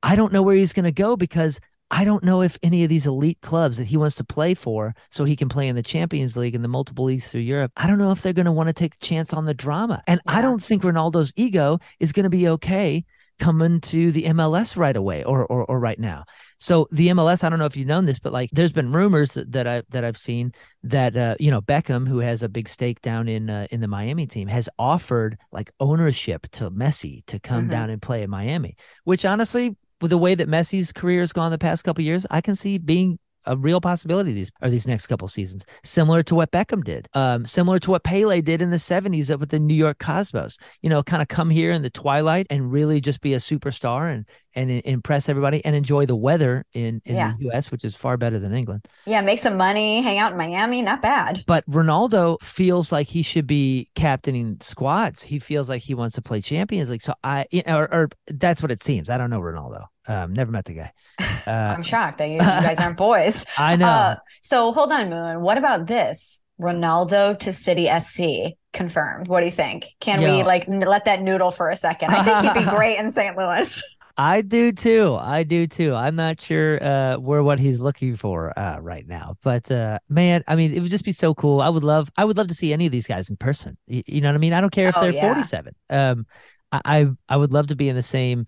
I 0.06 0.16
don't 0.16 0.32
know 0.32 0.44
where 0.44 0.56
he's 0.56 0.72
going 0.72 0.86
to 0.86 0.92
go 0.92 1.16
because 1.16 1.60
I 1.90 2.06
don't 2.06 2.24
know 2.24 2.44
if 2.44 2.60
any 2.62 2.84
of 2.84 2.90
these 2.90 3.08
elite 3.08 3.42
clubs 3.42 3.80
that 3.80 3.86
he 3.86 3.98
wants 3.98 4.16
to 4.18 4.24
play 4.24 4.54
for, 4.54 4.94
so 5.10 5.24
he 5.24 5.36
can 5.36 5.50
play 5.50 5.68
in 5.68 5.76
the 5.76 5.82
Champions 5.82 6.38
League 6.38 6.54
and 6.54 6.64
the 6.64 6.68
multiple 6.70 7.06
leagues 7.06 7.32
through 7.32 7.42
Europe, 7.42 7.72
I 7.76 7.88
don't 7.88 7.98
know 7.98 8.12
if 8.12 8.22
they're 8.22 8.32
going 8.32 8.46
to 8.46 8.52
want 8.52 8.68
to 8.68 8.74
take 8.74 9.00
the 9.00 9.06
chance 9.06 9.34
on 9.34 9.46
the 9.46 9.54
drama. 9.56 10.04
And 10.06 10.22
yeah. 10.28 10.38
I 10.38 10.42
don't 10.44 10.64
think 10.64 10.84
Ronaldo's 10.84 11.34
ego 11.36 11.80
is 12.00 12.12
going 12.12 12.26
to 12.26 12.30
be 12.30 12.48
okay 12.50 13.04
coming 13.40 13.82
to 13.82 14.12
the 14.12 14.26
MLS 14.26 14.78
right 14.78 14.96
away 14.96 15.24
or, 15.24 15.46
or 15.46 15.66
or 15.66 15.80
right 15.80 16.00
now. 16.00 16.24
So 16.58 16.88
the 16.92 17.10
MLS, 17.10 17.44
I 17.44 17.50
don't 17.50 17.60
know 17.60 17.66
if 17.66 17.76
you've 17.76 17.88
known 17.88 18.06
this, 18.06 18.20
but 18.20 18.32
like 18.32 18.50
there's 18.54 18.72
been 18.72 18.92
rumors 18.92 19.34
that, 19.34 19.52
that 19.52 19.68
I 19.68 19.84
that 19.90 20.06
I've 20.06 20.18
seen 20.18 20.54
that 20.84 21.16
uh, 21.16 21.36
you 21.40 21.52
know 21.52 21.62
Beckham, 21.62 22.08
who 22.08 22.20
has 22.20 22.44
a 22.44 22.50
big 22.50 22.70
stake 22.70 23.02
down 23.02 23.28
in 23.28 23.50
uh, 23.50 23.68
in 23.72 23.82
the 23.82 23.88
Miami 23.88 24.28
team, 24.28 24.48
has 24.48 24.70
offered 24.80 25.38
like 25.52 25.72
ownership 25.80 26.48
to 26.54 26.72
Messi 26.72 27.26
to 27.26 27.40
come 27.40 27.64
mm-hmm. 27.64 27.72
down 27.72 27.90
and 27.90 28.02
play 28.02 28.24
in 28.24 28.30
Miami, 28.30 28.78
which 29.04 29.26
honestly 29.26 29.76
with 30.06 30.12
the 30.12 30.20
way 30.20 30.36
that 30.36 30.48
Messi's 30.48 30.94
career 30.94 31.22
has 31.22 31.34
gone 31.34 31.50
the 31.50 31.58
past 31.58 31.84
couple 31.84 32.04
years, 32.04 32.28
I 32.30 32.40
can 32.40 32.56
see 32.56 32.78
being 32.78 33.18
a 33.46 33.58
real 33.58 33.82
possibility 33.82 34.34
these 34.34 34.52
are 34.62 34.70
these 34.70 34.88
next 34.88 35.08
couple 35.08 35.28
seasons, 35.28 35.66
similar 35.84 36.24
to 36.24 36.36
what 36.36 36.52
Beckham 36.52 36.84
did, 36.84 37.08
um, 37.14 37.46
similar 37.46 37.80
to 37.80 37.92
what 37.92 38.04
Pele 38.04 38.42
did 38.42 38.62
in 38.62 38.72
the 38.72 38.78
'70s 38.78 39.38
with 39.40 39.50
the 39.50 39.60
New 39.60 39.74
York 39.74 40.00
Cosmos. 40.00 40.58
You 40.82 40.90
know, 40.90 41.04
kind 41.04 41.22
of 41.22 41.28
come 41.28 41.50
here 41.50 41.72
in 41.72 41.82
the 41.82 41.90
twilight 41.90 42.48
and 42.50 42.72
really 42.72 43.02
just 43.02 43.22
be 43.22 43.34
a 43.34 43.38
superstar 43.38 44.12
and 44.12 44.26
and 44.54 44.72
impress 44.86 45.28
everybody 45.28 45.64
and 45.66 45.76
enjoy 45.76 46.06
the 46.06 46.16
weather 46.16 46.66
in, 46.74 47.02
in 47.04 47.16
yeah. 47.16 47.34
the 47.38 47.50
US, 47.50 47.72
which 47.72 47.84
is 47.84 47.94
far 47.94 48.16
better 48.16 48.40
than 48.40 48.54
England. 48.54 48.86
Yeah, 49.06 49.20
make 49.22 49.40
some 49.40 49.58
money, 49.58 50.02
hang 50.02 50.18
out 50.18 50.32
in 50.32 50.38
Miami, 50.38 50.82
not 50.82 51.02
bad. 51.02 51.44
But 51.46 51.70
Ronaldo 51.70 52.42
feels 52.42 52.90
like 52.92 53.08
he 53.08 53.22
should 53.22 53.48
be 53.48 53.90
captaining 53.96 54.58
squads. 54.62 55.24
He 55.24 55.40
feels 55.40 55.70
like 55.70 55.82
he 55.82 55.94
wants 55.94 56.16
to 56.16 56.22
play 56.22 56.40
Champions 56.40 56.90
League. 56.90 57.02
So 57.02 57.16
I, 57.22 57.48
or, 57.68 57.94
or 57.94 58.10
that's 58.28 58.62
what 58.62 58.72
it 58.72 58.82
seems. 58.82 59.10
I 59.10 59.18
don't 59.18 59.30
know 59.30 59.42
Ronaldo. 59.42 59.88
Um, 60.08 60.34
never 60.34 60.52
met 60.52 60.66
the 60.66 60.74
guy. 60.74 60.92
Uh, 61.48 61.76
I'm 61.78 61.84
shocked 61.84 62.18
that 62.18 62.26
you, 62.26 62.34
you, 62.34 62.40
guys 62.40 62.80
aren't 62.80 62.98
boys. 63.08 63.46
I 63.56 63.76
know. 63.76 63.86
Uh, 63.86 64.16
so 64.42 64.72
hold 64.72 64.92
on, 64.92 65.12
Moon. 65.12 65.42
What 65.42 65.60
about 65.60 65.86
this? 65.86 66.42
Ronaldo 66.60 67.38
to 67.38 67.54
City 67.54 67.88
SC 68.00 68.56
confirmed. 68.74 69.28
What 69.28 69.42
do 69.42 69.46
you 69.46 69.52
think? 69.52 69.86
Can 70.00 70.22
Yo. 70.22 70.38
we 70.38 70.44
like 70.44 70.68
let 70.68 71.06
that 71.06 71.22
noodle 71.22 71.52
for 71.52 71.70
a 71.70 71.76
second? 71.76 72.10
I 72.16 72.24
think 72.24 72.56
he'd 72.56 72.66
be 72.66 72.70
great 72.76 72.98
in 72.98 73.12
St. 73.12 73.38
Louis. 73.38 73.84
I 74.18 74.42
do 74.42 74.72
too. 74.72 75.18
I 75.20 75.44
do 75.44 75.68
too. 75.68 75.94
I'm 75.94 76.16
not 76.16 76.40
sure 76.40 76.82
uh, 76.82 77.18
where 77.18 77.44
what 77.44 77.60
he's 77.60 77.80
looking 77.80 78.16
for 78.16 78.58
uh, 78.58 78.80
right 78.80 79.06
now, 79.06 79.36
but 79.44 79.70
uh, 79.70 80.00
man, 80.08 80.44
I 80.48 80.56
mean, 80.56 80.74
it 80.74 80.80
would 80.80 80.90
just 80.90 81.06
be 81.06 81.12
so 81.12 81.36
cool. 81.36 81.62
I 81.62 81.70
would 81.70 81.84
love, 81.84 82.10
I 82.18 82.24
would 82.24 82.38
love 82.38 82.48
to 82.48 82.54
see 82.54 82.72
any 82.72 82.86
of 82.86 82.92
these 82.92 83.08
guys 83.08 83.30
in 83.30 83.36
person. 83.36 83.78
You, 83.88 84.04
you 84.08 84.22
know 84.22 84.30
what 84.30 84.36
I 84.36 84.40
mean? 84.40 84.54
I 84.54 84.62
don't 84.62 84.72
care 84.72 84.88
if 84.88 84.98
oh, 84.98 85.02
they're 85.02 85.14
yeah. 85.14 85.28
47. 85.28 85.76
Um, 85.90 86.26
I, 86.72 86.82
I 86.86 87.08
I 87.30 87.38
would 87.38 87.54
love 87.54 87.68
to 87.68 87.76
be 87.76 87.90
in 87.90 87.96
the 87.96 88.04
same 88.04 88.46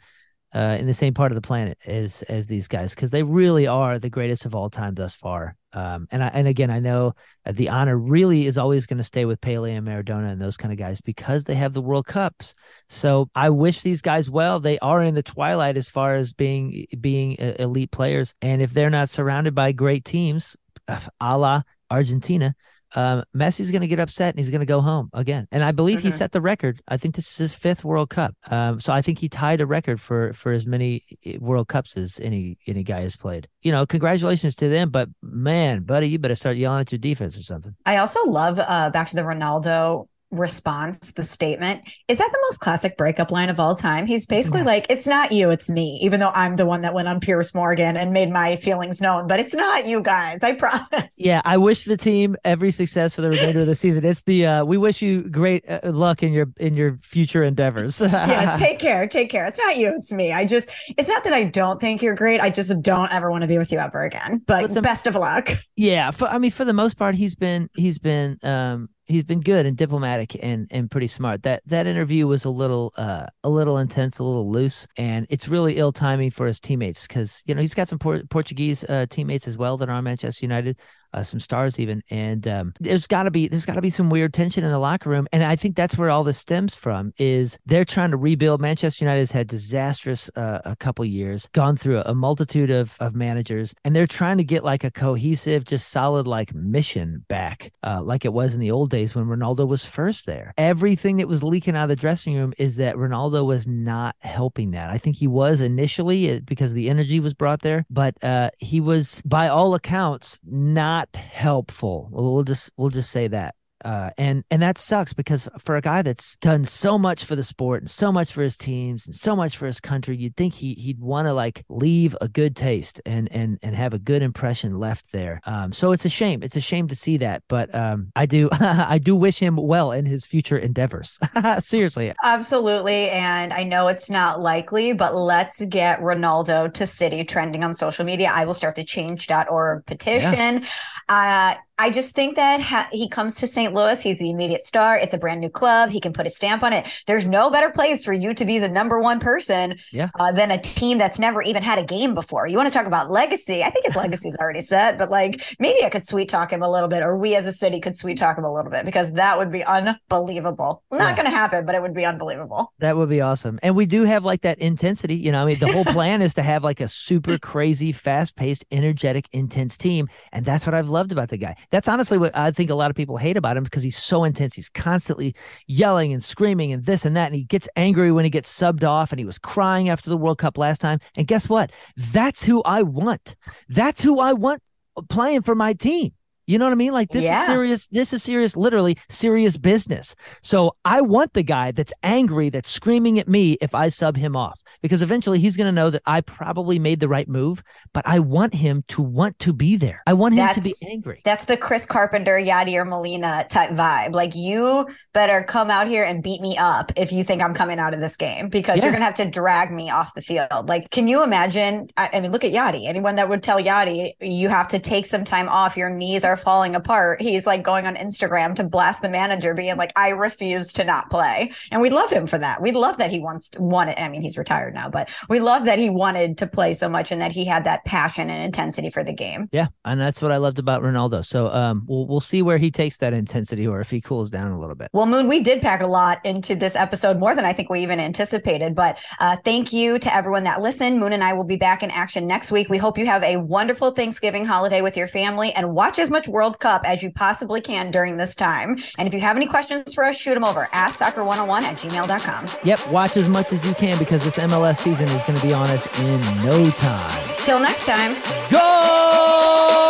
uh, 0.57 0.75
in 0.79 0.87
the 0.87 0.93
same 0.93 1.13
part 1.13 1.31
of 1.31 1.35
the 1.35 1.47
planet 1.47 1.77
as 1.85 2.23
as 2.23 2.47
these 2.47 2.67
guys 2.67 2.95
because 2.95 3.11
they 3.11 3.21
really 3.21 3.67
are 3.67 3.99
the 3.99 4.09
greatest 4.09 4.43
of 4.43 4.55
all 4.55 4.71
time 4.71 4.95
thus 4.95 5.13
far. 5.13 5.55
Um, 5.71 6.07
and 6.09 6.23
I, 6.23 6.27
and 6.29 6.47
again, 6.47 6.71
I 6.71 6.79
know 6.79 7.13
the 7.45 7.69
honor 7.69 7.95
really 7.95 8.47
is 8.47 8.57
always 8.57 8.87
going 8.87 8.97
to 8.97 9.03
stay 9.03 9.25
with 9.25 9.39
Pele 9.39 9.71
and 9.71 9.85
Maradona 9.85 10.31
and 10.31 10.41
those 10.41 10.57
kind 10.57 10.71
of 10.71 10.79
guys 10.79 10.99
because 10.99 11.43
they 11.43 11.53
have 11.53 11.73
the 11.73 11.81
World 11.81 12.07
Cups. 12.07 12.55
So 12.89 13.29
I 13.35 13.51
wish 13.51 13.81
these 13.81 14.01
guys 14.01 14.31
well. 14.31 14.59
They 14.59 14.79
are 14.79 15.03
in 15.03 15.13
the 15.13 15.21
twilight 15.21 15.77
as 15.77 15.89
far 15.89 16.15
as 16.15 16.33
being 16.33 16.87
being 16.99 17.33
elite 17.37 17.91
players, 17.91 18.33
and 18.41 18.59
if 18.59 18.73
they're 18.73 18.89
not 18.89 19.09
surrounded 19.09 19.53
by 19.53 19.73
great 19.73 20.05
teams, 20.05 20.57
a 20.87 21.37
la 21.37 21.61
Argentina, 21.91 22.55
um, 22.95 23.23
Messi's 23.35 23.71
going 23.71 23.81
to 23.81 23.87
get 23.87 23.99
upset 23.99 24.33
and 24.33 24.39
he's 24.39 24.49
going 24.49 24.61
to 24.61 24.65
go 24.65 24.81
home 24.81 25.09
again. 25.13 25.47
And 25.51 25.63
I 25.63 25.71
believe 25.71 25.99
mm-hmm. 25.99 26.07
he 26.07 26.11
set 26.11 26.31
the 26.31 26.41
record. 26.41 26.81
I 26.87 26.97
think 26.97 27.15
this 27.15 27.31
is 27.31 27.37
his 27.37 27.53
fifth 27.53 27.83
World 27.83 28.09
Cup. 28.09 28.35
Um, 28.49 28.79
so 28.79 28.93
I 28.93 29.01
think 29.01 29.19
he 29.19 29.29
tied 29.29 29.61
a 29.61 29.65
record 29.65 29.99
for 29.99 30.33
for 30.33 30.51
as 30.51 30.65
many 30.65 31.03
eh, 31.25 31.37
World 31.39 31.67
Cups 31.67 31.97
as 31.97 32.19
any 32.19 32.57
any 32.67 32.83
guy 32.83 33.01
has 33.01 33.15
played. 33.15 33.47
You 33.61 33.71
know, 33.71 33.85
congratulations 33.85 34.55
to 34.55 34.69
them. 34.69 34.89
But 34.89 35.09
man, 35.21 35.83
buddy, 35.83 36.09
you 36.09 36.19
better 36.19 36.35
start 36.35 36.57
yelling 36.57 36.81
at 36.81 36.91
your 36.91 36.99
defense 36.99 37.37
or 37.37 37.43
something. 37.43 37.75
I 37.85 37.97
also 37.97 38.23
love 38.25 38.59
uh, 38.59 38.89
back 38.89 39.07
to 39.09 39.15
the 39.15 39.23
Ronaldo 39.23 40.07
response, 40.31 41.11
the 41.11 41.23
statement, 41.23 41.81
is 42.07 42.17
that 42.17 42.29
the 42.31 42.39
most 42.43 42.59
classic 42.59 42.97
breakup 42.97 43.31
line 43.31 43.49
of 43.49 43.59
all 43.59 43.75
time? 43.75 44.07
He's 44.07 44.25
basically 44.25 44.63
like, 44.63 44.85
it's 44.89 45.07
not 45.07 45.31
you, 45.31 45.49
it's 45.49 45.69
me, 45.69 45.99
even 46.01 46.19
though 46.19 46.31
I'm 46.33 46.55
the 46.55 46.65
one 46.65 46.81
that 46.81 46.93
went 46.93 47.07
on 47.07 47.19
Piers 47.19 47.53
Morgan 47.53 47.95
and 47.95 48.11
made 48.11 48.29
my 48.29 48.57
feelings 48.57 49.01
known, 49.01 49.27
but 49.27 49.39
it's 49.39 49.53
not 49.53 49.87
you 49.87 50.01
guys. 50.01 50.39
I 50.43 50.51
promise. 50.57 51.15
Yeah. 51.17 51.41
I 51.45 51.57
wish 51.57 51.85
the 51.85 51.97
team 51.97 52.35
every 52.43 52.71
success 52.71 53.15
for 53.15 53.21
the 53.21 53.29
remainder 53.29 53.61
of 53.61 53.67
the 53.67 53.75
season. 53.75 54.05
It's 54.05 54.23
the, 54.23 54.45
uh, 54.45 54.65
we 54.65 54.77
wish 54.77 55.01
you 55.01 55.23
great 55.29 55.69
uh, 55.69 55.79
luck 55.83 56.23
in 56.23 56.33
your, 56.33 56.47
in 56.57 56.75
your 56.75 56.99
future 57.01 57.43
endeavors. 57.43 58.01
yeah. 58.05 58.55
Take 58.57 58.79
care. 58.79 59.07
Take 59.07 59.29
care. 59.29 59.45
It's 59.45 59.59
not 59.59 59.77
you, 59.77 59.93
it's 59.95 60.11
me. 60.11 60.33
I 60.33 60.45
just, 60.45 60.69
it's 60.97 61.07
not 61.07 61.23
that 61.23 61.33
I 61.33 61.45
don't 61.45 61.79
think 61.79 62.01
you're 62.01 62.15
great. 62.15 62.41
I 62.41 62.49
just 62.49 62.81
don't 62.81 63.11
ever 63.13 63.31
want 63.31 63.43
to 63.43 63.47
be 63.47 63.57
with 63.57 63.71
you 63.71 63.79
ever 63.79 64.03
again, 64.03 64.41
but 64.45 64.63
Listen, 64.63 64.81
best 64.81 65.07
of 65.07 65.15
luck. 65.15 65.51
Yeah. 65.75 66.11
For, 66.11 66.27
I 66.27 66.37
mean, 66.37 66.51
for 66.51 66.65
the 66.65 66.73
most 66.73 66.97
part, 66.97 67.15
he's 67.15 67.35
been, 67.35 67.69
he's 67.75 67.99
been, 67.99 68.37
um, 68.43 68.89
he's 69.07 69.23
been 69.23 69.39
good 69.41 69.65
and 69.65 69.75
diplomatic 69.75 70.37
and 70.41 70.67
and 70.69 70.91
pretty 70.91 71.07
smart. 71.07 71.43
That 71.43 71.63
that 71.65 71.87
interview 71.87 72.27
was 72.27 72.45
a 72.45 72.49
little 72.49 72.93
uh 72.97 73.25
a 73.43 73.49
little 73.49 73.77
intense, 73.77 74.19
a 74.19 74.23
little 74.23 74.51
loose, 74.51 74.87
and 74.97 75.25
it's 75.29 75.47
really 75.47 75.77
ill 75.77 75.91
timing 75.91 76.31
for 76.31 76.45
his 76.45 76.59
teammates 76.59 77.07
because 77.07 77.43
you 77.45 77.55
know 77.55 77.61
he's 77.61 77.73
got 77.73 77.87
some 77.87 77.99
Por- 77.99 78.23
Portuguese 78.29 78.83
uh, 78.83 79.05
teammates 79.09 79.47
as 79.47 79.57
well 79.57 79.77
that 79.77 79.89
are 79.89 79.93
on 79.93 80.03
Manchester 80.03 80.45
United 80.45 80.79
uh, 81.13 81.23
some 81.23 81.39
stars 81.39 81.79
even. 81.79 82.03
And 82.09 82.47
um, 82.47 82.73
there's 82.79 83.07
got 83.07 83.23
to 83.23 83.31
be 83.31 83.47
there's 83.47 83.65
got 83.65 83.75
to 83.75 83.81
be 83.81 83.89
some 83.89 84.09
weird 84.09 84.33
tension 84.33 84.63
in 84.63 84.71
the 84.71 84.79
locker 84.79 85.09
room, 85.09 85.27
and 85.31 85.43
I 85.43 85.55
think 85.55 85.75
that's 85.75 85.97
where 85.97 86.09
all 86.09 86.23
this 86.23 86.37
stems 86.37 86.75
from. 86.75 87.13
Is 87.17 87.57
they're 87.65 87.85
trying 87.85 88.11
to 88.11 88.17
rebuild. 88.17 88.61
Manchester 88.61 89.05
United 89.05 89.19
has 89.19 89.31
had 89.31 89.47
disastrous 89.47 90.29
uh, 90.35 90.59
a 90.65 90.75
couple 90.75 91.05
years, 91.05 91.49
gone 91.53 91.77
through 91.77 91.99
a, 91.99 92.03
a 92.07 92.15
multitude 92.15 92.69
of 92.69 92.97
of 92.99 93.15
managers, 93.15 93.73
and 93.83 93.95
they're 93.95 94.07
trying 94.07 94.37
to 94.37 94.43
get 94.43 94.63
like 94.63 94.83
a 94.83 94.91
cohesive, 94.91 95.65
just 95.65 95.89
solid 95.89 96.27
like 96.27 96.53
mission 96.53 97.25
back, 97.27 97.71
uh, 97.83 98.01
like 98.03 98.25
it 98.25 98.33
was 98.33 98.53
in 98.53 98.59
the 98.59 98.71
old 98.71 98.89
days 98.89 99.15
when 99.15 99.25
Ronaldo 99.25 99.67
was 99.67 99.85
first 99.85 100.25
there. 100.25 100.53
Everything 100.57 101.17
that 101.17 101.27
was 101.27 101.43
leaking 101.43 101.75
out 101.75 101.83
of 101.83 101.89
the 101.89 101.95
dressing 101.95 102.35
room 102.35 102.53
is 102.57 102.77
that 102.77 102.95
Ronaldo 102.95 103.45
was 103.45 103.67
not 103.67 104.15
helping 104.21 104.71
that. 104.71 104.89
I 104.89 104.97
think 104.97 105.15
he 105.15 105.27
was 105.27 105.61
initially 105.61 106.31
uh, 106.31 106.39
because 106.45 106.73
the 106.73 106.89
energy 106.89 107.19
was 107.19 107.33
brought 107.33 107.61
there, 107.61 107.85
but 107.89 108.21
uh, 108.23 108.49
he 108.57 108.79
was 108.79 109.21
by 109.25 109.47
all 109.47 109.73
accounts 109.73 110.39
not 110.45 110.96
not 110.97 111.15
helpful. 111.15 112.09
We'll 112.11 112.43
just 112.43 112.71
we'll 112.75 112.89
just 112.89 113.11
say 113.11 113.27
that. 113.27 113.53
Uh, 113.85 114.09
and 114.17 114.43
and 114.49 114.61
that 114.61 114.77
sucks 114.77 115.13
because 115.13 115.47
for 115.59 115.75
a 115.75 115.81
guy 115.81 116.01
that's 116.01 116.35
done 116.37 116.65
so 116.65 116.97
much 116.97 117.23
for 117.25 117.35
the 117.35 117.43
sport 117.43 117.81
and 117.81 117.89
so 117.89 118.11
much 118.11 118.31
for 118.31 118.41
his 118.41 118.57
teams 118.57 119.05
and 119.05 119.15
so 119.15 119.35
much 119.35 119.57
for 119.57 119.67
his 119.67 119.79
country, 119.79 120.17
you'd 120.17 120.35
think 120.35 120.53
he 120.53 120.73
he'd 120.73 120.99
want 120.99 121.27
to 121.27 121.33
like 121.33 121.63
leave 121.69 122.15
a 122.21 122.27
good 122.27 122.55
taste 122.55 123.01
and 123.05 123.31
and 123.31 123.59
and 123.61 123.75
have 123.75 123.93
a 123.93 123.99
good 123.99 124.21
impression 124.21 124.79
left 124.79 125.11
there. 125.11 125.41
Um, 125.45 125.71
so 125.71 125.91
it's 125.91 126.05
a 126.05 126.09
shame. 126.09 126.43
It's 126.43 126.55
a 126.55 126.61
shame 126.61 126.87
to 126.87 126.95
see 126.95 127.17
that, 127.17 127.43
but 127.47 127.73
um, 127.75 128.11
I 128.15 128.25
do 128.25 128.49
I 128.53 128.97
do 128.97 129.15
wish 129.15 129.39
him 129.39 129.55
well 129.55 129.91
in 129.91 130.05
his 130.05 130.25
future 130.25 130.57
endeavors. 130.57 131.19
Seriously, 131.59 132.13
absolutely. 132.23 133.09
And 133.09 133.53
I 133.53 133.63
know 133.63 133.87
it's 133.87 134.09
not 134.09 134.39
likely, 134.39 134.93
but 134.93 135.15
let's 135.15 135.63
get 135.65 135.99
Ronaldo 135.99 136.73
to 136.73 136.87
City 136.87 137.23
trending 137.23 137.63
on 137.63 137.75
social 137.75 138.05
media. 138.05 138.31
I 138.33 138.45
will 138.45 138.53
start 138.53 138.75
the 138.75 138.83
Change.org 138.83 139.85
petition. 139.85 140.63
Yeah. 140.63 141.55
Uh, 141.57 141.61
I 141.79 141.91
just 141.91 142.15
think 142.15 142.35
that 142.35 142.59
ha- 142.59 142.89
he 142.91 143.07
comes 143.07 143.35
to 143.35 143.47
St. 143.47 143.73
Louis. 143.73 144.01
He's 144.01 144.17
the 144.17 144.31
immediate 144.31 144.65
star. 144.65 144.97
It's 144.97 145.13
a 145.13 145.17
brand 145.17 145.41
new 145.41 145.49
club. 145.49 145.91
He 145.91 145.99
can 145.99 146.11
put 146.11 146.25
a 146.25 146.29
stamp 146.29 146.63
on 146.63 146.73
it. 146.73 146.87
There's 147.05 147.25
no 147.25 147.51
better 147.51 147.69
place 147.69 148.03
for 148.03 148.13
you 148.13 148.33
to 148.33 148.45
be 148.45 148.57
the 148.57 148.67
number 148.67 148.99
one 148.99 149.19
person 149.19 149.77
yeah. 149.91 150.09
uh, 150.19 150.31
than 150.31 150.49
a 150.49 150.59
team 150.59 150.97
that's 150.97 151.19
never 151.19 151.41
even 151.43 151.61
had 151.61 151.77
a 151.77 151.83
game 151.83 152.15
before. 152.15 152.47
You 152.47 152.57
want 152.57 152.67
to 152.67 152.73
talk 152.73 152.87
about 152.87 153.11
legacy? 153.11 153.63
I 153.63 153.69
think 153.69 153.85
his 153.85 153.95
legacy 154.07 154.29
is 154.29 154.37
already 154.37 154.61
set, 154.61 154.97
but 154.97 155.11
like 155.11 155.55
maybe 155.59 155.83
I 155.83 155.89
could 155.89 156.03
sweet 156.03 156.29
talk 156.29 156.51
him 156.51 156.63
a 156.63 156.69
little 156.69 156.89
bit, 156.89 157.03
or 157.03 157.15
we 157.15 157.35
as 157.35 157.45
a 157.45 157.53
city 157.53 157.79
could 157.79 157.95
sweet 157.95 158.17
talk 158.17 158.37
him 158.37 158.43
a 158.43 158.53
little 158.53 158.71
bit 158.71 158.83
because 158.83 159.11
that 159.13 159.37
would 159.37 159.51
be 159.51 159.63
unbelievable. 159.63 160.83
Not 160.91 160.99
yeah. 160.99 161.15
going 161.15 161.25
to 161.25 161.35
happen, 161.35 161.65
but 161.65 161.75
it 161.75 161.81
would 161.81 161.93
be 161.93 162.05
unbelievable. 162.05 162.73
That 162.79 162.97
would 162.97 163.09
be 163.09 163.21
awesome. 163.21 163.59
And 163.61 163.75
we 163.75 163.85
do 163.85 164.03
have 164.03 164.25
like 164.25 164.41
that 164.41 164.57
intensity. 164.57 165.15
You 165.15 165.31
know, 165.31 165.43
I 165.43 165.45
mean, 165.45 165.59
the 165.59 165.71
whole 165.71 165.85
plan 165.97 166.23
is 166.23 166.33
to 166.35 166.41
have 166.41 166.63
like 166.63 166.81
a 166.81 166.87
super 166.87 167.37
crazy, 167.41 167.91
fast 167.91 168.35
paced, 168.35 168.65
energetic, 168.71 169.27
intense 169.31 169.77
team. 169.77 170.09
And 170.31 170.43
that's 170.43 170.65
what 170.65 170.73
I've 170.73 170.89
loved 170.89 171.11
about 171.11 171.29
the 171.29 171.37
guy. 171.37 171.55
That's 171.71 171.87
honestly 171.87 172.17
what 172.17 172.35
I 172.35 172.51
think 172.51 172.69
a 172.69 172.75
lot 172.75 172.89
of 172.89 172.95
people 172.95 173.17
hate 173.17 173.37
about 173.37 173.57
him 173.57 173.63
because 173.63 173.83
he's 173.83 173.97
so 173.97 174.23
intense. 174.23 174.55
He's 174.55 174.69
constantly 174.69 175.35
yelling 175.67 176.13
and 176.13 176.23
screaming 176.23 176.71
and 176.71 176.85
this 176.85 177.05
and 177.05 177.15
that. 177.17 177.27
And 177.27 177.35
he 177.35 177.43
gets 177.43 177.67
angry 177.75 178.11
when 178.11 178.23
he 178.23 178.31
gets 178.31 178.55
subbed 178.55 178.83
off. 178.83 179.11
And 179.11 179.19
he 179.19 179.25
was 179.25 179.37
crying 179.37 179.89
after 179.89 180.09
the 180.09 180.17
World 180.17 180.37
Cup 180.37 180.57
last 180.57 180.79
time. 180.79 180.99
And 181.15 181.27
guess 181.27 181.49
what? 181.49 181.71
That's 181.97 182.43
who 182.45 182.61
I 182.63 182.83
want. 182.83 183.35
That's 183.69 184.01
who 184.01 184.19
I 184.19 184.33
want 184.33 184.61
playing 185.09 185.41
for 185.41 185.55
my 185.55 185.73
team. 185.73 186.13
You 186.47 186.57
know 186.57 186.65
what 186.65 186.71
I 186.71 186.75
mean? 186.75 186.93
Like 186.93 187.09
this 187.09 187.25
yeah. 187.25 187.41
is 187.41 187.47
serious. 187.47 187.87
This 187.87 188.13
is 188.13 188.23
serious, 188.23 188.55
literally 188.55 188.97
serious 189.09 189.57
business. 189.57 190.15
So 190.41 190.75
I 190.85 191.01
want 191.01 191.33
the 191.33 191.43
guy 191.43 191.71
that's 191.71 191.93
angry, 192.03 192.49
that's 192.49 192.69
screaming 192.69 193.19
at 193.19 193.27
me 193.27 193.57
if 193.59 193.75
I 193.75 193.89
sub 193.89 194.15
him 194.15 194.35
off, 194.35 194.61
because 194.81 195.01
eventually 195.01 195.39
he's 195.39 195.57
going 195.57 195.65
to 195.65 195.73
know 195.73 195.89
that 195.89 196.03
I 196.05 196.21
probably 196.21 196.79
made 196.79 197.01
the 197.01 197.09
right 197.09 197.27
move. 197.27 197.61
But 197.93 198.07
I 198.07 198.19
want 198.19 198.53
him 198.53 198.85
to 198.87 199.01
want 199.01 199.37
to 199.39 199.51
be 199.51 199.75
there. 199.75 200.01
I 200.07 200.13
want 200.13 200.35
him 200.35 200.45
that's, 200.45 200.55
to 200.55 200.61
be 200.61 200.73
angry. 200.89 201.21
That's 201.25 201.43
the 201.43 201.57
Chris 201.57 201.85
Carpenter, 201.85 202.39
Yadier 202.39 202.87
Molina 202.87 203.45
type 203.49 203.71
vibe. 203.71 204.13
Like 204.13 204.33
you 204.33 204.87
better 205.13 205.43
come 205.43 205.69
out 205.69 205.87
here 205.87 206.05
and 206.05 206.23
beat 206.23 206.39
me 206.39 206.55
up 206.57 206.93
if 206.95 207.11
you 207.11 207.25
think 207.25 207.41
I'm 207.41 207.53
coming 207.53 207.77
out 207.77 207.93
of 207.93 207.99
this 207.99 208.15
game, 208.15 208.47
because 208.47 208.77
yeah. 208.77 208.85
you're 208.85 208.93
going 208.93 209.01
to 209.01 209.05
have 209.05 209.15
to 209.15 209.29
drag 209.29 209.69
me 209.73 209.89
off 209.89 210.13
the 210.13 210.21
field. 210.21 210.69
Like, 210.69 210.91
can 210.91 211.09
you 211.09 211.23
imagine? 211.23 211.89
I, 211.97 212.09
I 212.13 212.21
mean, 212.21 212.31
look 212.31 212.45
at 212.45 212.53
Yadi. 212.53 212.87
Anyone 212.87 213.15
that 213.15 213.27
would 213.27 213.43
tell 213.43 213.61
Yadi 213.61 214.13
you 214.21 214.47
have 214.47 214.69
to 214.69 214.79
take 214.79 215.05
some 215.05 215.25
time 215.25 215.49
off. 215.49 215.75
Your 215.75 215.89
knees 215.89 216.23
are 216.23 216.36
falling 216.37 216.75
apart, 216.75 217.21
he's 217.21 217.45
like 217.45 217.63
going 217.63 217.85
on 217.85 217.95
Instagram 217.95 218.55
to 218.55 218.63
blast 218.63 219.01
the 219.01 219.09
manager, 219.09 219.53
being 219.53 219.77
like, 219.77 219.91
I 219.95 220.09
refuse 220.09 220.73
to 220.73 220.83
not 220.83 221.09
play. 221.09 221.51
And 221.71 221.81
we 221.81 221.89
love 221.89 222.11
him 222.11 222.27
for 222.27 222.37
that. 222.37 222.61
We 222.61 222.71
love 222.71 222.97
that 222.97 223.11
he 223.11 223.19
wants 223.19 223.49
to 223.49 223.61
want 223.61 223.89
it. 223.89 223.99
I 223.99 224.09
mean, 224.09 224.21
he's 224.21 224.37
retired 224.37 224.73
now, 224.73 224.89
but 224.89 225.09
we 225.29 225.39
love 225.39 225.65
that 225.65 225.79
he 225.79 225.89
wanted 225.89 226.37
to 226.39 226.47
play 226.47 226.73
so 226.73 226.87
much 226.87 227.11
and 227.11 227.21
that 227.21 227.31
he 227.31 227.45
had 227.45 227.63
that 227.65 227.83
passion 227.85 228.29
and 228.29 228.43
intensity 228.43 228.89
for 228.89 229.03
the 229.03 229.13
game. 229.13 229.49
Yeah. 229.51 229.67
And 229.85 229.99
that's 229.99 230.21
what 230.21 230.31
I 230.31 230.37
loved 230.37 230.59
about 230.59 230.81
Ronaldo. 230.83 231.25
So 231.25 231.49
um 231.49 231.83
we'll 231.87 232.07
we'll 232.07 232.19
see 232.19 232.41
where 232.41 232.57
he 232.57 232.71
takes 232.71 232.97
that 232.97 233.13
intensity 233.13 233.67
or 233.67 233.79
if 233.79 233.89
he 233.89 234.01
cools 234.01 234.29
down 234.29 234.51
a 234.51 234.59
little 234.59 234.75
bit. 234.75 234.89
Well, 234.93 235.05
Moon, 235.05 235.27
we 235.27 235.39
did 235.39 235.61
pack 235.61 235.81
a 235.81 235.87
lot 235.87 236.25
into 236.25 236.55
this 236.55 236.75
episode, 236.75 237.19
more 237.19 237.35
than 237.35 237.45
I 237.45 237.53
think 237.53 237.69
we 237.69 237.81
even 237.81 237.99
anticipated. 237.99 238.75
But 238.75 238.99
uh 239.19 239.37
thank 239.43 239.73
you 239.73 239.99
to 239.99 240.13
everyone 240.13 240.43
that 240.43 240.61
listened. 240.61 240.99
Moon 240.99 241.13
and 241.13 241.23
I 241.23 241.33
will 241.33 241.43
be 241.43 241.57
back 241.57 241.83
in 241.83 241.91
action 241.91 242.27
next 242.27 242.51
week. 242.51 242.69
We 242.69 242.77
hope 242.77 242.97
you 242.97 243.05
have 243.05 243.23
a 243.23 243.37
wonderful 243.37 243.91
Thanksgiving 243.91 244.45
holiday 244.45 244.81
with 244.81 244.97
your 244.97 245.07
family 245.07 245.51
and 245.53 245.73
watch 245.73 245.99
as 245.99 246.09
much 246.09 246.26
World 246.27 246.59
Cup 246.59 246.81
as 246.85 247.03
you 247.03 247.11
possibly 247.11 247.61
can 247.61 247.91
during 247.91 248.17
this 248.17 248.35
time. 248.35 248.77
And 248.97 249.07
if 249.07 249.13
you 249.13 249.21
have 249.21 249.35
any 249.35 249.47
questions 249.47 249.93
for 249.93 250.03
us, 250.03 250.17
shoot 250.17 250.33
them 250.33 250.43
over. 250.43 250.69
AskSoccer101 250.73 251.61
at 251.61 251.85
oh 251.85 251.87
gmail.com. 251.87 252.45
Yep. 252.63 252.87
Watch 252.89 253.17
as 253.17 253.27
much 253.27 253.53
as 253.53 253.65
you 253.65 253.73
can 253.73 253.97
because 253.97 254.23
this 254.23 254.37
MLS 254.37 254.77
season 254.77 255.07
is 255.09 255.23
going 255.23 255.37
to 255.37 255.47
be 255.47 255.53
on 255.53 255.67
us 255.67 255.87
in 255.99 256.19
no 256.43 256.69
time. 256.71 257.35
Till 257.37 257.59
next 257.59 257.85
time. 257.85 258.21
Go! 258.51 259.86